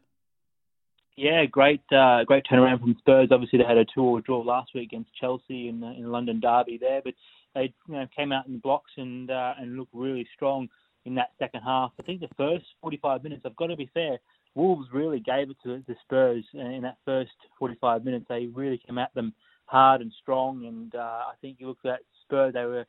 Yeah, 1.15 1.46
great, 1.46 1.82
uh, 1.91 2.26
great 2.26 2.43
turnaround 2.46 2.82
from 2.82 2.96
Spurs. 3.00 3.30
Obviously, 3.32 3.58
they 3.58 3.65
had 3.65 3.78
a 3.78 3.86
two-all 3.86 4.19
draw 4.19 4.41
last 4.41 4.76
week 4.76 4.89
against 4.91 5.10
Chelsea 5.19 5.67
in 5.67 5.84
in 5.84 6.12
London 6.12 6.39
Derby 6.39 6.78
there, 6.78 7.02
but 7.04 7.15
they 7.56 7.74
you 7.88 7.96
know, 7.96 8.08
came 8.15 8.32
out 8.32 8.46
in 8.46 8.54
the 8.54 8.60
blocks 8.60 8.91
and 8.98 9.32
uh, 9.32 9.54
and 9.58 9.78
looked 9.78 9.93
really 9.93 10.28
strong 10.36 10.69
in 11.05 11.15
that 11.15 11.31
second 11.39 11.61
half. 11.61 11.91
I 11.99 12.03
think 12.03 12.21
the 12.21 12.29
first 12.37 12.65
45 12.81 13.23
minutes, 13.23 13.43
I've 13.45 13.55
got 13.55 13.67
to 13.67 13.75
be 13.75 13.89
fair, 13.93 14.19
Wolves 14.55 14.87
really 14.93 15.19
gave 15.19 15.49
it 15.49 15.57
to 15.63 15.83
the 15.87 15.95
Spurs 16.03 16.45
in 16.53 16.81
that 16.83 16.97
first 17.05 17.31
45 17.59 18.05
minutes. 18.05 18.25
They 18.29 18.45
really 18.45 18.79
came 18.85 18.97
at 18.97 19.13
them 19.13 19.33
hard 19.65 20.01
and 20.01 20.11
strong, 20.21 20.65
and 20.65 20.93
uh, 20.95 20.97
I 20.99 21.33
think 21.41 21.57
you 21.59 21.67
look 21.67 21.79
at 21.85 22.01
Spurs, 22.23 22.53
they 22.53 22.65
were 22.65 22.85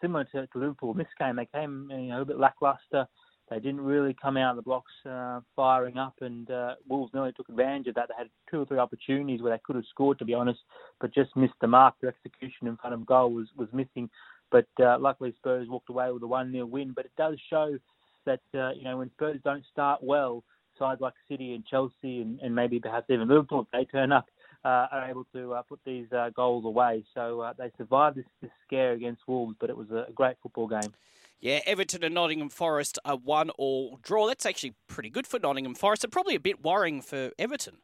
similar 0.00 0.24
to, 0.24 0.46
to 0.46 0.58
Liverpool 0.58 0.92
in 0.92 0.98
this 0.98 1.06
game. 1.18 1.36
They 1.36 1.46
came 1.46 1.88
you 1.90 2.08
know, 2.08 2.22
a 2.22 2.24
bit 2.24 2.38
lackluster. 2.38 3.06
They 3.48 3.60
didn't 3.60 3.80
really 3.80 4.14
come 4.20 4.36
out 4.36 4.50
of 4.50 4.56
the 4.56 4.62
blocks 4.62 4.90
uh, 5.08 5.40
firing 5.54 5.98
up, 5.98 6.14
and 6.20 6.50
uh, 6.50 6.74
Wolves 6.88 7.14
nearly 7.14 7.32
took 7.32 7.48
advantage 7.48 7.86
of 7.86 7.94
that. 7.94 8.08
They 8.08 8.14
had 8.18 8.28
two 8.50 8.60
or 8.60 8.66
three 8.66 8.78
opportunities 8.78 9.40
where 9.40 9.52
they 9.54 9.62
could 9.64 9.76
have 9.76 9.84
scored, 9.88 10.18
to 10.18 10.24
be 10.24 10.34
honest, 10.34 10.58
but 11.00 11.14
just 11.14 11.36
missed 11.36 11.54
the 11.60 11.68
mark. 11.68 11.94
Their 12.00 12.10
execution 12.10 12.66
in 12.66 12.76
front 12.76 12.94
of 12.94 13.06
goal 13.06 13.32
was, 13.32 13.46
was 13.56 13.68
missing. 13.72 14.10
But 14.50 14.68
uh, 14.80 14.98
luckily, 14.98 15.34
Spurs 15.38 15.68
walked 15.68 15.90
away 15.90 16.10
with 16.12 16.22
a 16.22 16.26
1 16.26 16.52
0 16.52 16.66
win. 16.66 16.92
But 16.94 17.06
it 17.06 17.12
does 17.16 17.38
show 17.50 17.78
that, 18.24 18.40
uh, 18.54 18.70
you 18.72 18.84
know, 18.84 18.98
when 18.98 19.10
Spurs 19.12 19.40
don't 19.44 19.64
start 19.72 20.02
well, 20.02 20.44
sides 20.78 21.00
like 21.00 21.14
City 21.28 21.54
and 21.54 21.64
Chelsea 21.66 22.20
and, 22.20 22.38
and 22.40 22.54
maybe 22.54 22.78
perhaps 22.78 23.06
even 23.08 23.28
Liverpool, 23.28 23.62
if 23.62 23.66
they 23.72 23.84
turn 23.84 24.12
up, 24.12 24.26
uh, 24.64 24.86
are 24.90 25.08
able 25.08 25.24
to 25.32 25.54
uh, 25.54 25.62
put 25.62 25.80
these 25.84 26.10
uh, 26.12 26.30
goals 26.34 26.64
away. 26.64 27.04
So 27.14 27.40
uh, 27.40 27.52
they 27.56 27.70
survived 27.78 28.16
this, 28.16 28.26
this 28.42 28.50
scare 28.66 28.92
against 28.92 29.22
Wolves, 29.26 29.56
but 29.60 29.70
it 29.70 29.76
was 29.76 29.90
a 29.90 30.06
great 30.14 30.36
football 30.42 30.68
game. 30.68 30.92
Yeah, 31.38 31.60
Everton 31.66 32.02
and 32.02 32.14
Nottingham 32.14 32.48
Forest 32.48 32.98
a 33.04 33.14
one 33.14 33.50
all 33.50 33.98
draw. 34.02 34.26
That's 34.26 34.46
actually 34.46 34.74
pretty 34.88 35.10
good 35.10 35.26
for 35.26 35.38
Nottingham 35.38 35.74
Forest, 35.74 36.04
and 36.04 36.12
probably 36.12 36.34
a 36.34 36.40
bit 36.40 36.64
worrying 36.64 37.02
for 37.02 37.30
Everton. 37.38 37.76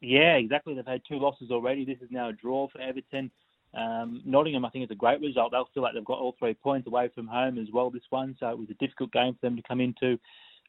Yeah, 0.00 0.34
exactly. 0.34 0.74
They've 0.74 0.86
had 0.86 1.02
two 1.06 1.18
losses 1.18 1.50
already. 1.50 1.84
This 1.84 1.98
is 2.00 2.10
now 2.10 2.30
a 2.30 2.32
draw 2.32 2.68
for 2.68 2.80
Everton. 2.80 3.30
Um, 3.74 4.22
Nottingham, 4.24 4.64
I 4.64 4.70
think, 4.70 4.84
is 4.84 4.90
a 4.90 4.96
great 4.96 5.20
result. 5.20 5.52
They'll 5.52 5.68
feel 5.74 5.82
like 5.82 5.94
they've 5.94 6.04
got 6.04 6.18
all 6.18 6.34
three 6.38 6.54
points 6.54 6.86
away 6.86 7.10
from 7.14 7.26
home 7.26 7.58
as 7.58 7.68
well 7.72 7.90
this 7.90 8.02
one, 8.10 8.36
so 8.40 8.48
it 8.48 8.58
was 8.58 8.70
a 8.70 8.74
difficult 8.74 9.12
game 9.12 9.34
for 9.34 9.46
them 9.46 9.56
to 9.56 9.62
come 9.62 9.80
into. 9.80 10.18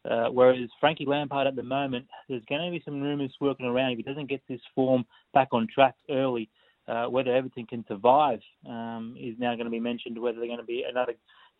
Uh, 0.09 0.27
whereas 0.29 0.57
Frankie 0.79 1.05
Lampard 1.05 1.47
at 1.47 1.55
the 1.55 1.63
moment, 1.63 2.05
there's 2.27 2.43
going 2.45 2.63
to 2.63 2.71
be 2.71 2.81
some 2.85 3.01
rumours 3.01 3.33
working 3.41 3.65
around. 3.65 3.91
If 3.91 3.97
he 3.97 4.03
doesn't 4.03 4.29
get 4.29 4.41
this 4.47 4.61
form 4.73 5.05
back 5.33 5.49
on 5.51 5.67
track 5.73 5.95
early, 6.09 6.49
uh, 6.87 7.05
whether 7.05 7.35
Everton 7.35 7.65
can 7.65 7.85
survive 7.87 8.39
um, 8.67 9.15
is 9.19 9.35
now 9.37 9.53
going 9.55 9.65
to 9.65 9.71
be 9.71 9.79
mentioned. 9.79 10.19
Whether 10.19 10.39
they're 10.39 10.47
going 10.47 10.59
to 10.59 10.65
be 10.65 10.85
another 10.89 11.13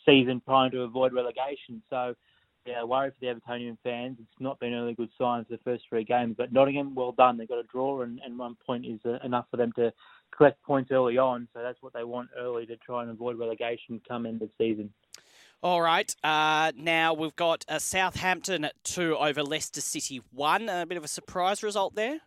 season 0.06 0.41
trying 0.45 0.71
to 0.71 0.82
avoid 0.82 1.13
relegation. 1.13 1.84
So, 1.89 2.15
yeah, 2.65 2.84
worry 2.84 3.10
for 3.12 3.15
the 3.19 3.28
Evertonian 3.28 3.78
fans. 3.84 4.17
It's 4.19 4.41
not 4.41 4.60
been 4.60 4.74
a 4.74 4.82
really 4.82 4.93
good 4.93 5.10
sign 5.17 5.45
for 5.45 5.54
the 5.54 5.63
first 5.63 5.86
three 5.89 6.04
games. 6.04 6.36
But 6.38 6.52
Nottingham, 6.52 6.93
well 6.93 7.12
done. 7.12 7.38
They've 7.38 7.48
got 7.48 7.60
a 7.60 7.63
draw, 7.63 8.02
and, 8.02 8.19
and 8.24 8.38
one 8.38 8.56
point 8.65 8.86
is 8.86 9.00
uh, 9.06 9.17
enough 9.24 9.45
for 9.50 9.58
them 9.58 9.72
to 9.78 9.91
collect 10.36 10.62
points 10.63 10.91
early 10.91 11.17
on. 11.17 11.48
So 11.54 11.62
that's 11.62 11.82
what 11.82 11.93
they 11.93 12.04
want 12.04 12.30
early 12.38 12.65
to 12.67 12.78
try 12.78 13.02
and 13.02 13.12
avoid 13.12 13.39
relegation 13.39 14.02
come 14.08 14.26
end 14.26 14.41
of 14.41 14.50
season. 14.58 14.91
All 15.62 15.82
right. 15.82 16.13
Uh, 16.24 16.72
now 16.78 17.13
we've 17.13 17.36
got 17.36 17.65
uh, 17.67 17.80
Southampton 17.80 18.63
at 18.63 18.82
two 18.84 19.17
over 19.17 19.43
Leicester 19.43 19.82
City 19.82 20.22
one. 20.32 20.69
A 20.69 20.86
bit 20.86 20.98
of 20.98 21.04
a 21.04 21.08
surprise 21.10 21.63
result 21.63 21.95
there. 21.95 22.19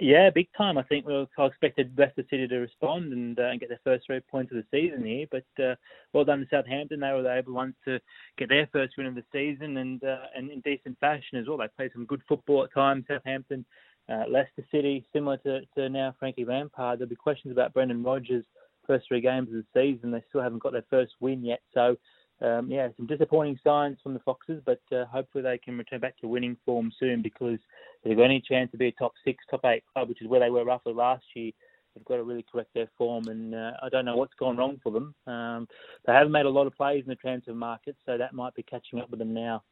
Yeah, 0.00 0.30
big 0.30 0.48
time. 0.56 0.78
I 0.78 0.82
think 0.84 1.06
we 1.06 1.14
I 1.14 1.44
expected 1.44 1.92
Leicester 1.96 2.24
City 2.30 2.48
to 2.48 2.56
respond 2.56 3.12
and, 3.12 3.38
uh, 3.38 3.48
and 3.50 3.60
get 3.60 3.68
their 3.68 3.80
first 3.84 4.06
three 4.06 4.20
points 4.20 4.50
of 4.50 4.56
the 4.56 4.64
season 4.70 5.04
here. 5.04 5.26
But 5.30 5.62
uh, 5.62 5.74
well 6.14 6.24
done 6.24 6.40
to 6.40 6.46
Southampton. 6.50 7.00
They 7.00 7.12
were 7.12 7.22
the 7.22 7.36
able 7.36 7.52
ones 7.52 7.74
to 7.84 8.00
get 8.38 8.48
their 8.48 8.66
first 8.72 8.94
win 8.96 9.06
of 9.06 9.14
the 9.14 9.24
season 9.30 9.76
and 9.76 10.02
uh, 10.02 10.24
and 10.34 10.50
in 10.50 10.60
decent 10.62 10.98
fashion 11.00 11.38
as 11.38 11.46
well. 11.46 11.58
They 11.58 11.68
played 11.76 11.92
some 11.92 12.06
good 12.06 12.22
football 12.26 12.64
at 12.64 12.72
times. 12.72 13.04
Southampton, 13.08 13.66
uh, 14.08 14.24
Leicester 14.26 14.64
City, 14.70 15.04
similar 15.12 15.36
to, 15.38 15.60
to 15.76 15.90
now 15.90 16.14
Frankie 16.18 16.46
Lampard. 16.46 16.98
There'll 16.98 17.10
be 17.10 17.16
questions 17.16 17.52
about 17.52 17.74
Brendan 17.74 18.02
Rodgers' 18.02 18.46
first 18.86 19.06
three 19.06 19.20
games 19.20 19.48
of 19.48 19.54
the 19.54 19.66
season. 19.74 20.12
They 20.12 20.22
still 20.30 20.40
haven't 20.40 20.62
got 20.62 20.72
their 20.72 20.86
first 20.88 21.12
win 21.20 21.44
yet. 21.44 21.60
So 21.74 21.96
um, 22.42 22.70
yeah, 22.70 22.88
some 22.96 23.06
disappointing 23.06 23.58
signs 23.62 23.98
from 24.02 24.14
the 24.14 24.20
Foxes, 24.20 24.62
but 24.64 24.80
uh, 24.92 25.04
hopefully 25.06 25.42
they 25.42 25.58
can 25.58 25.76
return 25.76 26.00
back 26.00 26.18
to 26.18 26.28
winning 26.28 26.56
form 26.64 26.90
soon 26.98 27.22
because 27.22 27.58
they've 28.02 28.16
got 28.16 28.24
any 28.24 28.40
chance 28.40 28.70
to 28.70 28.78
be 28.78 28.88
a 28.88 28.92
top 28.92 29.12
six, 29.24 29.44
top 29.50 29.64
eight 29.66 29.84
club, 29.92 30.08
which 30.08 30.22
is 30.22 30.28
where 30.28 30.40
they 30.40 30.50
were 30.50 30.64
roughly 30.64 30.94
last 30.94 31.24
year. 31.34 31.52
They've 31.94 32.04
got 32.04 32.16
to 32.16 32.22
really 32.22 32.44
correct 32.50 32.70
their 32.74 32.88
form, 32.96 33.28
and 33.28 33.54
uh, 33.54 33.72
I 33.82 33.88
don't 33.90 34.04
know 34.04 34.16
what's 34.16 34.34
gone 34.38 34.56
wrong 34.56 34.80
for 34.82 34.92
them. 34.92 35.14
Um, 35.26 35.68
they 36.06 36.12
haven't 36.12 36.32
made 36.32 36.46
a 36.46 36.50
lot 36.50 36.66
of 36.66 36.76
plays 36.76 37.02
in 37.04 37.10
the 37.10 37.16
transfer 37.16 37.52
market, 37.52 37.96
so 38.06 38.16
that 38.16 38.32
might 38.32 38.54
be 38.54 38.62
catching 38.62 39.00
up 39.00 39.10
with 39.10 39.18
them 39.18 39.34
now. 39.34 39.62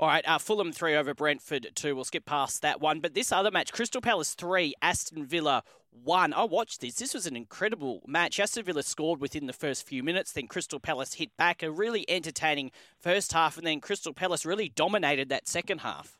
All 0.00 0.08
right, 0.08 0.26
uh, 0.26 0.38
Fulham 0.38 0.72
three 0.72 0.96
over 0.96 1.14
Brentford 1.14 1.68
two. 1.74 1.94
We'll 1.94 2.04
skip 2.04 2.24
past 2.24 2.62
that 2.62 2.80
one. 2.80 2.98
But 2.98 3.14
this 3.14 3.30
other 3.30 3.50
match, 3.50 3.72
Crystal 3.72 4.00
Palace 4.00 4.34
three, 4.34 4.74
Aston 4.82 5.24
Villa 5.24 5.62
one. 6.02 6.32
I 6.32 6.42
watched 6.44 6.80
this. 6.80 6.96
This 6.96 7.14
was 7.14 7.28
an 7.28 7.36
incredible 7.36 8.02
match. 8.04 8.40
Aston 8.40 8.64
Villa 8.64 8.82
scored 8.82 9.20
within 9.20 9.46
the 9.46 9.52
first 9.52 9.86
few 9.86 10.02
minutes. 10.02 10.32
Then 10.32 10.48
Crystal 10.48 10.80
Palace 10.80 11.14
hit 11.14 11.36
back. 11.36 11.62
A 11.62 11.70
really 11.70 12.04
entertaining 12.10 12.72
first 12.98 13.32
half, 13.32 13.56
and 13.56 13.64
then 13.64 13.80
Crystal 13.80 14.12
Palace 14.12 14.44
really 14.44 14.68
dominated 14.68 15.28
that 15.28 15.46
second 15.46 15.82
half. 15.82 16.18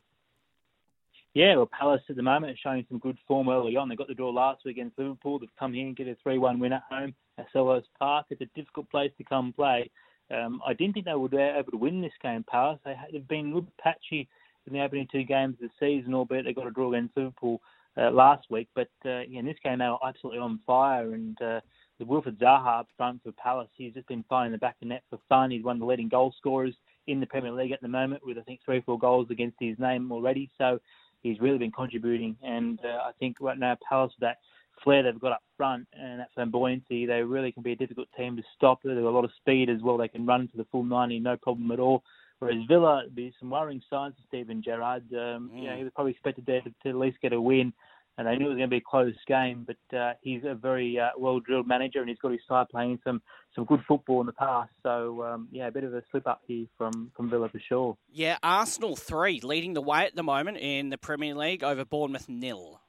Yeah, 1.33 1.57
well, 1.57 1.69
Palace 1.77 2.01
at 2.09 2.15
the 2.15 2.23
moment 2.23 2.53
is 2.53 2.59
showing 2.63 2.85
some 2.87 2.97
good 2.97 3.17
form 3.27 3.49
early 3.49 3.75
on. 3.75 3.89
They 3.89 3.97
got 3.97 4.07
the 4.07 4.13
draw 4.13 4.29
last 4.29 4.63
week 4.63 4.77
against 4.77 4.97
Liverpool. 4.97 5.37
They've 5.37 5.49
come 5.59 5.73
here 5.73 5.85
and 5.85 5.93
get 5.93 6.07
a 6.07 6.15
3-1 6.25 6.59
win 6.59 6.71
at 6.71 6.83
home 6.89 7.13
at 7.37 7.51
Selhurst 7.53 7.83
Park. 7.99 8.27
It's 8.29 8.39
a 8.39 8.45
difficult 8.55 8.89
place 8.89 9.11
to 9.17 9.25
come 9.25 9.51
play. 9.51 9.91
Um, 10.31 10.61
I 10.65 10.73
didn't 10.73 10.93
think 10.93 11.05
they 11.05 11.13
would 11.13 11.31
be 11.31 11.37
able 11.37 11.71
to 11.71 11.77
win 11.77 12.01
this 12.01 12.13
game, 12.21 12.43
Palace. 12.49 12.79
They 12.83 12.95
have 12.95 13.27
been 13.27 13.51
a 13.51 13.55
little 13.55 13.71
patchy 13.79 14.27
in 14.67 14.73
the 14.73 14.81
opening 14.81 15.07
two 15.11 15.23
games 15.23 15.55
of 15.61 15.69
the 15.69 15.71
season, 15.79 16.13
albeit 16.13 16.45
they 16.45 16.53
got 16.53 16.67
a 16.67 16.71
draw 16.71 16.91
against 16.91 17.15
Liverpool 17.15 17.61
uh, 17.97 18.09
last 18.11 18.47
week. 18.49 18.67
But 18.75 18.89
uh, 19.05 19.21
in 19.31 19.45
this 19.45 19.57
game, 19.63 19.79
they 19.79 19.85
were 19.85 19.97
absolutely 20.05 20.39
on 20.39 20.59
fire. 20.65 21.13
And 21.13 21.39
uh, 21.41 21.59
the 21.99 22.05
Wilfried 22.05 22.39
Zaha 22.39 22.79
up 22.79 22.87
front 22.97 23.21
for 23.23 23.31
Palace, 23.33 23.69
he's 23.75 23.93
just 23.93 24.07
been 24.07 24.25
finding 24.27 24.51
the 24.51 24.57
back 24.57 24.75
of 24.81 24.87
net 24.87 25.03
for 25.09 25.19
fun. 25.29 25.51
He's 25.51 25.63
one 25.63 25.75
of 25.75 25.79
the 25.79 25.85
leading 25.85 26.09
goal 26.09 26.33
scorers 26.37 26.75
in 27.07 27.19
the 27.19 27.27
Premier 27.27 27.51
League 27.51 27.71
at 27.71 27.81
the 27.81 27.87
moment, 27.87 28.25
with 28.25 28.37
I 28.37 28.41
think 28.41 28.61
three 28.65 28.77
or 28.77 28.81
four 28.81 28.99
goals 28.99 29.27
against 29.29 29.57
his 29.59 29.77
name 29.77 30.11
already. 30.11 30.49
So 30.57 30.79
he's 31.21 31.39
really 31.39 31.59
been 31.59 31.71
contributing. 31.71 32.35
And 32.41 32.79
uh, 32.83 33.03
I 33.07 33.11
think 33.19 33.37
right 33.39 33.57
now, 33.57 33.77
Palace 33.87 34.13
with 34.19 34.27
that 34.27 34.39
flair 34.83 35.03
they've 35.03 35.19
got 35.19 35.33
up 35.33 35.43
front 35.57 35.87
and 35.93 36.19
that 36.19 36.29
flamboyancy, 36.37 37.07
they 37.07 37.21
really 37.21 37.51
can 37.51 37.63
be 37.63 37.71
a 37.71 37.75
difficult 37.75 38.07
team 38.17 38.35
to 38.37 38.43
stop. 38.55 38.79
They've 38.83 38.95
got 38.95 39.03
a 39.03 39.09
lot 39.09 39.25
of 39.25 39.31
speed 39.37 39.69
as 39.69 39.81
well. 39.81 39.97
They 39.97 40.07
can 40.07 40.25
run 40.25 40.47
to 40.47 40.57
the 40.57 40.65
full 40.71 40.83
90, 40.83 41.19
no 41.19 41.37
problem 41.37 41.71
at 41.71 41.79
all. 41.79 42.03
Whereas 42.39 42.57
Villa, 42.67 43.03
there's 43.15 43.33
some 43.39 43.49
worrying 43.49 43.81
signs 43.89 44.15
of 44.17 44.25
Steven 44.27 44.61
Gerrard. 44.61 45.03
Um, 45.13 45.49
mm. 45.53 45.61
You 45.61 45.69
know, 45.69 45.77
he 45.77 45.83
was 45.83 45.93
probably 45.95 46.11
expected 46.11 46.45
there 46.45 46.61
to, 46.61 46.69
to, 46.83 46.89
at 46.89 46.95
least 46.95 47.21
get 47.21 47.33
a 47.33 47.39
win, 47.39 47.71
and 48.17 48.27
they 48.27 48.35
knew 48.35 48.47
it 48.47 48.49
was 48.49 48.57
going 48.57 48.69
to 48.69 48.73
be 48.73 48.77
a 48.77 48.81
close 48.81 49.15
game. 49.25 49.65
But 49.65 49.97
uh, 49.97 50.13
he's 50.21 50.43
a 50.43 50.53
very 50.53 50.99
uh, 50.99 51.11
well-drilled 51.17 51.67
manager, 51.67 52.01
and 52.01 52.09
he's 52.09 52.17
got 52.17 52.31
his 52.31 52.41
side 52.47 52.67
playing 52.69 52.99
some 53.03 53.21
some 53.55 53.63
good 53.63 53.81
football 53.87 54.19
in 54.19 54.25
the 54.25 54.33
past. 54.33 54.71
So 54.83 55.23
um, 55.23 55.47
yeah, 55.51 55.67
a 55.67 55.71
bit 55.71 55.85
of 55.85 55.93
a 55.93 56.03
slip 56.11 56.27
up 56.27 56.41
here 56.45 56.65
from 56.77 57.11
from 57.15 57.29
Villa 57.29 57.47
for 57.47 57.59
sure. 57.59 57.97
Yeah, 58.11 58.37
Arsenal 58.43 58.97
three 58.97 59.39
leading 59.39 59.73
the 59.73 59.81
way 59.81 60.05
at 60.05 60.15
the 60.15 60.23
moment 60.23 60.57
in 60.57 60.89
the 60.89 60.97
Premier 60.97 61.35
League 61.35 61.63
over 61.63 61.85
Bournemouth 61.85 62.27
nil 62.27 62.81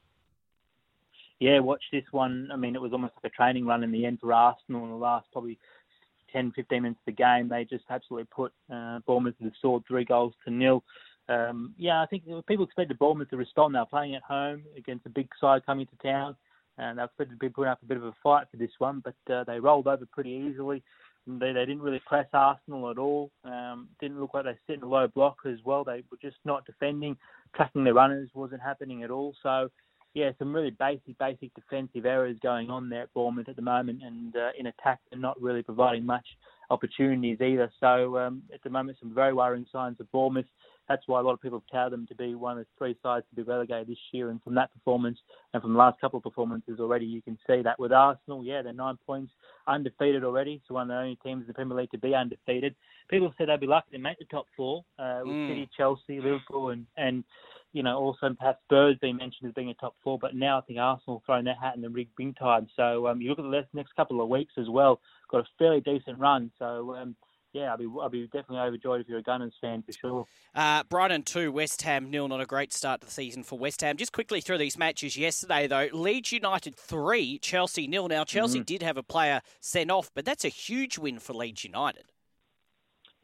yeah, 1.41 1.59
watch 1.61 1.83
this 1.93 2.05
one. 2.11 2.49
I 2.53 2.57
mean, 2.57 2.75
it 2.75 2.81
was 2.81 2.93
almost 2.93 3.15
like 3.23 3.33
a 3.33 3.37
training 3.37 3.67
run 3.67 3.83
in 3.83 3.93
the 3.93 4.07
end 4.07 4.21
for 4.21 4.33
Arsenal 4.33 4.85
in 4.85 4.91
the 4.91 4.97
last 4.97 5.27
probably 5.33 5.59
10, 6.33 6.53
15 6.53 6.83
minutes 6.83 7.01
of 7.07 7.15
the 7.15 7.23
game. 7.23 7.49
They 7.49 7.65
just 7.65 7.85
absolutely 7.91 8.29
put 8.35 8.53
uh, 8.73 9.01
Bournemouth 9.07 9.39
to 9.39 9.45
the 9.45 9.53
sword, 9.61 9.83
three 9.87 10.05
goals 10.05 10.35
to 10.45 10.51
nil. 10.51 10.83
Um, 11.29 11.75
yeah, 11.77 12.03
I 12.03 12.07
think 12.07 12.25
people 12.47 12.65
expected 12.65 12.99
Bournemouth 12.99 13.31
to 13.31 13.37
respond. 13.37 13.75
They 13.75 13.81
were 13.81 13.87
playing 13.87 14.15
at 14.15 14.23
home 14.23 14.63
against 14.77 15.07
a 15.07 15.11
big 15.11 15.29
side 15.41 15.67
coming 15.67 15.87
to 15.87 16.09
town, 16.09 16.37
and 16.79 16.99
they 16.99 17.05
expected 17.05 17.35
to 17.35 17.39
be 17.39 17.49
putting 17.49 17.71
up 17.71 17.83
a 17.83 17.87
bit 17.87 17.97
of 17.97 18.05
a 18.05 18.15
fight 18.23 18.47
for 18.51 18.57
this 18.57 18.71
one, 18.79 19.03
but 19.05 19.33
uh, 19.33 19.45
they 19.45 19.61
rolled 19.61 19.89
over 19.89 20.07
pretty 20.07 20.31
easily. 20.31 20.83
They, 21.27 21.53
they 21.53 21.67
didn't 21.67 21.83
really 21.83 22.01
press 22.07 22.29
Arsenal 22.33 22.91
at 22.91 22.99
all. 22.99 23.33
Um, 23.45 23.89
didn't 24.01 24.21
look 24.21 24.35
like 24.35 24.45
they 24.45 24.57
sit 24.67 24.77
in 24.77 24.85
a 24.85 24.89
low 24.89 25.09
block 25.09 25.39
as 25.45 25.59
well. 25.65 25.83
They 25.83 26.05
were 26.11 26.19
just 26.23 26.37
not 26.45 26.65
defending. 26.65 27.17
Tracking 27.57 27.83
their 27.83 27.95
runners 27.95 28.31
wasn't 28.33 28.63
happening 28.63 29.03
at 29.03 29.11
all. 29.11 29.35
So 29.43 29.69
yeah, 30.17 30.31
some 30.39 30.55
really 30.55 30.71
basic, 30.71 31.19
basic 31.19 31.55
defensive 31.55 32.07
errors 32.07 32.39
going 32.43 32.71
on 32.71 32.89
there 32.89 33.03
at 33.03 33.13
Bournemouth 33.13 33.51
at 33.51 33.57
the 33.57 33.61
moment, 33.61 34.01
and 34.03 34.35
uh, 34.35 34.49
in 34.59 34.65
attack 34.65 34.99
they're 35.11 35.21
not 35.21 35.39
really 35.39 35.63
providing 35.63 36.07
much 36.07 36.25
opportunities 36.71 37.39
either. 37.43 37.71
So 37.81 38.17
um, 38.17 38.43
at 38.53 38.63
the 38.63 38.71
moment, 38.71 38.97
some 38.99 39.15
very 39.15 39.35
worrying 39.35 39.67
signs 39.71 40.01
of 40.01 40.11
Bournemouth. 40.13 40.47
That's 40.89 41.03
why 41.07 41.21
a 41.21 41.23
lot 41.23 41.35
of 41.35 41.43
people 41.43 41.59
have 41.59 41.71
touted 41.71 41.93
them 41.93 42.07
to 42.07 42.15
be 42.15 42.35
one 42.35 42.57
of 42.57 42.65
the 42.65 42.67
three 42.79 42.97
sides 43.03 43.27
to 43.29 43.37
be 43.37 43.43
relegated 43.43 43.89
this 43.89 43.99
year. 44.13 44.31
And 44.31 44.43
from 44.43 44.55
that 44.55 44.73
performance 44.73 45.19
and 45.53 45.61
from 45.61 45.75
the 45.75 45.79
last 45.79 46.01
couple 46.01 46.17
of 46.17 46.23
performances 46.23 46.81
already, 46.81 47.05
you 47.05 47.21
can 47.21 47.37
see 47.47 47.61
that 47.61 47.79
with 47.79 47.93
Arsenal, 47.93 48.43
yeah, 48.43 48.63
they're 48.63 48.73
nine 48.73 48.97
points 49.05 49.33
undefeated 49.67 50.25
already. 50.25 50.63
So 50.67 50.75
one 50.75 50.85
of 50.85 50.89
the 50.89 50.95
only 50.95 51.19
teams 51.23 51.43
in 51.43 51.49
the 51.49 51.55
Premier 51.55 51.77
League 51.77 51.91
to 51.91 51.99
be 51.99 52.15
undefeated. 52.15 52.75
People 53.11 53.35
said 53.37 53.49
they'd 53.49 53.61
be 53.61 53.67
lucky 53.67 53.91
to 53.93 53.99
make 53.99 54.19
the 54.19 54.25
top 54.27 54.47
four 54.57 54.83
uh, 54.99 55.21
with 55.25 55.35
mm. 55.35 55.49
City, 55.51 55.69
Chelsea, 55.77 56.21
Liverpool, 56.21 56.71
and 56.71 56.87
and 56.97 57.23
you 57.73 57.83
know, 57.83 57.99
also 57.99 58.35
perhaps 58.39 58.61
Spurs 58.65 58.97
being 59.01 59.17
mentioned 59.17 59.49
as 59.49 59.55
being 59.55 59.71
a 59.71 59.75
top 59.75 59.95
four, 60.03 60.19
but 60.19 60.35
now 60.35 60.59
I 60.59 60.61
think 60.63 60.79
Arsenal 60.79 61.23
throwing 61.27 61.45
their 61.45 61.55
hat 61.55 61.77
in 61.77 61.83
the 61.83 61.91
ring 61.91 62.09
big 62.17 62.37
time. 62.39 62.69
So 62.75 63.07
um, 63.07 63.21
you 63.21 63.29
look 63.31 63.39
at 63.39 63.45
the 63.45 63.67
next 63.75 63.95
couple 63.97 64.21
of 64.21 64.29
weeks 64.29 64.55
as 64.57 64.69
well, 64.69 65.01
got 65.31 65.41
a 65.41 65.45
fairly 65.59 65.81
decent 65.81 66.19
run. 66.19 66.51
So 66.59 66.95
um, 66.95 67.17
yeah, 67.53 67.71
I'll 67.71 67.79
be 67.79 67.89
I'll 68.01 68.09
be 68.09 68.25
definitely 68.25 68.59
overjoyed 68.59 69.01
if 69.01 69.09
you're 69.09 69.19
a 69.19 69.23
Gunners 69.23 69.55
fan 69.61 69.83
for 69.83 69.93
sure. 69.93 70.27
Uh, 70.55 70.83
Brighton 70.85 71.23
two, 71.23 71.51
West 71.51 71.83
Ham 71.83 72.11
nil. 72.11 72.29
Not 72.29 72.41
a 72.41 72.47
great 72.47 72.73
start 72.73 73.01
to 73.01 73.07
the 73.07 73.13
season 73.13 73.43
for 73.43 73.59
West 73.59 73.81
Ham. 73.81 73.97
Just 73.97 74.13
quickly 74.13 74.41
through 74.41 74.59
these 74.59 74.79
matches 74.79 75.17
yesterday 75.17 75.67
though, 75.67 75.89
Leeds 75.93 76.33
United 76.33 76.77
three, 76.77 77.39
Chelsea 77.39 77.87
nil. 77.87 78.09
Now 78.09 78.25
Chelsea 78.25 78.59
mm-hmm. 78.59 78.65
did 78.65 78.83
have 78.83 78.97
a 78.97 79.03
player 79.03 79.41
sent 79.61 79.91
off, 79.91 80.11
but 80.15 80.25
that's 80.25 80.45
a 80.45 80.51
huge 80.51 80.99
win 80.99 81.19
for 81.19 81.33
Leeds 81.33 81.65
United. 81.65 82.05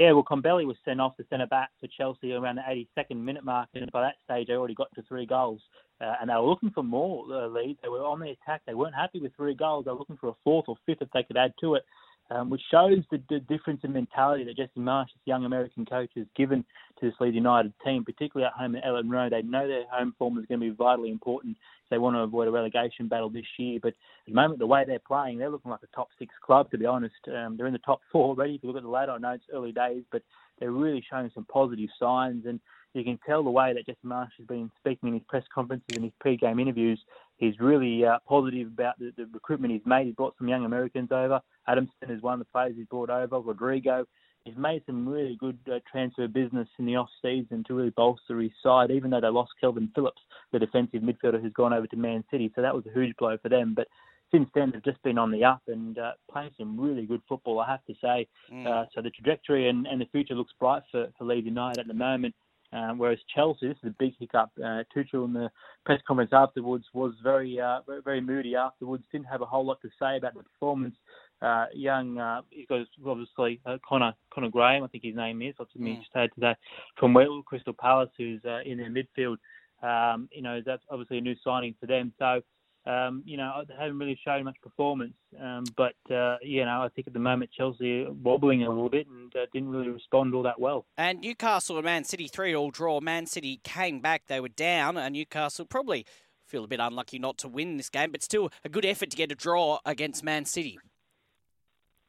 Yeah, 0.03 0.11
well, 0.11 0.25
Koulibaly 0.25 0.67
was 0.67 0.77
sent 0.85 1.01
off 1.01 1.17
the 1.17 1.25
centre 1.31 1.47
back 1.47 1.71
for 1.79 1.87
Chelsea 1.87 2.33
around 2.33 2.57
the 2.57 2.63
82nd 2.99 3.23
minute 3.23 3.45
mark, 3.45 3.69
and 3.75 3.89
by 3.93 4.03
that 4.03 4.17
stage, 4.25 4.49
they 4.49 4.55
already 4.55 4.75
got 4.75 4.93
to 4.97 5.03
three 5.03 5.27
goals. 5.27 5.61
Uh, 6.01 6.15
and 6.21 6.29
they 6.29 6.35
were 6.35 6.41
looking 6.41 6.71
for 6.71 6.83
more 6.83 7.25
uh, 7.33 7.47
lead. 7.47 7.79
They 7.81 7.89
were 7.89 8.05
on 8.05 8.19
the 8.19 8.31
attack. 8.31 8.63
They 8.67 8.75
weren't 8.75 8.97
happy 8.97 9.21
with 9.21 9.31
three 9.37 9.55
goals. 9.55 9.85
They 9.85 9.93
were 9.93 9.99
looking 9.99 10.17
for 10.17 10.31
a 10.31 10.35
fourth 10.43 10.65
or 10.67 10.75
fifth 10.87 11.03
if 11.03 11.11
they 11.13 11.23
could 11.23 11.37
add 11.37 11.53
to 11.61 11.77
it 11.77 11.85
um, 12.33 12.51
which 12.51 12.63
shows 12.71 12.99
the, 13.11 13.21
the, 13.29 13.41
difference 13.41 13.81
in 13.85 13.93
mentality 13.93 14.45
that 14.45 14.57
Jesse 14.57 14.79
Marsch, 14.79 15.07
this 15.07 15.23
young 15.25 15.45
American 15.45 15.85
coach, 15.85 16.11
has 16.17 16.27
given 16.37 16.65
to 17.03 17.11
this 17.11 17.21
Leeds 17.21 17.35
United 17.35 17.73
team, 17.85 18.05
particularly 18.05 18.47
at 18.47 18.59
home 18.59 18.77
at 18.77 18.85
Elland 18.85 19.11
Road. 19.11 19.33
They 19.33 19.43
know 19.43 19.67
their 19.67 19.85
home 19.91 20.15
form 20.19 20.39
is 20.39 20.47
going 20.47 20.61
to 20.61 20.71
be 20.71 20.75
vitally 20.75 21.11
important 21.11 21.57
if 21.57 21.91
they 21.91 21.99
want 21.99 22.17
to 22.17 22.21
avoid 22.21 22.49
a 22.49 22.51
relegation 22.51 23.09
battle 23.09 23.29
this 23.29 23.45
year. 23.59 23.79
But 23.83 23.89
at 23.89 23.95
the 24.29 24.35
moment, 24.35 24.61
the 24.61 24.67
way 24.67 24.85
they're 24.87 25.01
playing, 25.01 25.39
they're 25.39 25.51
looking 25.51 25.71
like 25.71 25.83
a 25.83 25.97
top 25.97 26.09
six 26.19 26.33
club, 26.45 26.71
to 26.71 26.79
be 26.79 26.87
honest. 26.87 27.15
Um, 27.29 27.57
they're 27.57 27.67
in 27.67 27.73
the 27.73 27.79
top 27.81 28.01
four 28.11 28.29
already. 28.29 28.55
If 28.55 28.63
you 28.63 28.69
look 28.69 28.79
at 28.79 28.85
the 28.85 28.89
ladder, 28.89 29.13
I 29.13 29.19
know 29.19 29.33
it's 29.33 29.45
early 29.53 29.73
days, 29.73 30.05
but 30.13 30.23
they're 30.59 30.71
really 30.71 31.05
showing 31.11 31.31
some 31.35 31.45
positive 31.53 31.91
signs. 31.99 32.47
And 32.47 32.61
you 32.95 33.05
can 33.05 33.19
tell 33.27 33.43
the 33.43 33.51
way 33.51 33.73
that 33.73 33.87
Jesse 33.87 33.99
Marsch 34.07 34.31
has 34.39 34.47
been 34.47 34.71
speaking 34.79 35.09
in 35.09 35.15
his 35.15 35.23
press 35.29 35.45
conferences 35.53 35.97
and 35.97 36.05
his 36.05 36.13
pre-game 36.21 36.59
interviews. 36.59 37.01
He's 37.37 37.59
really 37.59 38.05
uh, 38.05 38.19
positive 38.29 38.69
about 38.69 38.99
the, 38.99 39.13
the, 39.17 39.27
recruitment 39.33 39.73
he's 39.73 39.83
made. 39.85 40.07
He's 40.07 40.15
brought 40.15 40.37
some 40.39 40.49
young 40.49 40.65
Americans 40.65 41.11
over. 41.11 41.41
Adamson 41.67 42.11
is 42.11 42.23
one 42.23 42.35
of 42.35 42.39
the 42.39 42.45
players 42.53 42.75
he's 42.77 42.87
brought 42.87 43.11
over. 43.11 43.41
Rodrigo. 43.41 44.07
He's 44.45 44.57
made 44.57 44.83
some 44.87 45.09
really 45.09 45.37
good 45.39 45.59
uh, 45.73 45.79
transfer 45.91 46.27
business 46.27 46.69
in 46.79 46.87
the 46.87 46.97
off 46.97 47.09
season 47.23 47.65
to 47.67 47.75
really 47.75 47.91
bolster 47.91 48.41
his 48.41 48.51
side. 48.63 48.91
Even 48.91 49.11
though 49.11 49.21
they 49.21 49.29
lost 49.29 49.53
Kalvin 49.63 49.95
Phillips, 49.95 50.21
the 50.53 50.59
defensive 50.59 51.03
midfielder 51.03 51.41
who's 51.41 51.53
gone 51.53 51.73
over 51.73 51.87
to 51.87 51.97
Man 51.97 52.25
City, 52.31 52.51
so 52.55 52.63
that 52.63 52.75
was 52.75 52.85
a 52.87 52.99
huge 52.99 53.17
blow 53.17 53.37
for 53.41 53.49
them. 53.49 53.73
But 53.75 53.87
since 54.33 54.49
then 54.55 54.71
they've 54.73 54.85
just 54.85 55.03
been 55.03 55.19
on 55.19 55.31
the 55.31 55.45
up 55.45 55.63
and 55.69 55.99
uh, 55.99 56.13
playing 56.31 56.51
some 56.59 56.81
really 56.81 57.07
good 57.07 57.23
football, 57.29 57.61
I 57.61 57.71
have 57.71 57.85
to 57.85 57.95
say. 58.01 58.27
Mm. 58.53 58.67
Uh, 58.67 58.87
so 58.95 59.03
the 59.03 59.11
trajectory 59.11 59.69
and, 59.69 59.87
and 59.87 60.01
the 60.01 60.07
future 60.07 60.35
looks 60.35 60.53
bright 60.59 60.83
for, 60.91 61.09
for 61.19 61.25
Leeds 61.25 61.47
United 61.47 61.79
at 61.79 61.87
the 61.87 61.95
moment. 61.95 62.35
Um, 62.73 62.97
whereas 62.97 63.19
Chelsea, 63.35 63.69
this 63.69 63.77
is 63.83 63.91
a 63.91 63.95
big 63.99 64.15
hiccup. 64.19 64.51
Uh, 64.59 64.83
Tuchel 64.97 65.27
in 65.27 65.35
the 65.35 65.51
press 65.85 66.01
conference 66.09 66.31
afterwards 66.33 66.87
was 66.95 67.13
very, 67.23 67.61
uh, 67.61 67.81
very, 67.87 68.01
very 68.01 68.21
moody 68.23 68.57
afterwards. 68.57 69.05
Didn't 69.13 69.27
have 69.27 69.43
a 69.43 69.47
whole 69.47 69.67
lot 69.67 69.83
to 69.83 69.91
say 70.01 70.17
about 70.17 70.33
the 70.35 70.43
performance. 70.43 70.97
Uh, 71.43 71.67
young, 71.75 72.19
uh, 72.19 72.43
he's 72.51 72.67
got 72.69 72.87
obviously 73.07 73.61
uh, 73.67 73.77
Connor 73.87 74.15
Connor 74.33 74.51
Graham, 74.51 74.85
I 74.85 74.87
think 74.87 75.03
his 75.05 75.17
name 75.17 75.43
is. 75.43 75.55
Obviously, 75.59 75.93
mm. 75.93 75.99
just 75.99 76.11
had 76.15 76.31
today 76.35 76.55
from 76.97 77.17
Crystal 77.45 77.73
Palace, 77.73 78.11
who's 78.17 78.41
uh, 78.45 78.61
in 78.65 78.79
their 78.79 78.91
midfield. 78.91 79.39
Um, 79.83 80.29
you 80.33 80.43
know, 80.43 80.61
that's 80.65 80.83
obviously 80.89 81.19
a 81.19 81.21
new 81.21 81.35
signing 81.45 81.75
for 81.81 81.87
them. 81.87 82.13
So 82.19 82.43
um, 82.85 83.23
you 83.25 83.37
know, 83.37 83.63
they 83.67 83.75
haven't 83.75 83.99
really 83.99 84.19
shown 84.25 84.45
much 84.45 84.57
performance. 84.63 85.15
Um, 85.41 85.65
but, 85.77 85.95
uh, 86.13 86.39
you 86.43 86.65
know, 86.65 86.83
I 86.83 86.89
think 86.95 87.07
at 87.07 87.13
the 87.13 87.21
moment 87.21 87.51
Chelsea 87.57 88.05
are 88.05 88.13
wobbling 88.13 88.65
a 88.65 88.69
little 88.69 88.89
bit 88.89 89.07
and 89.07 89.35
uh, 89.37 89.47
didn't 89.53 89.69
really 89.69 89.89
respond 89.89 90.35
all 90.35 90.43
that 90.43 90.59
well. 90.59 90.85
And 90.97 91.21
Newcastle 91.21 91.77
and 91.77 91.85
Man 91.85 92.05
City 92.05 92.27
3 92.27 92.55
all 92.55 92.71
draw. 92.71 93.01
Man 93.01 93.27
City 93.27 93.61
came 93.63 94.01
back, 94.01 94.25
they 94.27 94.41
were 94.41 94.49
down, 94.49 94.97
and 94.97 95.15
Newcastle 95.15 95.65
probably 95.65 96.05
feel 96.45 96.65
a 96.65 96.69
bit 96.69 96.81
unlucky 96.81 97.19
not 97.19 97.39
to 97.39 97.49
win 97.49 97.77
this 97.77 97.89
game, 97.89 98.11
but 98.11 98.23
still 98.23 98.51
a 98.65 98.69
good 98.69 98.85
effort 98.85 99.11
to 99.11 99.17
get 99.17 99.31
a 99.31 99.37
draw 99.37 99.79
against 99.87 100.25
Man 100.25 100.45
City. 100.45 100.79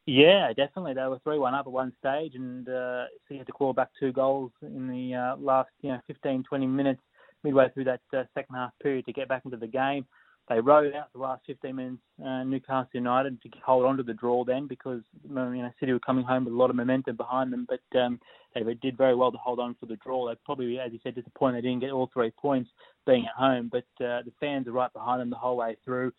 Yeah, 0.06 0.50
definitely. 0.50 0.94
They 0.96 1.04
were 1.04 1.20
three 1.24 1.38
one 1.38 1.54
up 1.54 1.66
at 1.66 1.72
one 1.72 1.94
stage, 2.00 2.36
and 2.36 2.68
uh, 2.68 3.06
so 3.06 3.34
you 3.34 3.38
had 3.38 3.48
to 3.48 3.54
claw 3.54 3.72
back 3.72 3.90
two 4.00 4.12
goals 4.12 4.52
in 4.62 4.88
the 4.88 5.16
uh, 5.16 5.36
last 5.38 5.70
you 5.82 5.92
know 5.92 6.00
15, 6.08 6.44
20 6.44 6.68
minutes 6.68 7.02
midway 7.44 7.70
through 7.74 7.86
that 7.86 8.02
uh, 8.14 8.24
second 8.34 8.56
half 8.56 8.72
period 8.82 9.06
to 9.06 9.14
get 9.14 9.30
back 9.30 9.44
into 9.46 9.58
the 9.58 9.68
game. 9.68 10.06
They 10.50 10.60
rode 10.60 10.94
out 10.94 11.08
the 11.14 11.20
last 11.20 11.44
15 11.48 11.74
minutes, 11.74 12.02
uh, 12.22 12.44
Newcastle 12.44 12.90
United, 12.92 13.42
to 13.44 13.50
hold 13.66 13.86
on 13.86 13.96
to 13.96 14.04
the 14.04 14.14
draw 14.14 14.44
then 14.44 14.68
because 14.68 15.02
you 15.26 15.34
know 15.34 15.72
City 15.80 15.94
were 15.94 16.00
coming 16.00 16.26
home 16.26 16.44
with 16.44 16.54
a 16.54 16.58
lot 16.58 16.70
of 16.70 16.76
momentum 16.76 17.16
behind 17.16 17.54
them, 17.54 17.66
but 17.70 17.98
um, 18.00 18.20
they 18.54 18.62
did 18.82 18.98
very 18.98 19.16
well 19.16 19.32
to 19.32 19.38
hold 19.38 19.62
on 19.62 19.74
for 19.80 19.86
the 19.86 19.96
draw. 19.98 20.28
They 20.28 20.36
probably, 20.44 20.80
as 20.80 20.92
you 20.92 21.00
said, 21.02 21.16
disappointed 21.16 21.64
they 21.64 21.70
didn't 21.70 21.80
get 21.82 21.92
all 21.92 22.10
three 22.14 22.32
points 22.32 22.70
being 23.08 23.26
at 23.26 23.40
home, 23.42 23.70
but 23.72 23.86
uh, 24.06 24.22
the 24.24 24.34
fans 24.42 24.68
are 24.68 24.74
right 24.74 24.92
behind 24.92 25.22
them 25.22 25.30
the 25.30 25.38
whole 25.38 25.56
way 25.56 25.78
through. 25.86 26.12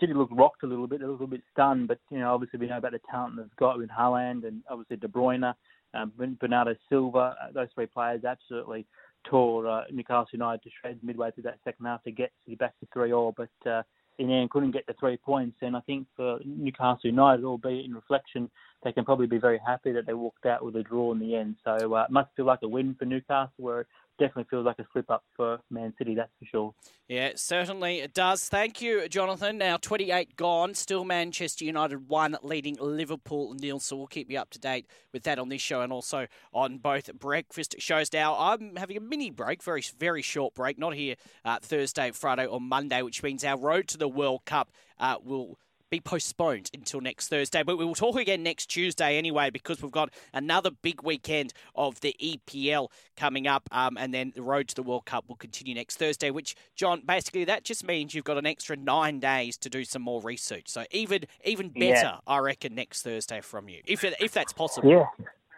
City 0.00 0.14
looked 0.14 0.32
rocked 0.32 0.62
a 0.62 0.66
little 0.66 0.86
bit, 0.86 1.02
a 1.02 1.10
little 1.10 1.26
bit 1.26 1.42
stunned, 1.52 1.88
but 1.88 1.98
you 2.10 2.18
know 2.18 2.34
obviously 2.34 2.58
we 2.58 2.66
know 2.66 2.78
about 2.78 2.92
the 2.92 3.00
talent 3.10 3.36
they've 3.36 3.56
got 3.56 3.78
with 3.78 3.90
Haaland 3.90 4.46
and 4.46 4.62
obviously 4.70 4.96
De 4.96 5.08
Bruyne, 5.08 5.54
um, 5.94 6.12
Bernardo 6.40 6.74
Silva. 6.88 7.36
Uh, 7.42 7.52
those 7.52 7.68
three 7.74 7.86
players 7.86 8.24
absolutely 8.24 8.86
tore 9.24 9.66
uh, 9.68 9.84
Newcastle 9.90 10.26
United 10.32 10.62
to 10.62 10.70
shreds 10.80 11.00
midway 11.02 11.30
through 11.30 11.44
that 11.44 11.58
second 11.64 11.86
half 11.86 12.02
to 12.04 12.12
get 12.12 12.32
City 12.44 12.56
back 12.56 12.78
to 12.80 12.86
three 12.92 13.12
all, 13.12 13.34
but 13.36 13.70
uh, 13.70 13.82
in 14.18 14.28
the 14.28 14.34
end 14.34 14.50
couldn't 14.50 14.72
get 14.72 14.86
the 14.86 14.94
three 14.98 15.16
points. 15.16 15.56
And 15.62 15.76
I 15.76 15.80
think 15.80 16.06
for 16.16 16.38
Newcastle 16.44 16.98
United, 17.04 17.44
albeit 17.44 17.84
in 17.84 17.94
reflection, 17.94 18.50
they 18.84 18.92
can 18.92 19.04
probably 19.04 19.26
be 19.26 19.38
very 19.38 19.60
happy 19.64 19.92
that 19.92 20.06
they 20.06 20.14
walked 20.14 20.46
out 20.46 20.64
with 20.64 20.76
a 20.76 20.82
draw 20.82 21.12
in 21.12 21.18
the 21.18 21.34
end. 21.34 21.56
So 21.64 21.94
uh, 21.94 22.04
it 22.04 22.10
must 22.10 22.30
feel 22.36 22.46
like 22.46 22.60
a 22.62 22.68
win 22.68 22.94
for 22.98 23.04
Newcastle, 23.04 23.52
where 23.56 23.86
definitely 24.18 24.46
feels 24.50 24.66
like 24.66 24.78
a 24.78 24.86
slip 24.92 25.10
up 25.10 25.24
for 25.36 25.60
Man 25.70 25.94
City, 25.98 26.14
that's 26.14 26.30
for 26.38 26.44
sure. 26.44 26.74
Yeah, 27.08 27.32
certainly 27.36 28.00
it 28.00 28.12
does. 28.12 28.48
Thank 28.48 28.82
you, 28.82 29.08
Jonathan. 29.08 29.58
Now 29.58 29.78
28 29.78 30.36
gone, 30.36 30.74
still 30.74 31.04
Manchester 31.04 31.64
United 31.64 32.08
1 32.08 32.38
leading 32.42 32.76
Liverpool 32.80 33.54
nil. 33.54 33.80
So 33.80 33.96
we'll 33.96 34.06
keep 34.06 34.30
you 34.30 34.38
up 34.38 34.50
to 34.50 34.58
date 34.58 34.86
with 35.12 35.22
that 35.22 35.38
on 35.38 35.48
this 35.48 35.62
show 35.62 35.80
and 35.80 35.92
also 35.92 36.26
on 36.52 36.78
both 36.78 37.12
breakfast 37.14 37.76
shows. 37.78 38.12
Now 38.12 38.36
I'm 38.36 38.76
having 38.76 38.96
a 38.96 39.00
mini 39.00 39.30
break, 39.30 39.62
very 39.62 39.82
very 39.98 40.22
short 40.22 40.54
break, 40.54 40.78
not 40.78 40.94
here 40.94 41.14
uh, 41.44 41.58
Thursday, 41.62 42.10
Friday, 42.10 42.46
or 42.46 42.60
Monday, 42.60 43.02
which 43.02 43.22
means 43.22 43.44
our 43.44 43.58
road 43.58 43.88
to 43.88 43.98
the 43.98 44.08
World 44.08 44.44
Cup 44.44 44.70
uh, 44.98 45.16
will 45.22 45.58
be 45.90 46.00
postponed 46.00 46.70
until 46.74 47.00
next 47.00 47.28
Thursday. 47.28 47.62
But 47.62 47.78
we 47.78 47.84
will 47.84 47.94
talk 47.94 48.16
again 48.16 48.42
next 48.42 48.66
Tuesday 48.66 49.18
anyway, 49.18 49.50
because 49.50 49.82
we've 49.82 49.92
got 49.92 50.12
another 50.32 50.70
big 50.70 51.02
weekend 51.02 51.52
of 51.74 52.00
the 52.00 52.14
EPL 52.22 52.88
coming 53.16 53.46
up. 53.46 53.68
Um, 53.72 53.96
and 53.96 54.12
then 54.12 54.32
the 54.34 54.42
road 54.42 54.68
to 54.68 54.74
the 54.74 54.82
World 54.82 55.06
Cup 55.06 55.24
will 55.28 55.36
continue 55.36 55.74
next 55.74 55.96
Thursday, 55.96 56.30
which, 56.30 56.54
John, 56.74 57.02
basically 57.04 57.44
that 57.44 57.64
just 57.64 57.86
means 57.86 58.14
you've 58.14 58.24
got 58.24 58.38
an 58.38 58.46
extra 58.46 58.76
nine 58.76 59.20
days 59.20 59.56
to 59.58 59.70
do 59.70 59.84
some 59.84 60.02
more 60.02 60.20
research. 60.20 60.68
So 60.68 60.84
even 60.90 61.24
even 61.44 61.70
better, 61.70 61.84
yeah. 61.86 62.18
I 62.26 62.38
reckon, 62.38 62.74
next 62.74 63.02
Thursday 63.02 63.40
from 63.40 63.68
you, 63.68 63.80
if, 63.86 64.04
if 64.04 64.32
that's 64.32 64.52
possible. 64.52 64.90
Yeah. 64.90 65.06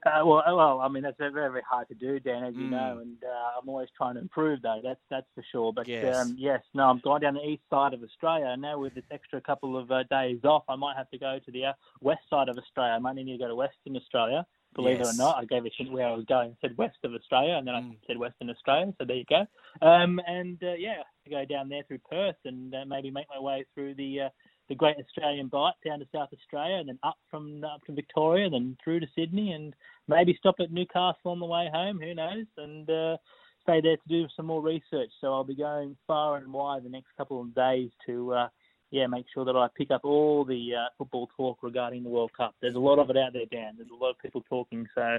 Uh, 0.07 0.25
well, 0.25 0.43
uh, 0.47 0.55
well, 0.55 0.81
I 0.81 0.89
mean 0.89 1.03
that's 1.03 1.19
very, 1.19 1.31
very 1.31 1.63
hard 1.69 1.89
to 1.89 1.95
do, 1.95 2.19
Dan, 2.21 2.43
as 2.43 2.55
you 2.55 2.65
mm. 2.65 2.71
know, 2.71 2.99
and 3.03 3.17
uh, 3.23 3.61
I'm 3.61 3.69
always 3.69 3.89
trying 3.95 4.15
to 4.15 4.21
improve 4.21 4.63
though. 4.63 4.81
That's 4.83 5.01
that's 5.11 5.27
for 5.35 5.45
sure. 5.53 5.73
But 5.75 5.87
yes, 5.89 6.17
um, 6.17 6.37
yes 6.39 6.63
no, 6.73 6.85
I'm 6.85 7.01
going 7.01 7.21
down 7.21 7.35
the 7.35 7.45
east 7.47 7.63
side 7.69 7.93
of 7.93 8.03
Australia 8.03 8.47
and 8.47 8.63
now. 8.63 8.79
With 8.79 8.95
this 8.95 9.05
extra 9.11 9.43
couple 9.43 9.77
of 9.77 9.91
uh, 9.91 10.05
days 10.05 10.39
off, 10.45 10.65
I 10.69 10.77
might 10.77 10.97
have 10.97 11.11
to 11.11 11.19
go 11.19 11.39
to 11.45 11.53
the 11.53 11.67
uh, 11.67 11.73
west 12.01 12.23
side 12.31 12.49
of 12.49 12.57
Australia. 12.57 12.95
I 12.95 12.99
might 12.99 13.17
need 13.17 13.31
to 13.31 13.37
go 13.37 13.49
to 13.49 13.55
Western 13.55 13.95
Australia. 13.97 14.47
Believe 14.75 14.99
yes. 14.99 15.09
it 15.09 15.15
or 15.17 15.19
not, 15.19 15.37
I 15.37 15.45
gave 15.45 15.67
a 15.67 15.71
hint 15.77 15.91
where 15.91 16.07
I 16.07 16.15
was 16.15 16.25
going. 16.27 16.53
I 16.53 16.57
said 16.61 16.79
west 16.79 16.97
of 17.05 17.13
Australia, 17.13 17.57
and 17.57 17.67
then 17.67 17.75
mm. 17.75 17.91
I 17.91 17.97
said 18.07 18.17
Western 18.17 18.49
Australia. 18.49 18.95
So 18.99 19.05
there 19.05 19.17
you 19.17 19.25
go. 19.29 19.45
Um, 19.87 20.21
and 20.27 20.57
uh, 20.63 20.75
yeah, 20.75 21.03
to 21.25 21.31
go 21.31 21.45
down 21.45 21.69
there 21.69 21.83
through 21.83 21.99
Perth 22.11 22.37
and 22.47 22.75
maybe 22.87 23.11
make 23.11 23.27
my 23.29 23.41
way 23.41 23.67
through 23.75 23.95
the 23.97 24.31
the 24.71 24.77
Great 24.77 24.97
Australian 24.99 25.49
Bight 25.49 25.75
down 25.85 25.99
to 25.99 26.07
South 26.15 26.31
Australia, 26.33 26.77
and 26.77 26.89
then 26.89 26.99
up 27.03 27.19
from 27.31 27.63
up 27.65 27.85
to 27.87 27.93
Victoria, 27.93 28.47
and 28.47 28.55
then 28.55 28.77
through 28.83 29.01
to 29.01 29.07
Sydney, 29.15 29.53
and 29.53 29.75
maybe 30.09 30.35
stop 30.39 30.55
at 30.61 30.73
Newcastle 30.73 31.33
on 31.33 31.41
the 31.41 31.45
way 31.45 31.69
home. 31.71 31.99
Who 32.01 32.15
knows? 32.15 32.47
And 32.57 32.89
uh, 32.89 33.17
stay 33.63 33.81
there 33.81 33.97
to 33.97 34.09
do 34.09 34.27
some 34.37 34.47
more 34.47 34.63
research. 34.63 35.11
So 35.21 35.35
I'll 35.35 35.45
be 35.45 35.57
going 35.57 35.97
far 36.07 36.37
and 36.37 36.53
wide 36.53 36.85
the 36.85 36.89
next 36.89 37.09
couple 37.19 37.43
of 37.43 37.55
days 37.55 37.91
to. 38.07 38.33
Uh, 38.33 38.49
yeah, 38.93 39.07
make 39.07 39.27
sure 39.33 39.45
that 39.45 39.55
I 39.55 39.69
pick 39.79 39.93
up 39.93 40.01
all 40.05 40.45
the 40.45 40.75
uh, 40.75 40.89
football 40.99 41.29
talk 41.37 41.59
regarding 41.63 42.03
the 42.03 42.09
World 42.09 42.33
Cup. 42.37 42.57
There's 42.61 42.75
a 42.75 42.81
lot 42.81 42.99
of 42.99 43.09
it 43.09 43.17
out 43.17 43.33
there, 43.33 43.47
Dan. 43.49 43.75
There's 43.77 43.91
a 43.91 43.95
lot 43.95 44.11
of 44.11 44.19
people 44.19 44.43
talking, 44.49 44.85
so 44.97 45.17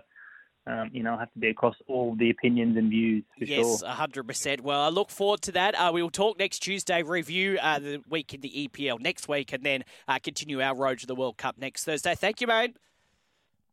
um, 0.67 0.89
you 0.93 1.02
know, 1.02 1.17
have 1.17 1.32
to 1.34 1.39
be 1.39 1.50
across 1.50 1.76
all 1.88 2.15
the 2.17 2.30
opinions 2.30 2.78
and 2.78 2.89
views 2.89 3.24
for 3.38 3.45
yes, 3.45 3.80
sure. 3.80 3.89
100%. 3.89 4.62
Well, 4.62 4.82
I 4.82 4.89
look 4.89 5.10
forward 5.10 5.41
to 5.43 5.52
that. 5.54 5.74
Uh, 5.76 5.91
we 5.93 6.04
will 6.04 6.12
talk 6.12 6.38
next 6.38 6.60
Tuesday, 6.60 7.02
review 7.02 7.58
uh, 7.62 7.80
the 7.80 8.02
week 8.10 8.34
in 8.34 8.41
the 8.41 8.67
EPL 8.67 9.00
next 9.00 9.28
week, 9.28 9.54
and 9.54 9.63
then 9.63 9.84
uh, 10.08 10.19
continue 10.19 10.62
our 10.62 10.76
road 10.76 11.00
to 11.00 11.08
the 11.08 11.15
World 11.15 11.38
Cup 11.38 11.58
next 11.58 11.86
Thursday. 11.86 12.13
Thank 12.13 12.41
you, 12.41 12.47
mate. 12.47 12.76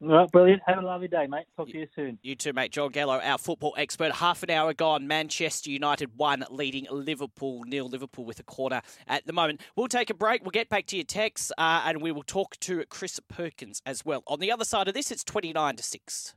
All 0.00 0.08
right, 0.10 0.30
brilliant. 0.30 0.62
Have 0.64 0.78
a 0.78 0.82
lovely 0.82 1.08
day, 1.08 1.26
mate. 1.26 1.46
Talk 1.56 1.68
to 1.70 1.76
you 1.76 1.88
soon. 1.96 2.18
You 2.22 2.36
too, 2.36 2.52
mate. 2.52 2.70
John 2.70 2.90
Gallo, 2.90 3.18
our 3.18 3.36
football 3.36 3.74
expert. 3.76 4.12
Half 4.12 4.44
an 4.44 4.50
hour 4.50 4.72
gone. 4.72 5.08
Manchester 5.08 5.70
United 5.70 6.16
one, 6.16 6.44
leading 6.50 6.86
Liverpool 6.88 7.64
nil. 7.64 7.88
Liverpool 7.88 8.24
with 8.24 8.38
a 8.38 8.44
quarter 8.44 8.80
at 9.08 9.26
the 9.26 9.32
moment. 9.32 9.60
We'll 9.74 9.88
take 9.88 10.08
a 10.08 10.14
break. 10.14 10.42
We'll 10.42 10.52
get 10.52 10.68
back 10.68 10.86
to 10.86 10.96
your 10.96 11.04
texts, 11.04 11.50
uh, 11.58 11.82
and 11.84 12.00
we 12.00 12.12
will 12.12 12.22
talk 12.22 12.58
to 12.60 12.84
Chris 12.88 13.18
Perkins 13.28 13.82
as 13.84 14.04
well. 14.04 14.22
On 14.28 14.38
the 14.38 14.52
other 14.52 14.64
side 14.64 14.86
of 14.86 14.94
this, 14.94 15.10
it's 15.10 15.24
twenty 15.24 15.52
nine 15.52 15.74
to 15.74 15.82
six. 15.82 16.34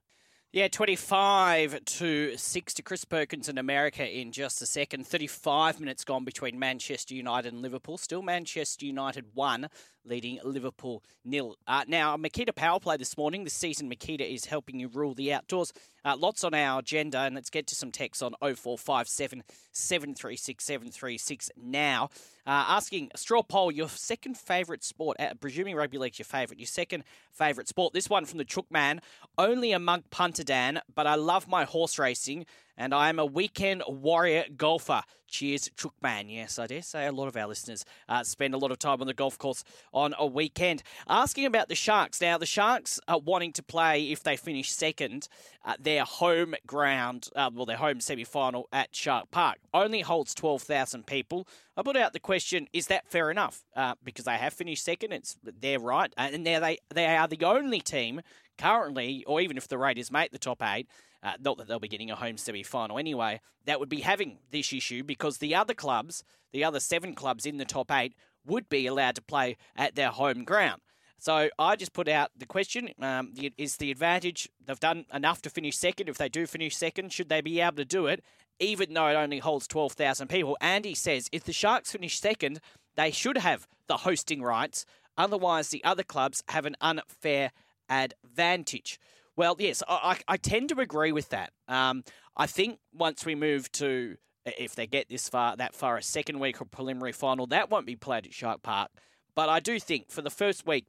Yeah, 0.53 0.67
25 0.67 1.85
to 1.85 2.35
6 2.35 2.73
to 2.73 2.81
Chris 2.81 3.05
Perkins 3.05 3.47
in 3.47 3.57
America 3.57 4.05
in 4.05 4.33
just 4.33 4.61
a 4.61 4.65
second. 4.65 5.07
35 5.07 5.79
minutes 5.79 6.03
gone 6.03 6.25
between 6.25 6.59
Manchester 6.59 7.15
United 7.15 7.53
and 7.53 7.61
Liverpool. 7.61 7.97
Still 7.97 8.21
Manchester 8.21 8.85
United 8.85 9.27
1, 9.33 9.69
leading 10.05 10.39
Liverpool 10.43 11.03
nil. 11.23 11.55
Uh, 11.67 11.83
now, 11.87 12.17
Makita 12.17 12.55
Power 12.55 12.79
Play 12.79 12.97
this 12.97 13.17
morning. 13.17 13.43
This 13.43 13.53
season, 13.53 13.89
Makita 13.89 14.21
is 14.21 14.45
helping 14.45 14.79
you 14.79 14.87
rule 14.87 15.13
the 15.13 15.33
outdoors. 15.33 15.73
Uh, 16.03 16.15
lots 16.17 16.43
on 16.43 16.53
our 16.53 16.79
agenda, 16.79 17.19
and 17.19 17.35
let's 17.35 17.49
get 17.49 17.67
to 17.67 17.75
some 17.75 17.91
text 17.91 18.23
on 18.23 18.33
0457 18.41 19.43
736 19.71 20.63
736 20.63 21.51
now. 21.61 22.09
Uh, 22.47 22.65
asking 22.69 23.11
straw 23.15 23.43
poll 23.43 23.71
your 23.71 23.87
second 23.89 24.35
favourite 24.35 24.83
sport, 24.83 25.17
uh, 25.19 25.33
presuming 25.39 25.75
rugby 25.75 25.99
league's 25.99 26.17
your 26.17 26.25
favourite, 26.25 26.59
your 26.59 26.67
second 26.67 27.03
favourite 27.31 27.67
sport. 27.67 27.93
This 27.93 28.09
one 28.09 28.25
from 28.25 28.39
the 28.39 28.45
Chook 28.45 28.65
Man. 28.71 28.99
Only 29.37 29.71
a 29.71 29.79
monk 29.79 30.09
punter, 30.09 30.43
Dan, 30.43 30.81
but 30.93 31.05
I 31.05 31.15
love 31.15 31.47
my 31.47 31.65
horse 31.65 31.99
racing 31.99 32.45
and 32.81 32.95
I 32.95 33.09
am 33.09 33.19
a 33.19 33.25
weekend 33.25 33.83
warrior 33.87 34.45
golfer. 34.57 35.03
Cheers, 35.27 35.69
Chookman. 35.77 36.33
Yes, 36.33 36.57
I 36.57 36.65
dare 36.65 36.81
say 36.81 37.05
a 37.05 37.11
lot 37.11 37.27
of 37.27 37.37
our 37.37 37.45
listeners 37.45 37.85
uh, 38.09 38.23
spend 38.23 38.55
a 38.55 38.57
lot 38.57 38.71
of 38.71 38.79
time 38.79 38.99
on 39.01 39.07
the 39.07 39.13
golf 39.13 39.37
course 39.37 39.63
on 39.93 40.15
a 40.17 40.25
weekend. 40.25 40.81
Asking 41.07 41.45
about 41.45 41.69
the 41.69 41.75
Sharks. 41.75 42.19
Now, 42.19 42.39
the 42.39 42.47
Sharks 42.47 42.99
are 43.07 43.19
wanting 43.19 43.53
to 43.53 43.61
play, 43.63 44.09
if 44.09 44.23
they 44.23 44.35
finish 44.35 44.71
second, 44.71 45.27
uh, 45.63 45.75
their 45.79 46.03
home 46.05 46.55
ground, 46.65 47.29
uh, 47.35 47.51
well, 47.53 47.67
their 47.67 47.77
home 47.77 48.01
semi 48.01 48.23
final 48.23 48.67
at 48.73 48.95
Shark 48.95 49.29
Park. 49.29 49.59
Only 49.75 50.01
holds 50.01 50.33
12,000 50.33 51.05
people. 51.05 51.47
I 51.77 51.83
put 51.83 51.95
out 51.95 52.13
the 52.13 52.19
question 52.19 52.67
is 52.73 52.87
that 52.87 53.07
fair 53.07 53.29
enough? 53.29 53.63
Uh, 53.75 53.93
because 54.03 54.25
they 54.25 54.37
have 54.37 54.53
finished 54.53 54.83
second, 54.83 55.13
it's 55.13 55.37
their 55.43 55.79
right. 55.79 56.11
And 56.17 56.43
now 56.43 56.59
they, 56.59 56.79
they 56.93 57.05
are 57.05 57.27
the 57.27 57.45
only 57.45 57.79
team 57.79 58.21
currently, 58.57 59.23
or 59.27 59.39
even 59.39 59.55
if 59.55 59.67
the 59.67 59.77
Raiders 59.77 60.11
make 60.11 60.31
the 60.31 60.39
top 60.39 60.63
eight, 60.63 60.87
uh, 61.23 61.33
not 61.39 61.57
that 61.57 61.67
they'll 61.67 61.79
be 61.79 61.87
getting 61.87 62.11
a 62.11 62.15
home 62.15 62.37
semi 62.37 62.63
final 62.63 62.97
anyway, 62.97 63.39
that 63.65 63.79
would 63.79 63.89
be 63.89 64.01
having 64.01 64.39
this 64.51 64.73
issue 64.73 65.03
because 65.03 65.37
the 65.37 65.55
other 65.55 65.73
clubs, 65.73 66.23
the 66.51 66.63
other 66.63 66.79
seven 66.79 67.13
clubs 67.13 67.45
in 67.45 67.57
the 67.57 67.65
top 67.65 67.91
eight, 67.91 68.13
would 68.45 68.69
be 68.69 68.87
allowed 68.87 69.15
to 69.15 69.21
play 69.21 69.57
at 69.75 69.95
their 69.95 70.09
home 70.09 70.43
ground. 70.43 70.81
So 71.21 71.49
I 71.59 71.75
just 71.75 71.93
put 71.93 72.07
out 72.07 72.31
the 72.35 72.47
question: 72.47 72.89
um, 72.99 73.33
Is 73.57 73.77
the 73.77 73.91
advantage 73.91 74.49
they've 74.65 74.79
done 74.79 75.05
enough 75.13 75.41
to 75.43 75.51
finish 75.51 75.77
second? 75.77 76.09
If 76.09 76.17
they 76.17 76.29
do 76.29 76.47
finish 76.47 76.75
second, 76.75 77.13
should 77.13 77.29
they 77.29 77.41
be 77.41 77.61
able 77.61 77.77
to 77.77 77.85
do 77.85 78.07
it, 78.07 78.23
even 78.59 78.93
though 78.93 79.07
it 79.07 79.15
only 79.15 79.37
holds 79.37 79.67
twelve 79.67 79.93
thousand 79.93 80.29
people? 80.29 80.57
Andy 80.59 80.95
says 80.95 81.29
if 81.31 81.43
the 81.43 81.53
Sharks 81.53 81.91
finish 81.91 82.19
second, 82.19 82.59
they 82.95 83.11
should 83.11 83.37
have 83.37 83.67
the 83.87 83.97
hosting 83.97 84.41
rights. 84.41 84.85
Otherwise, 85.15 85.69
the 85.69 85.83
other 85.83 86.03
clubs 86.03 86.43
have 86.47 86.65
an 86.65 86.75
unfair 86.81 87.51
advantage. 87.87 88.99
Well, 89.41 89.55
yes, 89.57 89.81
I, 89.87 90.19
I 90.27 90.37
tend 90.37 90.69
to 90.69 90.79
agree 90.81 91.11
with 91.11 91.29
that. 91.29 91.49
Um, 91.67 92.03
I 92.37 92.45
think 92.45 92.77
once 92.93 93.25
we 93.25 93.33
move 93.33 93.71
to, 93.71 94.17
if 94.45 94.75
they 94.75 94.85
get 94.85 95.09
this 95.09 95.29
far, 95.29 95.57
that 95.57 95.73
far, 95.73 95.97
a 95.97 96.03
second 96.03 96.37
week 96.37 96.61
or 96.61 96.65
preliminary 96.65 97.11
final, 97.11 97.47
that 97.47 97.71
won't 97.71 97.87
be 97.87 97.95
played 97.95 98.27
at 98.27 98.35
Shark 98.35 98.61
Park. 98.61 98.91
But 99.33 99.49
I 99.49 99.59
do 99.59 99.79
think 99.79 100.11
for 100.11 100.21
the 100.21 100.29
first 100.29 100.67
week 100.67 100.85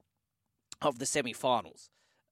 of 0.83 0.99
the 0.99 1.07
semi-finals, 1.07 1.88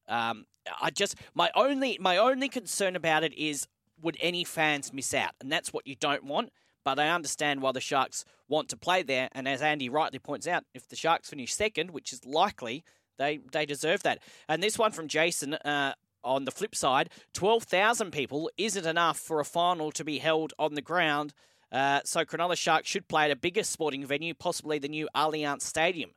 um, 0.08 0.44
I 0.78 0.90
just 0.90 1.14
my 1.34 1.50
only 1.56 1.96
my 1.98 2.18
only 2.18 2.50
concern 2.50 2.96
about 2.96 3.24
it 3.24 3.32
is 3.32 3.66
would 4.02 4.18
any 4.20 4.44
fans 4.44 4.92
miss 4.92 5.14
out, 5.14 5.32
and 5.40 5.50
that's 5.50 5.72
what 5.72 5.86
you 5.86 5.96
don't 5.96 6.24
want. 6.24 6.50
but 6.84 6.98
I 6.98 7.08
understand 7.08 7.62
why 7.62 7.72
the 7.72 7.80
Sharks 7.80 8.24
want 8.48 8.68
to 8.70 8.76
play 8.76 9.02
there. 9.02 9.28
And 9.32 9.46
as 9.48 9.62
Andy 9.62 9.88
rightly 9.88 10.18
points 10.18 10.46
out, 10.46 10.64
if 10.74 10.88
the 10.88 10.96
Sharks 10.96 11.30
finish 11.30 11.54
second, 11.54 11.90
which 11.92 12.12
is 12.12 12.24
likely, 12.24 12.84
they 13.18 13.40
they 13.52 13.66
deserve 13.66 14.02
that. 14.02 14.18
And 14.48 14.62
this 14.62 14.78
one 14.78 14.92
from 14.92 15.08
Jason. 15.08 15.54
Uh, 15.54 15.94
on 16.24 16.44
the 16.44 16.50
flip 16.50 16.74
side, 16.74 17.10
12,000 17.34 18.10
people 18.10 18.50
isn't 18.56 18.86
enough 18.86 19.18
for 19.18 19.40
a 19.40 19.44
final 19.44 19.90
to 19.92 20.04
be 20.04 20.18
held 20.18 20.52
on 20.58 20.74
the 20.74 20.82
ground. 20.82 21.32
Uh, 21.72 22.00
so 22.04 22.24
Cronulla 22.24 22.56
Sharks 22.56 22.88
should 22.88 23.08
play 23.08 23.26
at 23.26 23.30
a 23.30 23.36
bigger 23.36 23.62
sporting 23.62 24.04
venue, 24.04 24.34
possibly 24.34 24.78
the 24.78 24.88
new 24.88 25.08
Allianz 25.14 25.62
Stadium. 25.62 26.10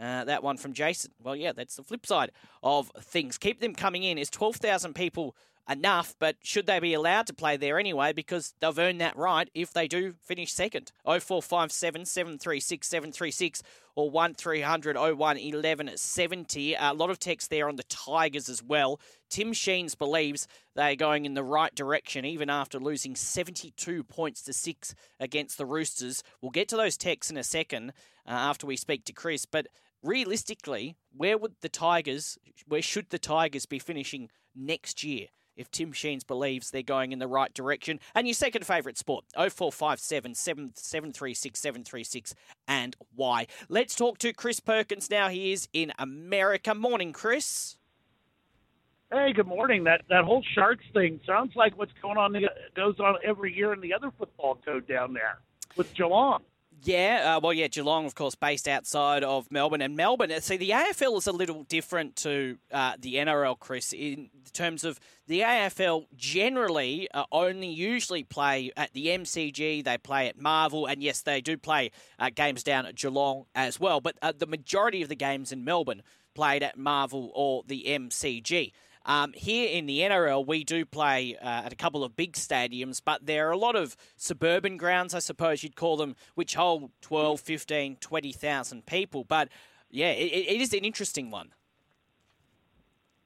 Uh, 0.00 0.24
that 0.24 0.42
one 0.42 0.56
from 0.56 0.72
Jason. 0.72 1.12
Well, 1.22 1.36
yeah, 1.36 1.52
that's 1.52 1.76
the 1.76 1.84
flip 1.84 2.04
side 2.04 2.32
of 2.62 2.90
things. 3.00 3.38
Keep 3.38 3.60
them 3.60 3.74
coming 3.74 4.02
in. 4.02 4.18
Is 4.18 4.30
12,000 4.30 4.94
people 4.94 5.36
enough, 5.68 6.14
but 6.18 6.36
should 6.42 6.66
they 6.66 6.78
be 6.78 6.94
allowed 6.94 7.26
to 7.26 7.34
play 7.34 7.56
there 7.56 7.78
anyway 7.78 8.12
because 8.12 8.54
they've 8.60 8.78
earned 8.78 9.00
that 9.00 9.16
right 9.16 9.48
if 9.54 9.72
they 9.72 9.88
do 9.88 10.14
finish 10.22 10.52
second? 10.52 10.92
0457 11.04 12.04
736 12.04 12.86
736 12.86 13.62
or 13.96 14.10
1300 14.10 14.96
01 14.96 15.16
1170. 15.16 16.74
A 16.74 16.92
lot 16.92 17.10
of 17.10 17.18
text 17.18 17.50
there 17.50 17.68
on 17.68 17.76
the 17.76 17.84
Tigers 17.84 18.48
as 18.48 18.62
well. 18.62 19.00
Tim 19.30 19.52
Sheens 19.52 19.94
believes 19.94 20.46
they're 20.74 20.96
going 20.96 21.24
in 21.24 21.34
the 21.34 21.44
right 21.44 21.74
direction 21.74 22.24
even 22.24 22.50
after 22.50 22.78
losing 22.78 23.16
72 23.16 24.04
points 24.04 24.42
to 24.42 24.52
6 24.52 24.94
against 25.20 25.58
the 25.58 25.66
Roosters. 25.66 26.22
We'll 26.40 26.50
get 26.50 26.68
to 26.68 26.76
those 26.76 26.96
texts 26.96 27.30
in 27.30 27.36
a 27.36 27.44
second 27.44 27.90
uh, 28.26 28.30
after 28.30 28.66
we 28.66 28.76
speak 28.76 29.04
to 29.06 29.12
Chris, 29.12 29.46
but 29.46 29.68
realistically, 30.02 30.96
where 31.16 31.38
would 31.38 31.54
the 31.62 31.68
Tigers, 31.68 32.38
where 32.66 32.82
should 32.82 33.10
the 33.10 33.18
Tigers 33.18 33.66
be 33.66 33.78
finishing 33.78 34.28
next 34.54 35.02
year? 35.02 35.28
If 35.56 35.70
Tim 35.70 35.92
Sheens 35.92 36.24
believes 36.24 36.70
they're 36.70 36.82
going 36.82 37.12
in 37.12 37.18
the 37.18 37.26
right 37.26 37.52
direction. 37.52 38.00
And 38.14 38.26
your 38.26 38.34
second 38.34 38.66
favourite 38.66 38.98
sport, 38.98 39.24
0457 39.34 40.34
736 40.34 41.60
736 41.60 42.34
and 42.66 42.96
why. 43.14 43.46
Let's 43.68 43.94
talk 43.94 44.18
to 44.18 44.32
Chris 44.32 44.60
Perkins 44.60 45.10
now. 45.10 45.28
He 45.28 45.52
is 45.52 45.68
in 45.72 45.92
America. 45.98 46.74
Morning, 46.74 47.12
Chris. 47.12 47.76
Hey, 49.12 49.32
good 49.32 49.46
morning. 49.46 49.84
That 49.84 50.02
that 50.08 50.24
whole 50.24 50.42
Sharks 50.54 50.84
thing 50.92 51.20
sounds 51.26 51.54
like 51.54 51.78
what's 51.78 51.92
going 52.02 52.16
on 52.16 52.34
goes 52.74 52.98
on 52.98 53.16
every 53.24 53.54
year 53.54 53.72
in 53.72 53.80
the 53.80 53.94
other 53.94 54.10
football 54.18 54.58
code 54.64 54.88
down 54.88 55.12
there 55.12 55.38
with 55.76 55.94
Geelong. 55.94 56.42
Yeah, 56.82 57.36
uh, 57.36 57.40
well, 57.40 57.52
yeah, 57.52 57.68
Geelong, 57.68 58.04
of 58.04 58.14
course, 58.14 58.34
based 58.34 58.68
outside 58.68 59.22
of 59.24 59.50
Melbourne. 59.50 59.80
And 59.80 59.96
Melbourne, 59.96 60.32
uh, 60.32 60.40
see, 60.40 60.56
the 60.56 60.70
AFL 60.70 61.16
is 61.16 61.26
a 61.26 61.32
little 61.32 61.62
different 61.64 62.16
to 62.16 62.58
uh, 62.72 62.94
the 62.98 63.14
NRL, 63.14 63.58
Chris, 63.58 63.92
in 63.92 64.28
terms 64.52 64.84
of 64.84 65.00
the 65.26 65.40
AFL 65.40 66.06
generally 66.16 67.08
uh, 67.14 67.24
only 67.32 67.68
usually 67.68 68.22
play 68.22 68.70
at 68.76 68.92
the 68.92 69.06
MCG, 69.06 69.84
they 69.84 69.98
play 69.98 70.28
at 70.28 70.38
Marvel, 70.38 70.86
and 70.86 71.02
yes, 71.02 71.22
they 71.22 71.40
do 71.40 71.56
play 71.56 71.90
uh, 72.18 72.30
games 72.34 72.62
down 72.62 72.86
at 72.86 72.96
Geelong 72.96 73.46
as 73.54 73.80
well. 73.80 74.00
But 74.00 74.16
uh, 74.20 74.32
the 74.36 74.46
majority 74.46 75.02
of 75.02 75.08
the 75.08 75.16
games 75.16 75.52
in 75.52 75.64
Melbourne 75.64 76.02
played 76.34 76.62
at 76.62 76.76
Marvel 76.76 77.30
or 77.34 77.62
the 77.66 77.84
MCG. 77.86 78.72
Um, 79.06 79.32
here 79.34 79.68
in 79.68 79.86
the 79.86 80.00
NRL, 80.00 80.46
we 80.46 80.64
do 80.64 80.84
play 80.86 81.36
uh, 81.36 81.62
at 81.64 81.72
a 81.72 81.76
couple 81.76 82.04
of 82.04 82.16
big 82.16 82.34
stadiums, 82.34 83.02
but 83.04 83.26
there 83.26 83.48
are 83.48 83.52
a 83.52 83.58
lot 83.58 83.76
of 83.76 83.96
suburban 84.16 84.76
grounds, 84.78 85.14
I 85.14 85.18
suppose 85.18 85.62
you'd 85.62 85.76
call 85.76 85.96
them, 85.96 86.16
which 86.34 86.54
hold 86.54 86.90
12, 87.02 87.40
15, 87.40 87.96
20,000 87.96 88.86
people. 88.86 89.24
But 89.24 89.50
yeah, 89.90 90.10
it, 90.10 90.32
it 90.48 90.60
is 90.60 90.72
an 90.72 90.84
interesting 90.84 91.30
one. 91.30 91.50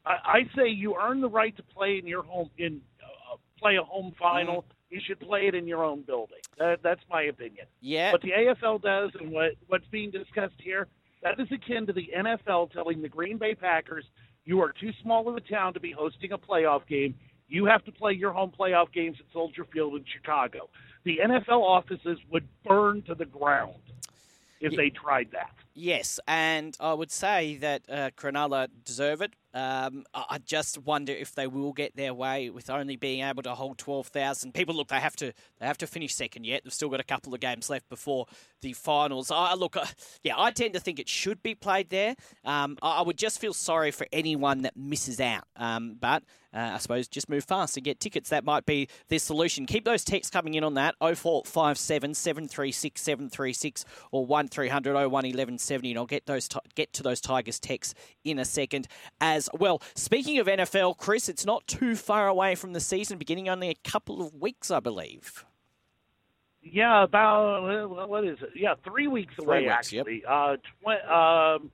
I, 0.05 0.17
I 0.25 0.51
say 0.57 0.69
you 0.69 0.97
earn 1.01 1.21
the 1.21 1.29
right 1.29 1.57
to 1.57 1.63
play 1.63 1.99
in 1.99 2.07
your 2.07 2.23
home 2.23 2.51
in 2.59 2.81
uh, 3.03 3.37
play 3.59 3.77
a 3.77 3.85
home 3.85 4.15
final. 4.19 4.63
Mm-hmm. 4.63 4.73
You 4.91 5.01
should 5.07 5.21
play 5.21 5.47
it 5.47 5.55
in 5.55 5.69
your 5.69 5.85
own 5.85 6.01
building. 6.03 6.39
That, 6.57 6.81
that's 6.83 7.03
my 7.11 7.25
opinion. 7.25 7.67
Yeah. 7.83 8.13
What 8.13 8.23
the 8.23 8.31
AFL 8.31 8.83
does 8.83 9.11
and 9.21 9.31
what 9.31 9.53
what's 9.67 9.87
being 9.91 10.11
discussed 10.11 10.55
here, 10.59 10.89
that 11.23 11.39
is 11.39 11.49
akin 11.53 11.87
to 11.87 11.93
the 11.93 12.11
NFL 12.17 12.73
telling 12.73 13.03
the 13.03 13.09
Green 13.09 13.39
Bay 13.39 13.55
Packers 13.55 14.05
you 14.49 14.63
are 14.63 14.73
too 14.73 14.93
small 15.03 15.29
of 15.29 15.37
a 15.37 15.43
town 15.43 15.75
to 15.75 15.81
be 15.81 15.93
hosting 15.93 16.33
a 16.33 16.39
playoff 16.39 16.87
game. 16.87 17.15
You 17.49 17.67
have 17.67 17.85
to 17.85 17.93
play 17.93 18.15
your 18.15 18.33
home 18.33 18.51
playoff 18.59 18.91
games 18.95 19.19
at 19.21 19.27
Soldier 19.31 19.67
Field 19.71 19.95
in 19.95 20.07
Chicago. 20.11 20.71
The 21.05 21.19
NFL 21.23 21.61
offices 21.61 22.19
would 22.33 22.49
burn 22.65 23.03
to 23.03 23.15
the 23.15 23.27
ground 23.27 23.75
if 24.63 24.75
they 24.75 24.89
tried 24.89 25.29
that. 25.33 25.53
Yes, 25.75 26.19
and 26.27 26.75
I 26.81 26.95
would 26.95 27.11
say 27.11 27.57
that 27.59 27.83
uh, 27.91 28.11
Cronulla 28.17 28.69
deserve 28.87 29.21
it. 29.21 29.35
Um, 29.59 30.05
I 30.15 30.39
just 30.39 30.79
wonder 30.79 31.13
if 31.13 31.35
they 31.35 31.49
will 31.49 31.73
get 31.73 31.97
their 31.97 32.15
way 32.15 32.49
with 32.49 32.71
only 32.71 32.95
being 32.95 33.25
able 33.25 33.43
to 33.43 33.55
hold 33.55 33.79
twelve 33.79 34.07
thousand 34.07 34.55
people. 34.55 34.75
Look, 34.75 34.89
they 34.89 35.01
have 35.01 35.17
to 35.17 35.33
they 35.59 35.67
have 35.67 35.79
to 35.79 35.87
finish 35.87 36.15
second 36.15 36.45
yet. 36.45 36.63
They've 36.63 36.73
still 36.73 36.89
got 36.89 37.01
a 37.01 37.05
couple 37.05 37.35
of 37.35 37.41
games 37.41 37.69
left 37.69 37.89
before 37.89 38.27
the 38.61 38.73
finals. 38.73 39.33
I 39.33 39.55
look, 39.55 39.77
uh, 39.77 39.87
yeah, 40.23 40.35
I 40.37 40.53
tend 40.53 40.75
to 40.75 40.81
think 40.81 41.01
it 41.01 41.09
should 41.09 41.43
be 41.43 41.55
played 41.57 41.91
there. 41.91 42.15
Um, 42.45 42.79
I 42.83 43.03
would 43.03 43.19
just 43.19 43.41
feel 43.41 43.53
sorry 43.53 43.91
for 43.91 44.07
anyone 44.13 44.63
that 44.63 44.77
misses 44.77 45.21
out. 45.21 45.45
Um, 45.57 45.97
but 46.01 46.23
uh, 46.59 46.73
I 46.75 46.79
suppose 46.79 47.07
just 47.07 47.29
move 47.29 47.45
fast 47.45 47.77
and 47.77 47.85
get 47.85 48.01
tickets. 48.01 48.31
That 48.31 48.45
might 48.45 48.67
be 48.67 48.89
the 49.09 49.19
solution. 49.19 49.65
Keep 49.65 49.85
those 49.85 50.03
texts 50.03 50.31
coming 50.31 50.55
in 50.55 50.65
on 50.65 50.75
that 50.75 50.97
0457 51.01 52.15
736 52.15 53.01
736 53.01 53.85
or 54.11 54.27
1300 54.27 54.95
01 54.95 55.11
1170. 55.11 55.91
And 55.91 55.99
I'll 55.99 56.07
get 56.07 56.27
those 56.27 56.49
get 56.75 56.93
to 56.95 57.03
those 57.05 57.21
Tigers 57.21 57.61
texts 57.61 57.95
in 58.25 58.41
a 58.41 58.45
second 58.45 58.89
as 59.21 59.49
well. 59.55 59.81
Speaking 59.95 60.39
of 60.39 60.49
NFL, 60.49 60.99
Chris, 60.99 61.29
it's 61.29 61.47
not 61.47 61.65
too 61.69 61.95
far 61.95 62.27
away 62.27 62.57
from 62.57 62.73
the 62.73 62.81
season, 62.81 63.19
beginning 63.19 63.49
only 63.49 63.69
a 63.69 63.77
couple 63.89 64.21
of 64.21 64.35
weeks, 64.35 64.71
I 64.71 64.81
believe. 64.81 65.45
Yeah, 66.61 67.05
about 67.05 68.09
what 68.09 68.25
is 68.25 68.39
it? 68.43 68.51
Yeah, 68.57 68.75
three 68.85 69.07
weeks 69.07 69.35
away. 69.39 69.59
Three 69.59 69.67
weeks, 69.67 69.75
actually, 69.75 70.23
yep. 70.23 70.29
uh, 70.29 70.57
tw- 70.57 71.11
um, 71.11 71.71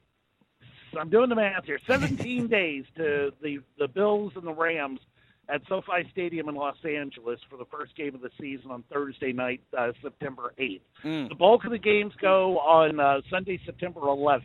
I'm 0.99 1.11
doing 1.11 1.29
the 1.29 1.35
math 1.35 1.65
here. 1.65 1.79
17 1.87 2.47
days 2.49 2.85
to 2.97 3.33
the 3.43 3.59
the 3.79 3.89
Bills 3.89 4.33
and 4.37 4.47
the 4.47 4.53
Rams 4.53 5.01
at 5.49 5.63
SoFi 5.69 6.09
Stadium 6.11 6.49
in 6.49 6.55
Los 6.55 6.77
Angeles 6.85 7.39
for 7.51 7.57
the 7.57 7.67
first 7.67 7.95
game 7.97 8.15
of 8.15 8.21
the 8.21 8.31
season 8.41 8.71
on 8.71 8.83
Thursday 8.93 9.33
night, 9.33 9.61
uh, 9.77 9.93
September 10.03 10.55
8th. 10.59 10.81
Mm. 11.05 11.29
The 11.29 11.35
bulk 11.35 11.65
of 11.65 11.71
the 11.71 11.79
games 11.79 12.13
go 12.21 12.59
on 12.59 12.99
uh, 12.99 13.21
Sunday, 13.31 13.61
September 13.65 14.01
11th. 14.01 14.41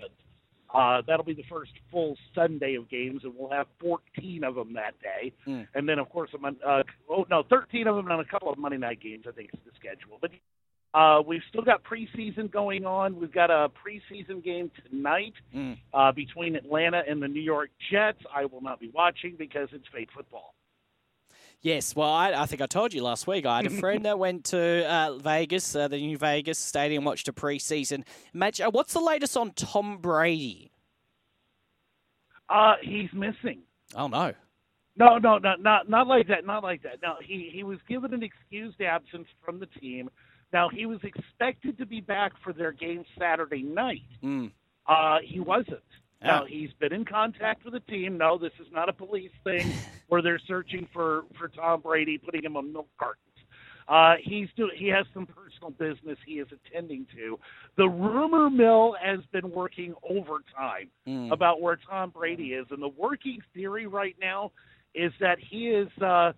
Uh, 0.73 1.01
that'll 1.07 1.25
be 1.25 1.33
the 1.33 1.45
first 1.49 1.71
full 1.91 2.15
Sunday 2.35 2.75
of 2.75 2.89
games, 2.89 3.21
and 3.23 3.33
we'll 3.35 3.49
have 3.49 3.65
14 3.79 4.43
of 4.43 4.55
them 4.55 4.73
that 4.73 4.93
day. 5.01 5.33
Mm. 5.47 5.67
And 5.73 5.89
then, 5.89 5.97
of 5.97 6.09
course, 6.09 6.29
uh, 6.33 6.83
oh 7.09 7.25
no, 7.29 7.43
13 7.49 7.87
of 7.87 7.95
them 7.95 8.11
and 8.11 8.21
a 8.21 8.25
couple 8.25 8.51
of 8.51 8.57
Monday 8.57 8.77
night 8.77 9.01
games. 9.01 9.25
I 9.27 9.31
think 9.31 9.49
is 9.53 9.59
the 9.65 9.71
schedule. 9.79 10.19
But 10.21 10.31
uh, 10.93 11.21
we've 11.25 11.41
still 11.49 11.61
got 11.61 11.83
preseason 11.83 12.51
going 12.51 12.85
on. 12.85 13.19
We've 13.19 13.31
got 13.31 13.51
a 13.51 13.69
preseason 13.69 14.43
game 14.43 14.71
tonight 14.89 15.33
mm. 15.55 15.77
uh, 15.93 16.11
between 16.11 16.55
Atlanta 16.55 17.03
and 17.07 17.21
the 17.21 17.27
New 17.27 17.41
York 17.41 17.69
Jets. 17.91 18.19
I 18.33 18.45
will 18.45 18.61
not 18.61 18.79
be 18.79 18.91
watching 18.93 19.35
because 19.37 19.69
it's 19.71 19.85
fake 19.93 20.09
football. 20.15 20.55
Yes, 21.61 21.93
well, 21.93 22.09
I, 22.09 22.31
I, 22.31 22.45
think 22.45 22.61
I 22.61 22.67
told 22.67 22.93
you 22.93 23.03
last 23.03 23.27
week. 23.27 23.45
I 23.45 23.57
had 23.57 23.65
a 23.67 23.69
friend 23.81 24.05
that 24.05 24.17
went 24.17 24.45
to 24.45 24.89
uh, 24.89 25.17
Vegas, 25.17 25.75
uh, 25.75 25.89
the 25.89 25.97
new 25.97 26.17
Vegas 26.17 26.57
stadium, 26.57 27.03
watched 27.03 27.27
a 27.27 27.33
preseason 27.33 28.03
match. 28.33 28.61
Uh, 28.61 28.71
what's 28.71 28.93
the 28.93 29.01
latest 29.01 29.35
on 29.35 29.51
Tom 29.51 29.97
Brady? 29.97 30.71
Uh, 32.47 32.75
he's 32.81 33.09
missing. 33.13 33.59
Oh 33.95 34.07
no. 34.07 34.33
No, 34.95 35.17
no, 35.17 35.37
no, 35.37 35.55
not 35.55 35.89
not 35.89 36.07
like 36.07 36.27
that. 36.27 36.45
Not 36.45 36.63
like 36.63 36.81
that. 36.83 37.01
No, 37.01 37.15
he 37.23 37.49
he 37.53 37.63
was 37.63 37.77
given 37.87 38.13
an 38.13 38.23
excused 38.23 38.81
absence 38.81 39.27
from 39.43 39.59
the 39.59 39.65
team. 39.65 40.09
Now 40.51 40.69
he 40.69 40.85
was 40.85 40.99
expected 41.03 41.77
to 41.77 41.85
be 41.85 42.01
back 42.01 42.33
for 42.43 42.53
their 42.53 42.71
game 42.71 43.05
Saturday 43.17 43.63
night. 43.63 44.01
Mm. 44.23 44.51
Uh, 44.87 45.17
he 45.23 45.39
wasn't. 45.39 45.83
Now 46.21 46.45
he's 46.45 46.71
been 46.79 46.91
in 46.91 47.05
contact 47.05 47.63
with 47.63 47.73
the 47.73 47.79
team. 47.81 48.17
No, 48.17 48.37
this 48.37 48.51
is 48.59 48.67
not 48.73 48.89
a 48.89 48.93
police 48.93 49.31
thing 49.43 49.71
where 50.07 50.21
they're 50.21 50.41
searching 50.47 50.87
for 50.91 51.23
for 51.37 51.47
Tom 51.47 51.81
Brady, 51.81 52.17
putting 52.17 52.43
him 52.43 52.57
on 52.57 52.73
milk 52.73 52.89
cartons. 52.99 53.25
Uh, 53.87 54.15
he's 54.21 54.47
do, 54.55 54.69
he 54.75 54.87
has 54.87 55.05
some 55.13 55.25
personal 55.25 55.71
business 55.71 56.17
he 56.25 56.33
is 56.33 56.47
attending 56.51 57.07
to. 57.15 57.39
The 57.75 57.87
rumor 57.87 58.49
mill 58.49 58.95
has 59.01 59.19
been 59.31 59.49
working 59.49 59.95
overtime 60.07 60.89
mm. 61.07 61.31
about 61.31 61.61
where 61.61 61.79
Tom 61.89 62.11
Brady 62.11 62.53
is, 62.53 62.67
and 62.69 62.81
the 62.83 62.89
working 62.89 63.39
theory 63.53 63.87
right 63.87 64.15
now 64.21 64.51
is 64.93 65.11
that 65.19 65.39
he 65.39 65.69
is 65.69 65.87
uh, 66.01 66.33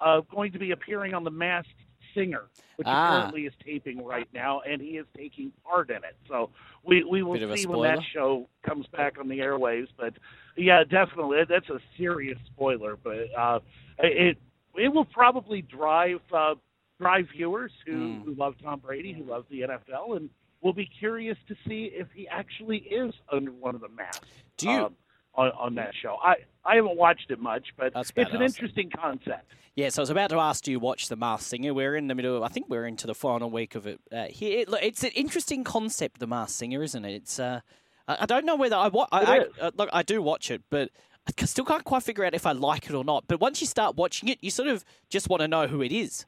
uh, 0.00 0.22
going 0.28 0.50
to 0.52 0.58
be 0.58 0.72
appearing 0.72 1.14
on 1.14 1.22
the 1.22 1.30
Masked 1.30 1.70
Singer, 2.18 2.44
which 2.76 2.86
ah. 2.88 3.16
apparently 3.16 3.42
is 3.42 3.52
taping 3.64 4.04
right 4.04 4.28
now, 4.34 4.60
and 4.60 4.80
he 4.80 4.98
is 4.98 5.06
taking 5.16 5.52
part 5.64 5.90
in 5.90 5.96
it. 5.96 6.16
So 6.26 6.50
we 6.84 7.04
we 7.04 7.22
will 7.22 7.56
see 7.56 7.66
when 7.66 7.82
that 7.82 8.00
show 8.12 8.48
comes 8.66 8.86
back 8.88 9.18
on 9.18 9.28
the 9.28 9.38
airwaves. 9.38 9.88
But 9.96 10.14
yeah, 10.56 10.82
definitely 10.84 11.38
that's 11.48 11.68
a 11.70 11.78
serious 11.96 12.38
spoiler. 12.46 12.96
But 12.96 13.26
uh, 13.36 13.60
it 13.98 14.38
it 14.76 14.88
will 14.88 15.04
probably 15.04 15.62
drive 15.62 16.20
uh, 16.32 16.54
drive 17.00 17.26
viewers 17.34 17.72
who, 17.86 17.92
mm. 17.92 18.24
who 18.24 18.34
love 18.34 18.54
Tom 18.62 18.80
Brady, 18.80 19.12
who 19.12 19.24
love 19.24 19.44
the 19.50 19.60
NFL, 19.60 20.16
and 20.16 20.28
will 20.60 20.72
be 20.72 20.88
curious 20.98 21.36
to 21.46 21.54
see 21.66 21.90
if 21.92 22.08
he 22.14 22.26
actually 22.28 22.78
is 22.78 23.14
under 23.32 23.52
one 23.52 23.74
of 23.74 23.80
the 23.80 23.88
masks. 23.88 24.26
Do 24.56 24.70
you? 24.70 24.84
Um, 24.86 24.94
on, 25.38 25.52
on 25.58 25.74
that 25.76 25.92
show. 26.02 26.16
I 26.22 26.34
I 26.64 26.76
haven't 26.76 26.96
watched 26.96 27.30
it 27.30 27.40
much, 27.40 27.66
but 27.76 27.92
it's 27.94 28.12
an 28.16 28.42
interesting 28.42 28.90
concept. 28.90 29.46
Yeah, 29.74 29.90
so 29.90 30.00
I 30.00 30.02
was 30.02 30.10
about 30.10 30.30
to 30.30 30.38
ask, 30.40 30.64
do 30.64 30.72
you 30.72 30.80
watch 30.80 31.08
The 31.08 31.14
Masked 31.14 31.48
Singer? 31.48 31.72
We're 31.72 31.94
in 31.94 32.08
the 32.08 32.14
middle. 32.16 32.36
Of, 32.38 32.42
I 32.42 32.48
think 32.48 32.68
we're 32.68 32.84
into 32.84 33.06
the 33.06 33.14
final 33.14 33.48
week 33.48 33.76
of 33.76 33.86
it 33.86 34.00
uh, 34.10 34.24
here. 34.24 34.60
It, 34.60 34.68
it's 34.82 35.04
an 35.04 35.12
interesting 35.14 35.62
concept, 35.62 36.18
The 36.18 36.26
Masked 36.26 36.58
Singer, 36.58 36.82
isn't 36.82 37.04
it? 37.04 37.14
It's. 37.14 37.38
Uh, 37.38 37.60
I, 38.08 38.18
I 38.22 38.26
don't 38.26 38.44
know 38.44 38.56
whether 38.56 38.74
I, 38.74 38.88
wa- 38.88 39.06
I, 39.12 39.20
I 39.20 39.38
uh, 39.60 39.70
look. 39.76 39.88
I 39.92 40.02
do 40.02 40.20
watch 40.20 40.50
it, 40.50 40.62
but 40.68 40.90
I 41.28 41.44
still 41.44 41.64
can't 41.64 41.84
quite 41.84 42.02
figure 42.02 42.24
out 42.24 42.34
if 42.34 42.44
I 42.44 42.52
like 42.52 42.90
it 42.90 42.94
or 42.94 43.04
not. 43.04 43.24
But 43.28 43.40
once 43.40 43.60
you 43.60 43.68
start 43.68 43.96
watching 43.96 44.28
it, 44.28 44.38
you 44.42 44.50
sort 44.50 44.68
of 44.68 44.84
just 45.08 45.28
want 45.28 45.42
to 45.42 45.48
know 45.48 45.68
who 45.68 45.80
it 45.80 45.92
is 45.92 46.26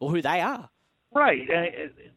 or 0.00 0.10
who 0.10 0.22
they 0.22 0.40
are. 0.40 0.70
Right. 1.14 1.42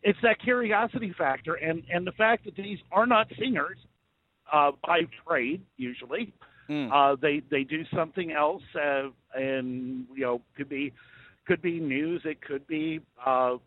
It's 0.03 0.19
that 0.23 0.39
curiosity 0.41 1.13
factor, 1.17 1.55
and 1.55 1.83
and 1.93 2.07
the 2.07 2.13
fact 2.13 2.45
that 2.45 2.55
these 2.55 2.79
are 2.93 3.05
not 3.05 3.27
singers 3.37 3.77
uh, 4.51 4.71
by 4.85 5.01
trade 5.27 5.61
usually. 5.77 6.33
Mm. 6.69 6.89
Uh, 6.91 7.15
they 7.21 7.41
they 7.49 7.63
do 7.63 7.83
something 7.93 8.31
else, 8.31 8.63
uh, 8.75 9.09
and 9.35 10.05
you 10.15 10.21
know 10.21 10.41
could 10.55 10.69
be 10.69 10.93
could 11.45 11.61
be 11.61 11.79
news. 11.79 12.21
It 12.23 12.41
could 12.41 12.65
be 12.67 13.01
uh, 13.25 13.57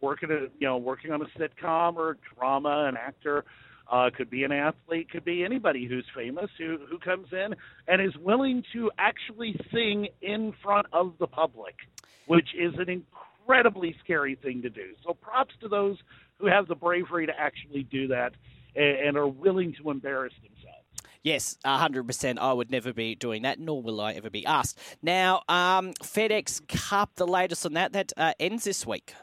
working 0.00 0.30
a 0.30 0.46
you 0.58 0.66
know 0.66 0.76
working 0.76 1.10
on 1.10 1.22
a 1.22 1.38
sitcom 1.38 1.96
or 1.96 2.16
drama, 2.36 2.86
an 2.88 2.96
actor. 2.96 3.44
Uh, 3.90 4.08
could 4.16 4.30
be 4.30 4.44
an 4.44 4.52
athlete, 4.52 5.10
could 5.10 5.26
be 5.26 5.44
anybody 5.44 5.86
who's 5.86 6.06
famous 6.16 6.48
who 6.56 6.78
who 6.88 6.98
comes 6.98 7.28
in 7.32 7.54
and 7.86 8.00
is 8.00 8.16
willing 8.16 8.62
to 8.72 8.90
actually 8.98 9.54
sing 9.70 10.08
in 10.22 10.54
front 10.62 10.86
of 10.92 11.12
the 11.18 11.26
public, 11.26 11.74
which 12.26 12.48
is 12.58 12.72
an 12.78 12.88
incredibly 12.88 13.94
scary 14.02 14.36
thing 14.36 14.62
to 14.62 14.70
do. 14.70 14.94
So 15.04 15.12
props 15.12 15.54
to 15.60 15.68
those 15.68 15.98
who 16.38 16.46
have 16.46 16.66
the 16.66 16.74
bravery 16.74 17.26
to 17.26 17.38
actually 17.38 17.82
do 17.82 18.08
that 18.08 18.32
and, 18.76 19.16
are 19.16 19.28
willing 19.28 19.74
to 19.82 19.90
embarrass 19.90 20.32
themselves. 20.42 20.84
Yes, 21.22 21.56
hundred 21.64 22.06
percent. 22.06 22.38
I 22.38 22.52
would 22.52 22.70
never 22.70 22.92
be 22.92 23.14
doing 23.14 23.42
that, 23.42 23.58
nor 23.58 23.82
will 23.82 24.00
I 24.00 24.12
ever 24.12 24.28
be 24.28 24.44
asked. 24.44 24.78
Now, 25.02 25.42
um, 25.48 25.94
FedEx 25.94 26.66
Cup, 26.68 27.14
the 27.16 27.26
latest 27.26 27.64
on 27.64 27.72
that, 27.72 27.92
that 27.92 28.12
uh, 28.16 28.34
ends 28.38 28.64
this 28.64 28.86
week. 28.86 29.14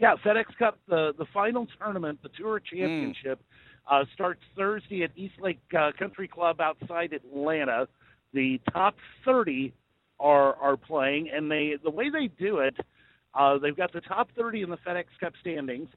Yeah, 0.00 0.14
FedEx 0.24 0.56
Cup, 0.58 0.78
the 0.88 1.12
the 1.18 1.26
final 1.34 1.66
tournament, 1.78 2.20
the 2.22 2.30
Tour 2.30 2.60
Championship, 2.60 3.42
uh, 3.90 4.04
starts 4.14 4.40
Thursday 4.56 5.02
at 5.02 5.10
East 5.16 5.34
Lake 5.40 5.60
uh, 5.78 5.92
Country 5.98 6.28
Club 6.28 6.60
outside 6.60 7.12
Atlanta. 7.12 7.86
The 8.32 8.58
top 8.72 8.96
30 9.24 9.74
are 10.18 10.54
are 10.56 10.78
playing, 10.78 11.28
and 11.30 11.50
they 11.50 11.74
the 11.82 11.90
way 11.90 12.08
they 12.08 12.28
do 12.28 12.58
it, 12.58 12.76
uh, 13.34 13.58
they've 13.58 13.76
got 13.76 13.92
the 13.92 14.00
top 14.00 14.30
30 14.36 14.62
in 14.62 14.70
the 14.70 14.78
FedEx 14.78 15.04
Cup 15.20 15.34
standings, 15.40 15.88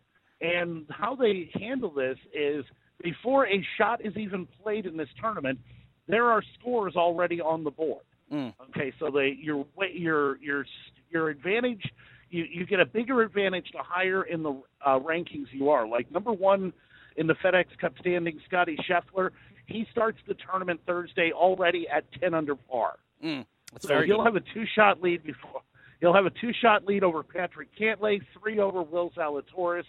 and 0.41 0.85
how 0.89 1.15
they 1.15 1.49
handle 1.59 1.91
this 1.91 2.17
is 2.33 2.65
before 3.01 3.47
a 3.47 3.63
shot 3.77 4.03
is 4.05 4.15
even 4.17 4.47
played 4.63 4.85
in 4.85 4.97
this 4.97 5.09
tournament, 5.21 5.59
there 6.07 6.25
are 6.29 6.43
scores 6.59 6.95
already 6.95 7.41
on 7.41 7.63
the 7.63 7.71
board. 7.71 8.03
Mm. 8.31 8.53
Okay, 8.69 8.91
so 8.99 9.11
they 9.11 9.37
your 9.39 9.65
your 9.93 10.37
your 10.41 10.65
your 11.09 11.29
advantage 11.29 11.83
you 12.29 12.45
you 12.51 12.65
get 12.65 12.79
a 12.79 12.85
bigger 12.85 13.21
advantage 13.21 13.67
the 13.71 13.83
higher 13.83 14.23
in 14.23 14.41
the 14.43 14.61
uh, 14.85 14.99
rankings 14.99 15.45
you 15.51 15.69
are. 15.69 15.87
Like 15.87 16.11
number 16.11 16.33
one 16.33 16.73
in 17.17 17.27
the 17.27 17.35
FedEx 17.35 17.65
Cup 17.79 17.93
standings, 17.99 18.41
Scottie 18.47 18.77
Scheffler, 18.89 19.29
he 19.67 19.85
starts 19.91 20.17
the 20.27 20.33
tournament 20.49 20.81
Thursday 20.87 21.31
already 21.33 21.87
at 21.87 22.03
ten 22.19 22.33
under 22.33 22.55
par. 22.55 22.95
Mm. 23.23 23.45
That's 23.71 23.83
So 23.83 23.89
very 23.89 24.07
he'll 24.07 24.17
good. 24.17 24.25
have 24.25 24.35
a 24.35 24.41
two 24.53 24.65
shot 24.75 25.01
lead 25.01 25.23
before 25.23 25.61
he'll 26.01 26.13
have 26.13 26.25
a 26.25 26.31
two 26.31 26.51
shot 26.61 26.85
lead 26.85 27.03
over 27.03 27.21
Patrick 27.23 27.69
Cantlay, 27.79 28.21
three 28.39 28.59
over 28.59 28.81
Will 28.81 29.11
Zalatoris, 29.11 29.85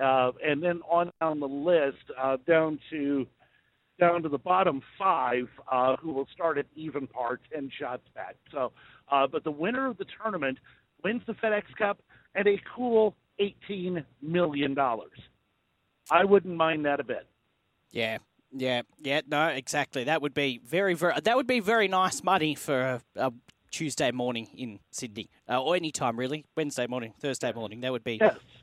uh, 0.00 0.32
and 0.44 0.62
then 0.62 0.80
on 0.88 1.10
down 1.20 1.40
the 1.40 1.48
list 1.48 2.04
uh, 2.20 2.36
down 2.46 2.78
to 2.90 3.26
down 3.98 4.22
to 4.22 4.28
the 4.28 4.38
bottom 4.38 4.82
five, 4.98 5.48
uh, 5.70 5.96
who 5.96 6.12
will 6.12 6.26
start 6.32 6.58
at 6.58 6.66
even 6.74 7.06
par, 7.06 7.40
ten 7.52 7.70
shots 7.78 8.02
back. 8.14 8.36
So, 8.50 8.72
uh, 9.10 9.26
but 9.26 9.44
the 9.44 9.50
winner 9.50 9.88
of 9.88 9.98
the 9.98 10.06
tournament 10.20 10.58
wins 11.04 11.22
the 11.26 11.34
FedEx 11.34 11.64
Cup 11.78 12.00
and 12.34 12.46
a 12.48 12.60
cool 12.74 13.14
eighteen 13.38 14.04
million 14.20 14.74
dollars. 14.74 15.18
I 16.10 16.24
wouldn't 16.24 16.56
mind 16.56 16.84
that 16.86 17.00
a 17.00 17.04
bit. 17.04 17.26
Yeah, 17.90 18.18
yeah, 18.50 18.82
yeah. 19.02 19.20
No, 19.28 19.48
exactly. 19.48 20.04
That 20.04 20.22
would 20.22 20.34
be 20.34 20.60
very, 20.64 20.94
very. 20.94 21.14
That 21.22 21.36
would 21.36 21.46
be 21.46 21.60
very 21.60 21.88
nice 21.88 22.22
money 22.24 22.54
for 22.54 22.80
a, 22.80 23.02
a 23.16 23.32
Tuesday 23.72 24.12
morning 24.12 24.48
in 24.54 24.78
Sydney, 24.90 25.30
uh, 25.48 25.60
or 25.60 25.74
any 25.74 25.90
time 25.90 26.18
really. 26.18 26.44
Wednesday 26.56 26.86
morning, 26.86 27.14
Thursday 27.18 27.52
morning. 27.52 27.80
That 27.80 27.90
would 27.90 28.04
be. 28.04 28.18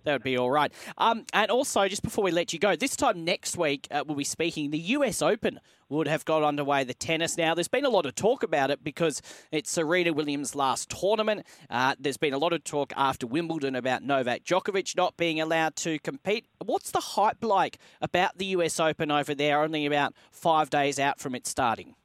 That 0.06 0.14
would 0.14 0.24
be 0.24 0.38
all 0.38 0.50
right. 0.50 0.72
Um, 0.98 1.26
and 1.34 1.52
also, 1.52 1.88
just 1.90 2.04
before 2.04 2.24
we 2.24 2.32
let 2.32 2.54
you 2.54 2.60
go, 2.60 2.76
this 2.76 2.96
time 2.96 3.26
next 3.26 3.58
week 3.58 3.88
uh, 3.92 4.04
we'll 4.08 4.16
be 4.16 4.24
speaking. 4.24 4.72
The 4.72 4.80
U.S. 4.80 5.22
Open 5.22 5.60
would 5.90 6.08
have 6.08 6.24
got 6.24 6.44
underway. 6.44 6.84
The 6.84 6.94
tennis. 6.94 7.38
Now, 7.38 7.54
there's 7.54 7.68
been 7.68 7.86
a 7.86 7.90
lot 7.90 8.06
of 8.06 8.16
talk 8.16 8.44
about 8.44 8.72
it 8.72 8.84
because 8.84 9.22
it's 9.52 9.70
Serena 9.70 10.14
Williams' 10.14 10.56
last 10.56 10.90
tournament. 10.90 11.46
Uh, 11.70 11.96
there's 12.00 12.18
been 12.18 12.34
a 12.34 12.38
lot 12.38 12.54
of 12.54 12.64
talk 12.64 12.94
after 12.96 13.28
Wimbledon 13.28 13.76
about 13.76 14.04
Novak 14.04 14.44
Djokovic 14.44 14.96
not 14.96 15.18
being 15.18 15.42
allowed 15.42 15.76
to 15.78 16.00
compete. 16.00 16.46
What's 16.64 16.92
the 16.92 17.02
hype 17.02 17.44
like 17.44 17.78
about 18.02 18.38
the 18.38 18.46
U.S. 18.46 18.80
Open 18.80 19.12
over 19.12 19.36
there? 19.36 19.62
Only 19.62 19.86
about 19.86 20.14
five 20.32 20.70
days 20.70 21.00
out 21.00 21.20
from 21.20 21.36
it 21.36 21.46
starting. 21.46 21.96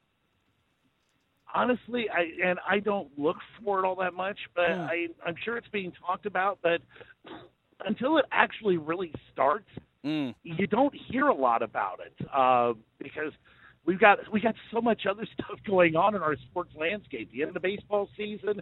Honestly, 1.54 2.06
I 2.10 2.30
and 2.46 2.58
I 2.68 2.80
don't 2.80 3.08
look 3.18 3.36
for 3.64 3.78
it 3.78 3.86
all 3.86 3.96
that 3.96 4.14
much, 4.14 4.38
but 4.54 4.68
Hmm. 4.70 4.80
I, 4.80 5.06
I'm 5.26 5.34
sure 5.44 5.56
it's 5.56 5.68
being 5.68 5.92
talked 6.06 6.26
about. 6.26 6.58
But 6.62 6.80
until 7.86 8.18
it 8.18 8.24
actually 8.32 8.76
really 8.76 9.12
starts, 9.32 9.68
Mm. 10.04 10.34
you 10.42 10.66
don't 10.66 10.94
hear 11.08 11.28
a 11.28 11.34
lot 11.34 11.62
about 11.62 11.98
it 12.04 12.12
uh, 12.30 12.74
because 12.98 13.32
we've 13.86 13.98
got 13.98 14.18
we 14.30 14.38
got 14.38 14.54
so 14.70 14.80
much 14.82 15.06
other 15.08 15.26
stuff 15.34 15.58
going 15.66 15.96
on 15.96 16.14
in 16.14 16.20
our 16.22 16.36
sports 16.50 16.72
landscape. 16.78 17.30
The 17.32 17.40
end 17.40 17.48
of 17.48 17.54
the 17.54 17.60
baseball 17.60 18.10
season, 18.14 18.60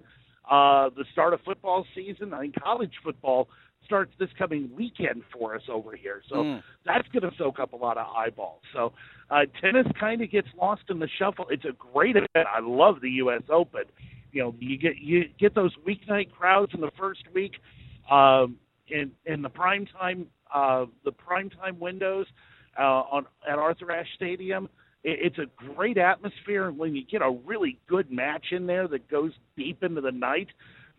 uh, 0.48 0.90
the 0.90 1.04
start 1.12 1.34
of 1.34 1.40
football 1.40 1.84
season. 1.96 2.32
I 2.32 2.42
mean, 2.42 2.52
college 2.62 2.92
football 3.02 3.48
starts 3.84 4.12
this 4.18 4.28
coming 4.38 4.70
weekend 4.76 5.22
for 5.32 5.54
us 5.54 5.62
over 5.68 5.96
here, 5.96 6.22
so 6.28 6.36
Mm. 6.36 6.62
that's 6.84 7.08
going 7.08 7.28
to 7.30 7.36
soak 7.36 7.58
up 7.58 7.72
a 7.72 7.76
lot 7.76 7.96
of 7.98 8.06
eyeballs. 8.14 8.60
So 8.72 8.92
uh, 9.30 9.46
tennis 9.60 9.86
kind 9.98 10.22
of 10.22 10.30
gets 10.30 10.48
lost 10.60 10.82
in 10.88 10.98
the 10.98 11.08
shuffle. 11.18 11.46
It's 11.50 11.64
a 11.64 11.72
great 11.72 12.16
event. 12.16 12.28
I 12.48 12.60
love 12.60 13.00
the 13.00 13.10
U.S. 13.22 13.42
Open. 13.50 13.84
You 14.32 14.42
know, 14.42 14.54
you 14.58 14.78
get 14.78 14.96
you 14.98 15.24
get 15.38 15.54
those 15.54 15.72
weeknight 15.86 16.30
crowds 16.32 16.72
in 16.74 16.80
the 16.80 16.90
first 16.98 17.22
week, 17.34 17.52
um, 18.10 18.56
in 18.88 19.10
in 19.26 19.42
the 19.42 19.48
prime 19.50 19.86
time 19.86 20.26
uh, 20.54 20.86
the 21.04 21.12
prime 21.12 21.50
time 21.50 21.78
windows 21.78 22.26
uh, 22.78 22.82
on 22.82 23.26
at 23.48 23.58
Arthur 23.58 23.90
Ashe 23.92 24.08
Stadium. 24.14 24.68
It, 25.04 25.18
it's 25.34 25.38
a 25.38 25.46
great 25.74 25.98
atmosphere, 25.98 26.68
and 26.68 26.78
when 26.78 26.94
you 26.94 27.04
get 27.04 27.20
a 27.22 27.30
really 27.44 27.78
good 27.88 28.10
match 28.10 28.46
in 28.52 28.66
there 28.66 28.88
that 28.88 29.08
goes 29.10 29.32
deep 29.56 29.82
into 29.82 30.00
the 30.00 30.12
night, 30.12 30.48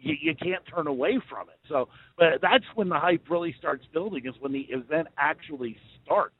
you, 0.04 0.16
you 0.22 0.36
can't 0.36 0.64
turn 0.66 0.88
away 0.88 1.20
from 1.30 1.50
it. 1.50 1.60
So, 1.68 1.90
but 2.18 2.42
that's 2.42 2.66
when 2.76 2.90
the 2.90 3.00
hype 3.00 3.30
really 3.30 3.56
starts 3.58 3.86
building. 3.94 4.26
Is 4.26 4.36
when 4.40 4.52
the 4.52 4.68
event 4.70 5.08
actually 5.18 5.78
starts. 6.04 6.36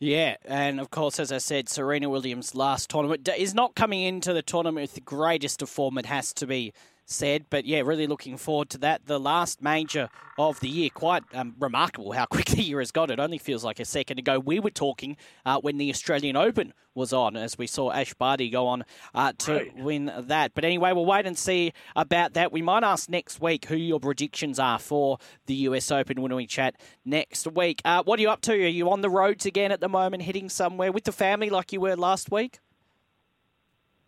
Yeah, 0.00 0.36
and 0.44 0.78
of 0.78 0.90
course, 0.90 1.18
as 1.18 1.32
I 1.32 1.38
said, 1.38 1.68
Serena 1.68 2.08
Williams' 2.08 2.54
last 2.54 2.88
tournament 2.88 3.28
is 3.36 3.52
not 3.52 3.74
coming 3.74 4.02
into 4.02 4.32
the 4.32 4.42
tournament 4.42 4.84
with 4.84 4.94
the 4.94 5.00
greatest 5.00 5.60
of 5.60 5.68
form, 5.68 5.98
it 5.98 6.06
has 6.06 6.32
to 6.34 6.46
be 6.46 6.72
said. 7.08 7.46
But 7.50 7.64
yeah, 7.64 7.80
really 7.80 8.06
looking 8.06 8.36
forward 8.36 8.70
to 8.70 8.78
that. 8.78 9.06
The 9.06 9.18
last 9.18 9.62
major 9.62 10.08
of 10.38 10.60
the 10.60 10.68
year, 10.68 10.90
quite 10.92 11.24
um, 11.34 11.54
remarkable 11.58 12.12
how 12.12 12.26
quick 12.30 12.46
the 12.46 12.62
year 12.62 12.78
has 12.78 12.92
got. 12.92 13.10
It 13.10 13.18
only 13.18 13.38
feels 13.38 13.64
like 13.64 13.80
a 13.80 13.84
second 13.84 14.18
ago. 14.18 14.38
We 14.38 14.60
were 14.60 14.70
talking 14.70 15.16
uh, 15.44 15.58
when 15.60 15.78
the 15.78 15.90
Australian 15.90 16.36
Open 16.36 16.72
was 16.94 17.12
on, 17.12 17.36
as 17.36 17.56
we 17.56 17.66
saw 17.66 17.92
Ash 17.92 18.12
Barty 18.14 18.50
go 18.50 18.66
on 18.66 18.84
uh, 19.14 19.32
to 19.38 19.52
Right. 19.52 19.76
win 19.76 20.12
that. 20.18 20.52
But 20.54 20.64
anyway, 20.64 20.92
we'll 20.92 21.06
wait 21.06 21.26
and 21.26 21.38
see 21.38 21.72
about 21.94 22.34
that. 22.34 22.50
We 22.52 22.60
might 22.60 22.82
ask 22.82 23.08
next 23.08 23.40
week 23.40 23.66
who 23.66 23.76
your 23.76 24.00
predictions 24.00 24.58
are 24.58 24.78
for 24.80 25.18
the 25.46 25.54
US 25.54 25.90
Open 25.92 26.20
when 26.20 26.34
we 26.34 26.46
chat 26.46 26.74
next 27.04 27.46
week. 27.46 27.80
Uh, 27.84 28.02
what 28.02 28.18
are 28.18 28.22
you 28.22 28.30
up 28.30 28.40
to? 28.42 28.52
Are 28.52 28.56
you 28.56 28.90
on 28.90 29.00
the 29.00 29.10
roads 29.10 29.46
again 29.46 29.70
at 29.72 29.80
the 29.80 29.88
moment, 29.88 30.24
heading 30.24 30.48
somewhere 30.48 30.90
with 30.92 31.04
the 31.04 31.12
family 31.12 31.50
like 31.50 31.72
you 31.72 31.80
were 31.80 31.94
last 31.96 32.30
week? 32.32 32.58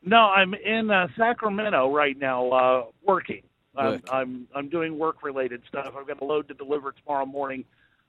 No, 0.05 0.16
I'm 0.16 0.55
in 0.55 0.90
uh, 0.90 1.09
Sacramento 1.16 1.92
right 1.92 2.18
now, 2.18 2.48
uh, 2.51 2.84
working. 3.05 3.42
I'm, 3.76 4.03
I'm 4.11 4.48
I'm 4.55 4.68
doing 4.68 4.98
work 4.98 5.22
related 5.22 5.62
stuff. 5.68 5.94
I've 5.98 6.07
got 6.07 6.20
a 6.20 6.24
load 6.24 6.48
to 6.48 6.55
deliver 6.55 6.92
tomorrow 6.92 7.24
morning, 7.24 7.64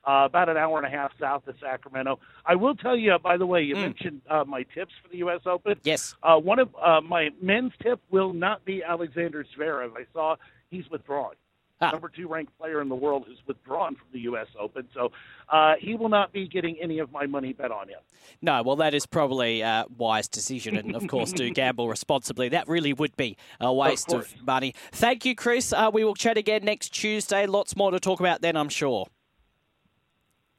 uh, 0.06 0.24
about 0.26 0.48
an 0.48 0.56
hour 0.56 0.76
and 0.78 0.86
a 0.86 0.90
half 0.90 1.12
south 1.20 1.46
of 1.46 1.54
Sacramento. 1.60 2.18
I 2.44 2.56
will 2.56 2.74
tell 2.74 2.96
you, 2.96 3.16
by 3.22 3.36
the 3.36 3.46
way, 3.46 3.62
you 3.62 3.76
Mm. 3.76 3.80
mentioned 3.82 4.20
uh, 4.28 4.44
my 4.44 4.64
tips 4.64 4.92
for 5.02 5.08
the 5.08 5.18
U.S. 5.18 5.40
Open. 5.46 5.78
Yes. 5.84 6.14
Uh, 6.22 6.36
one 6.38 6.58
of 6.58 6.74
uh, 6.82 7.00
my 7.00 7.30
men's 7.40 7.72
tip 7.82 8.00
will 8.10 8.32
not 8.32 8.64
be 8.64 8.82
Alexander 8.82 9.44
Zverev. 9.56 9.92
I 9.96 10.04
saw 10.12 10.36
he's 10.70 10.88
withdrawn. 10.90 11.34
Ah. 11.82 11.90
Number 11.90 12.08
two 12.08 12.28
ranked 12.28 12.56
player 12.58 12.80
in 12.80 12.88
the 12.88 12.94
world 12.94 13.24
who's 13.26 13.42
withdrawn 13.44 13.96
from 13.96 14.06
the 14.12 14.20
U.S. 14.20 14.46
Open, 14.58 14.86
so 14.94 15.10
uh, 15.48 15.74
he 15.80 15.96
will 15.96 16.08
not 16.08 16.32
be 16.32 16.46
getting 16.46 16.78
any 16.80 17.00
of 17.00 17.10
my 17.10 17.26
money 17.26 17.52
bet 17.52 17.72
on 17.72 17.88
him. 17.88 17.98
No, 18.40 18.62
well, 18.62 18.76
that 18.76 18.94
is 18.94 19.04
probably 19.04 19.62
a 19.62 19.84
wise 19.98 20.28
decision. 20.28 20.76
And 20.76 20.94
of 20.94 21.08
course, 21.08 21.32
do 21.32 21.50
gamble 21.54 21.88
responsibly. 21.88 22.48
That 22.50 22.68
really 22.68 22.92
would 22.92 23.16
be 23.16 23.36
a 23.60 23.72
waste 23.72 24.12
of, 24.12 24.28
course. 24.28 24.34
money. 24.46 24.76
Thank 24.92 25.24
you, 25.24 25.34
Chris. 25.34 25.72
Uh, 25.72 25.90
we 25.92 26.04
will 26.04 26.14
chat 26.14 26.38
again 26.38 26.64
next 26.64 26.90
Tuesday. 26.90 27.46
Lots 27.46 27.74
more 27.74 27.90
to 27.90 27.98
talk 27.98 28.20
about 28.20 28.42
then, 28.42 28.56
I'm 28.56 28.68
sure. 28.68 29.08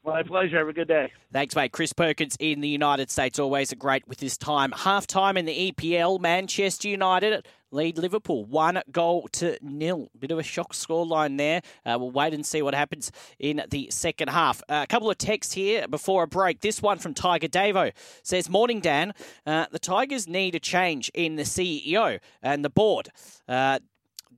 My 0.05 0.21
pleasure. 0.23 0.57
Have 0.57 0.67
a 0.67 0.73
good 0.73 0.89
day. 0.89 1.13
Thanks, 1.31 1.55
mate. 1.55 1.71
Chris 1.71 1.93
Perkins 1.93 2.35
in 2.37 2.59
the 2.59 2.67
United 2.67 3.09
States, 3.09 3.39
always 3.39 3.71
a 3.71 3.77
great 3.77 4.05
with 4.07 4.19
his 4.19 4.37
time. 4.37 4.73
Half 4.73 5.07
time 5.07 5.37
in 5.37 5.45
the 5.45 5.71
EPL, 5.71 6.19
Manchester 6.19 6.89
United 6.89 7.47
lead 7.73 7.97
Liverpool 7.97 8.45
one 8.45 8.81
goal 8.91 9.27
to 9.33 9.57
nil. 9.61 10.09
Bit 10.17 10.31
of 10.31 10.39
a 10.39 10.43
shock 10.43 10.73
scoreline 10.73 11.37
there. 11.37 11.61
Uh, 11.85 11.97
we'll 11.99 12.11
wait 12.11 12.33
and 12.33 12.45
see 12.45 12.61
what 12.61 12.75
happens 12.75 13.11
in 13.39 13.63
the 13.69 13.89
second 13.91 14.29
half. 14.29 14.61
Uh, 14.69 14.81
a 14.83 14.87
couple 14.87 15.09
of 15.09 15.17
texts 15.17 15.53
here 15.53 15.87
before 15.87 16.23
a 16.23 16.27
break. 16.27 16.61
This 16.61 16.81
one 16.81 16.99
from 16.99 17.13
Tiger 17.13 17.47
Davo 17.47 17.91
says, 18.21 18.49
"Morning, 18.49 18.79
Dan. 18.79 19.13
Uh, 19.45 19.65
the 19.71 19.79
Tigers 19.79 20.27
need 20.27 20.55
a 20.55 20.59
change 20.59 21.09
in 21.13 21.35
the 21.35 21.43
CEO 21.43 22.19
and 22.41 22.63
the 22.63 22.69
board." 22.69 23.09
Uh, 23.47 23.79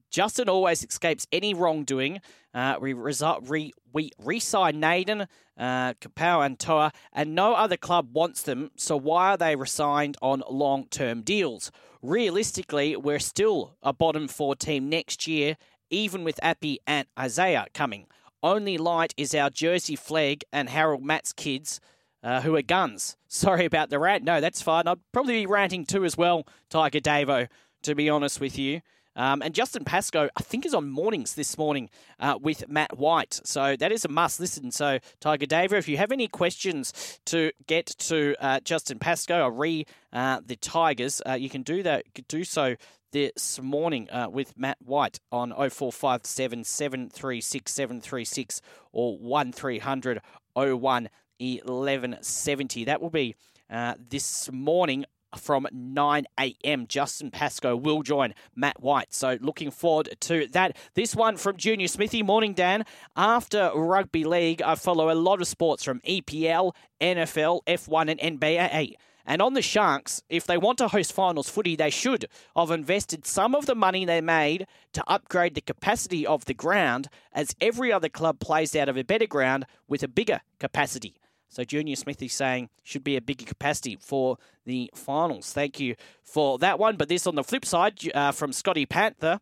Justin 0.09 0.47
always 0.47 0.81
escapes 0.81 1.27
any 1.31 1.53
wrongdoing. 1.53 2.21
Uh, 2.55 2.77
we, 2.79 2.93
resi- 2.93 3.49
re- 3.49 3.73
we 3.91 4.11
re-sign 4.17 4.79
Naden, 4.79 5.27
uh, 5.57 5.93
Kapow 5.95 6.45
and 6.45 6.57
Toa, 6.57 6.93
and 7.11 7.35
no 7.35 7.53
other 7.53 7.75
club 7.75 8.13
wants 8.13 8.41
them, 8.41 8.71
so 8.77 8.95
why 8.95 9.31
are 9.31 9.37
they 9.37 9.57
resigned 9.57 10.15
on 10.21 10.41
long-term 10.49 11.23
deals? 11.23 11.69
Realistically, 12.01 12.95
we're 12.95 13.19
still 13.19 13.75
a 13.83 13.91
bottom 13.91 14.29
four 14.29 14.55
team 14.55 14.87
next 14.87 15.27
year, 15.27 15.57
even 15.89 16.23
with 16.23 16.39
Api 16.41 16.79
and 16.87 17.07
Isaiah 17.19 17.65
coming. 17.73 18.07
Only 18.41 18.77
light 18.77 19.13
is 19.17 19.35
our 19.35 19.49
Jersey 19.49 19.97
flag 19.97 20.45
and 20.53 20.69
Harold 20.69 21.03
Matthews 21.03 21.33
kids, 21.33 21.81
uh, 22.23 22.39
who 22.39 22.55
are 22.55 22.61
guns. 22.61 23.17
Sorry 23.27 23.65
about 23.65 23.89
the 23.89 23.99
rant. 23.99 24.23
No, 24.23 24.39
that's 24.39 24.61
fine. 24.61 24.87
I'd 24.87 24.99
probably 25.11 25.41
be 25.41 25.45
ranting 25.45 25.85
too 25.85 26.05
as 26.05 26.15
well, 26.15 26.47
Tiger 26.69 27.01
Davo, 27.01 27.49
to 27.83 27.95
be 27.95 28.09
honest 28.09 28.39
with 28.39 28.57
you. 28.57 28.79
Um, 29.15 29.41
and 29.41 29.53
Justin 29.53 29.85
Pascoe, 29.85 30.29
I 30.35 30.41
think, 30.41 30.65
is 30.65 30.73
on 30.73 30.89
mornings 30.89 31.35
this 31.35 31.57
morning 31.57 31.89
uh, 32.19 32.37
with 32.41 32.67
Matt 32.67 32.97
White. 32.97 33.39
So 33.43 33.75
that 33.75 33.91
is 33.91 34.05
a 34.05 34.09
must 34.09 34.39
listen. 34.39 34.71
So, 34.71 34.99
Tiger 35.19 35.45
Davo, 35.45 35.73
if 35.73 35.87
you 35.87 35.97
have 35.97 36.11
any 36.11 36.27
questions 36.27 37.19
to 37.25 37.51
get 37.67 37.85
to 37.85 38.35
uh, 38.39 38.59
Justin 38.61 38.99
Pascoe 38.99 39.43
or 39.43 39.51
re 39.51 39.85
uh, 40.11 40.41
the 40.45 40.55
Tigers, 40.55 41.21
uh, 41.27 41.33
you 41.33 41.49
can 41.49 41.63
do 41.63 41.83
that. 41.83 42.03
Do 42.27 42.43
so 42.43 42.75
this 43.11 43.61
morning 43.61 44.09
uh, 44.09 44.27
with 44.29 44.57
Matt 44.57 44.77
White 44.81 45.19
on 45.31 45.51
0457 45.51 46.63
736 46.65 47.71
736 47.71 48.61
or 48.91 49.17
1300 49.17 50.21
01 50.53 51.09
1170. 51.39 52.85
That 52.85 53.01
will 53.01 53.09
be 53.09 53.35
uh, 53.69 53.95
this 54.09 54.51
morning 54.51 55.05
from 55.37 55.67
9 55.71 56.25
a.m. 56.39 56.87
Justin 56.87 57.31
Pascoe 57.31 57.75
will 57.75 58.01
join 58.01 58.33
Matt 58.55 58.81
White. 58.81 59.13
So 59.13 59.37
looking 59.41 59.71
forward 59.71 60.15
to 60.21 60.47
that. 60.47 60.77
This 60.93 61.15
one 61.15 61.37
from 61.37 61.57
Junior 61.57 61.87
Smithy. 61.87 62.23
Morning, 62.23 62.53
Dan. 62.53 62.85
After 63.15 63.71
rugby 63.73 64.23
league, 64.23 64.61
I 64.61 64.75
follow 64.75 65.11
a 65.11 65.15
lot 65.15 65.41
of 65.41 65.47
sports 65.47 65.83
from 65.83 66.01
EPL, 66.01 66.73
NFL, 67.01 67.61
F1, 67.65 68.17
and 68.19 68.39
NBA. 68.39 68.95
And 69.25 69.41
on 69.41 69.53
the 69.53 69.61
Sharks, 69.61 70.21
if 70.29 70.45
they 70.45 70.57
want 70.57 70.77
to 70.77 70.87
host 70.87 71.11
finals 71.11 71.49
footy, 71.49 71.75
they 71.75 71.89
should 71.89 72.25
have 72.55 72.69
invested 72.69 73.25
some 73.25 73.55
of 73.55 73.65
the 73.65 73.73
money 73.73 74.05
they 74.05 74.21
made 74.21 74.67
to 74.93 75.03
upgrade 75.07 75.55
the 75.55 75.61
capacity 75.61 76.27
of 76.27 76.45
the 76.45 76.53
ground, 76.53 77.07
as 77.33 77.55
every 77.59 77.91
other 77.91 78.09
club 78.09 78.39
plays 78.39 78.75
out 78.75 78.87
of 78.87 78.97
a 78.97 79.03
better 79.03 79.25
ground 79.25 79.65
with 79.87 80.03
a 80.03 80.07
bigger 80.07 80.41
capacity. 80.59 81.15
So 81.49 81.63
Junior 81.63 81.95
Smithy 81.95 82.27
saying 82.27 82.69
should 82.83 83.03
be 83.03 83.15
a 83.15 83.21
bigger 83.21 83.45
capacity 83.45 83.97
for 83.99 84.37
the 84.65 84.91
finals. 84.93 85.53
Thank 85.53 85.79
you 85.79 85.95
for 86.23 86.57
that 86.59 86.79
one. 86.79 86.97
But 86.97 87.09
this 87.09 87.27
on 87.27 87.35
the 87.35 87.43
flip 87.43 87.65
side 87.65 87.99
uh, 88.13 88.31
from 88.31 88.51
Scotty 88.51 88.85
Panther, 88.85 89.39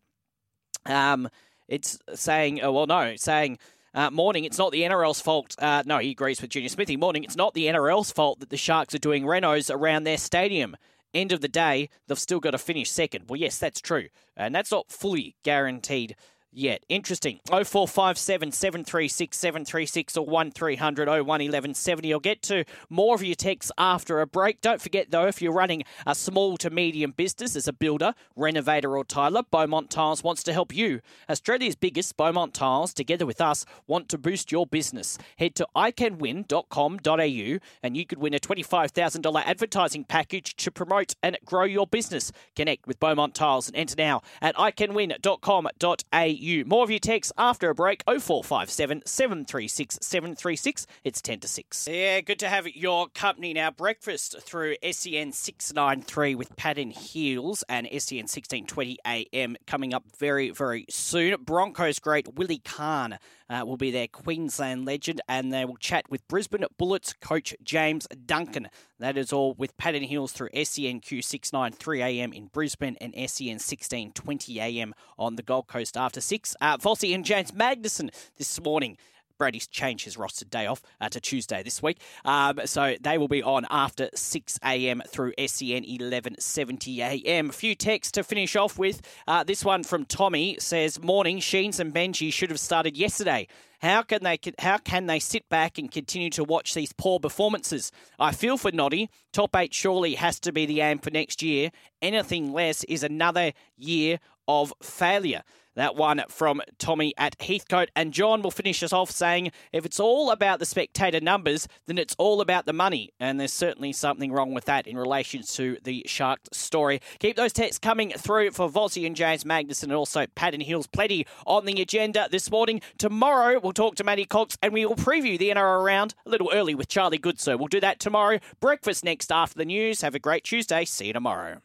um, 0.86 1.28
it's 1.68 1.98
saying, 2.14 2.60
oh, 2.62 2.72
well, 2.72 2.86
no, 2.86 3.16
saying. 3.16 3.58
Uh, 3.96 4.10
morning, 4.10 4.42
it's 4.42 4.58
not 4.58 4.72
the 4.72 4.82
NRL's 4.82 5.20
fault. 5.20 5.54
Uh, 5.56 5.84
no, 5.86 5.98
he 5.98 6.10
agrees 6.10 6.42
with 6.42 6.50
Junior 6.50 6.68
Smithy. 6.68 6.96
Morning, 6.96 7.22
it's 7.22 7.36
not 7.36 7.54
the 7.54 7.66
NRL's 7.66 8.10
fault 8.10 8.40
that 8.40 8.50
the 8.50 8.56
Sharks 8.56 8.92
are 8.92 8.98
doing 8.98 9.22
renos 9.22 9.72
around 9.72 10.02
their 10.02 10.18
stadium. 10.18 10.76
End 11.14 11.30
of 11.30 11.40
the 11.40 11.48
day, 11.48 11.88
they've 12.08 12.18
still 12.18 12.40
got 12.40 12.50
to 12.50 12.58
finish 12.58 12.90
second. 12.90 13.26
Well, 13.28 13.38
yes, 13.38 13.56
that's 13.56 13.80
true. 13.80 14.08
And 14.36 14.52
that's 14.52 14.72
not 14.72 14.90
fully 14.90 15.36
guaranteed 15.44 16.16
yet. 16.56 16.84
Interesting. 16.88 17.40
0457 17.46 18.52
736 18.52 19.36
736 19.36 20.16
or 20.16 20.26
1300 20.26 21.08
01 21.08 21.26
1170. 21.26 22.12
I'll 22.12 22.20
get 22.20 22.42
to 22.42 22.64
more 22.88 23.14
of 23.14 23.22
your 23.22 23.34
texts 23.34 23.72
after 23.78 24.20
a 24.20 24.26
break. 24.26 24.60
Don't 24.60 24.80
forget, 24.80 25.10
though, 25.10 25.26
if 25.26 25.42
you're 25.42 25.52
running 25.52 25.84
a 26.06 26.14
small 26.14 26.56
to 26.58 26.70
medium 26.70 27.12
business 27.12 27.56
as 27.56 27.68
a 27.68 27.72
builder, 27.72 28.14
renovator, 28.36 28.96
or 28.96 29.04
tiler, 29.04 29.42
Beaumont 29.50 29.90
Tiles 29.90 30.22
wants 30.22 30.42
to 30.44 30.52
help 30.52 30.74
you. 30.74 31.00
Australia's 31.28 31.76
biggest 31.76 32.16
Beaumont 32.16 32.54
Tiles, 32.54 32.94
together 32.94 33.26
with 33.26 33.40
us, 33.40 33.64
want 33.86 34.08
to 34.08 34.18
boost 34.18 34.52
your 34.52 34.66
business. 34.66 35.18
Head 35.38 35.54
to 35.56 35.66
iCanWin.com.au 35.76 37.58
and 37.82 37.96
you 37.96 38.06
could 38.06 38.18
win 38.18 38.34
a 38.34 38.38
$25,000 38.38 39.42
advertising 39.44 40.04
package 40.04 40.56
to 40.56 40.70
promote 40.70 41.14
and 41.22 41.38
grow 41.44 41.64
your 41.64 41.86
business. 41.86 42.32
Connect 42.56 42.86
with 42.86 43.00
Beaumont 43.00 43.34
Tiles 43.34 43.68
and 43.68 43.76
enter 43.76 43.94
now 43.96 44.22
at 44.40 44.54
iCanWin.com.au 44.56 46.43
you. 46.44 46.64
More 46.64 46.84
of 46.84 46.90
your 46.90 46.98
texts 46.98 47.32
after 47.36 47.70
a 47.70 47.74
break 47.74 48.04
0457 48.06 49.02
736 49.06 49.98
736. 50.00 50.86
It's 51.02 51.22
10 51.22 51.40
to 51.40 51.48
6. 51.48 51.88
Yeah, 51.88 52.20
good 52.20 52.38
to 52.40 52.48
have 52.48 52.68
your 52.68 53.08
company 53.08 53.52
now. 53.52 53.70
Breakfast 53.70 54.40
through 54.40 54.76
SEN 54.82 55.32
693 55.32 56.34
with 56.34 56.54
Pat 56.56 56.78
and 56.78 56.92
Heels 56.92 57.64
and 57.68 57.86
SEN 57.86 58.28
1620 58.28 58.98
AM 59.04 59.56
coming 59.66 59.94
up 59.94 60.04
very, 60.18 60.50
very 60.50 60.84
soon. 60.88 61.36
Broncos 61.42 61.98
great 61.98 62.34
Willie 62.34 62.58
Carne 62.58 63.18
uh, 63.48 63.62
will 63.64 63.76
be 63.76 63.90
their 63.90 64.08
Queensland 64.08 64.84
legend, 64.84 65.20
and 65.28 65.52
they 65.52 65.64
will 65.64 65.76
chat 65.76 66.10
with 66.10 66.26
Brisbane 66.28 66.64
Bullets 66.78 67.12
coach 67.12 67.54
James 67.62 68.06
Duncan. 68.26 68.68
That 68.98 69.18
is 69.18 69.32
all 69.32 69.54
with 69.54 69.76
Pat 69.76 69.94
and 69.94 70.04
Heels 70.04 70.32
through 70.32 70.50
SENQ 70.50 71.22
693 71.22 72.02
AM 72.02 72.32
in 72.32 72.46
Brisbane 72.46 72.96
and 73.00 73.12
SEN 73.14 73.58
1620 73.60 74.60
AM 74.60 74.94
on 75.18 75.36
the 75.36 75.42
Gold 75.42 75.66
Coast 75.66 75.96
after 75.96 76.20
6. 76.20 76.33
Uh, 76.60 76.76
Vossi 76.78 77.14
and 77.14 77.24
James 77.24 77.52
Magnussen 77.52 78.10
this 78.36 78.60
morning 78.60 78.96
Brady's 79.38 79.66
changed 79.66 80.04
his 80.04 80.16
roster 80.16 80.44
day 80.44 80.66
off 80.66 80.82
uh, 81.00 81.08
to 81.08 81.20
Tuesday 81.20 81.62
this 81.62 81.82
week. 81.82 82.00
Um, 82.24 82.60
so 82.64 82.96
they 83.00 83.18
will 83.18 83.28
be 83.28 83.42
on 83.42 83.66
after 83.70 84.08
6 84.14 84.58
a.m. 84.64 85.02
through 85.06 85.32
SEN 85.38 85.82
1170 85.82 87.00
a.m. 87.02 87.50
A 87.50 87.52
few 87.52 87.74
texts 87.74 88.12
to 88.12 88.24
finish 88.24 88.56
off 88.56 88.78
with. 88.78 89.02
Uh, 89.26 89.44
this 89.44 89.64
one 89.64 89.82
from 89.82 90.04
Tommy 90.04 90.56
says, 90.60 91.02
Morning, 91.02 91.40
Sheens 91.40 91.80
and 91.80 91.92
Benji 91.92 92.32
should 92.32 92.50
have 92.50 92.60
started 92.60 92.96
yesterday. 92.96 93.48
How 93.80 94.00
can 94.00 94.22
they 94.22 94.38
how 94.60 94.78
can 94.78 95.06
they 95.06 95.18
sit 95.18 95.46
back 95.50 95.76
and 95.76 95.90
continue 95.90 96.30
to 96.30 96.44
watch 96.44 96.72
these 96.72 96.94
poor 96.94 97.20
performances? 97.20 97.92
I 98.18 98.32
feel 98.32 98.56
for 98.56 98.72
Noddy. 98.72 99.10
Top 99.30 99.54
eight 99.54 99.74
surely 99.74 100.14
has 100.14 100.40
to 100.40 100.52
be 100.52 100.64
the 100.64 100.80
aim 100.80 101.00
for 101.00 101.10
next 101.10 101.42
year. 101.42 101.70
Anything 102.00 102.50
less 102.54 102.84
is 102.84 103.02
another 103.02 103.52
year 103.76 104.20
of 104.48 104.72
failure. 104.82 105.42
That 105.76 105.96
one 105.96 106.22
from 106.28 106.62
Tommy 106.78 107.14
at 107.18 107.40
Heathcote. 107.40 107.90
And 107.96 108.12
John 108.12 108.42
will 108.42 108.52
finish 108.52 108.82
us 108.82 108.92
off 108.92 109.10
saying, 109.10 109.50
if 109.72 109.84
it's 109.84 109.98
all 109.98 110.30
about 110.30 110.60
the 110.60 110.66
spectator 110.66 111.20
numbers, 111.20 111.66
then 111.86 111.98
it's 111.98 112.14
all 112.16 112.40
about 112.40 112.66
the 112.66 112.72
money. 112.72 113.10
And 113.18 113.40
there's 113.40 113.52
certainly 113.52 113.92
something 113.92 114.30
wrong 114.30 114.54
with 114.54 114.66
that 114.66 114.86
in 114.86 114.96
relation 114.96 115.42
to 115.42 115.78
the 115.82 116.04
Shark 116.06 116.40
story. 116.52 117.00
Keep 117.18 117.36
those 117.36 117.52
texts 117.52 117.78
coming 117.78 118.10
through 118.10 118.52
for 118.52 118.70
Vossi 118.70 119.06
and 119.06 119.16
James 119.16 119.44
Magnussen 119.44 119.84
and 119.84 119.92
also 119.94 120.26
Pat 120.36 120.54
and 120.54 120.62
Hills. 120.62 120.86
Plenty 120.86 121.26
on 121.46 121.64
the 121.64 121.82
agenda 121.82 122.28
this 122.30 122.50
morning. 122.50 122.80
Tomorrow, 122.98 123.58
we'll 123.60 123.72
talk 123.72 123.96
to 123.96 124.04
Matty 124.04 124.26
Cox 124.26 124.56
and 124.62 124.72
we 124.72 124.86
will 124.86 124.96
preview 124.96 125.36
the 125.36 125.50
NRL 125.50 125.84
round 125.84 126.14
a 126.24 126.30
little 126.30 126.50
early 126.52 126.76
with 126.76 126.88
Charlie 126.88 127.18
Goodsir. 127.18 127.58
We'll 127.58 127.68
do 127.68 127.80
that 127.80 127.98
tomorrow. 127.98 128.38
Breakfast 128.60 129.04
next 129.04 129.32
after 129.32 129.58
the 129.58 129.64
news. 129.64 130.02
Have 130.02 130.14
a 130.14 130.20
great 130.20 130.44
Tuesday. 130.44 130.84
See 130.84 131.08
you 131.08 131.12
tomorrow. 131.12 131.62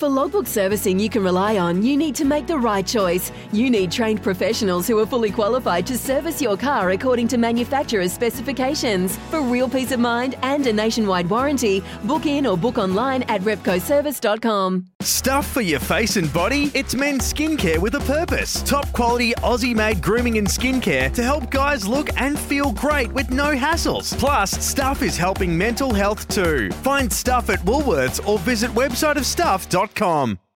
For 0.00 0.08
logbook 0.08 0.46
servicing 0.46 0.98
you 0.98 1.10
can 1.10 1.22
rely 1.22 1.58
on, 1.58 1.82
you 1.82 1.94
need 1.94 2.14
to 2.14 2.24
make 2.24 2.46
the 2.46 2.56
right 2.56 2.86
choice. 2.86 3.30
You 3.52 3.68
need 3.68 3.92
trained 3.92 4.22
professionals 4.22 4.86
who 4.86 4.98
are 4.98 5.04
fully 5.04 5.30
qualified 5.30 5.86
to 5.88 5.98
service 5.98 6.40
your 6.40 6.56
car 6.56 6.92
according 6.92 7.28
to 7.28 7.36
manufacturer's 7.36 8.10
specifications. 8.10 9.18
For 9.28 9.42
real 9.42 9.68
peace 9.68 9.92
of 9.92 10.00
mind 10.00 10.36
and 10.40 10.66
a 10.66 10.72
nationwide 10.72 11.28
warranty, 11.28 11.84
book 12.04 12.24
in 12.24 12.46
or 12.46 12.56
book 12.56 12.78
online 12.78 13.24
at 13.24 13.42
repcoservice.com. 13.42 14.86
Stuff 15.02 15.46
for 15.46 15.60
your 15.60 15.80
face 15.80 16.16
and 16.16 16.32
body? 16.32 16.70
It's 16.72 16.94
men's 16.94 17.30
skincare 17.30 17.76
with 17.76 17.94
a 17.94 18.00
purpose. 18.00 18.62
Top 18.62 18.90
quality 18.94 19.32
Aussie 19.42 19.76
made 19.76 20.02
grooming 20.02 20.38
and 20.38 20.46
skincare 20.46 21.12
to 21.12 21.22
help 21.22 21.50
guys 21.50 21.86
look 21.86 22.08
and 22.16 22.38
feel 22.38 22.72
great 22.72 23.12
with 23.12 23.30
no 23.30 23.54
hassles. 23.54 24.18
Plus, 24.18 24.50
Stuff 24.50 25.02
is 25.02 25.18
helping 25.18 25.56
mental 25.56 25.92
health 25.92 26.26
too. 26.28 26.70
Find 26.82 27.12
Stuff 27.12 27.50
at 27.50 27.58
Woolworths 27.60 28.26
or 28.26 28.38
visit 28.38 28.70
websiteofstuff.com. 28.70 29.89
Sportsnet.com. 29.94 30.40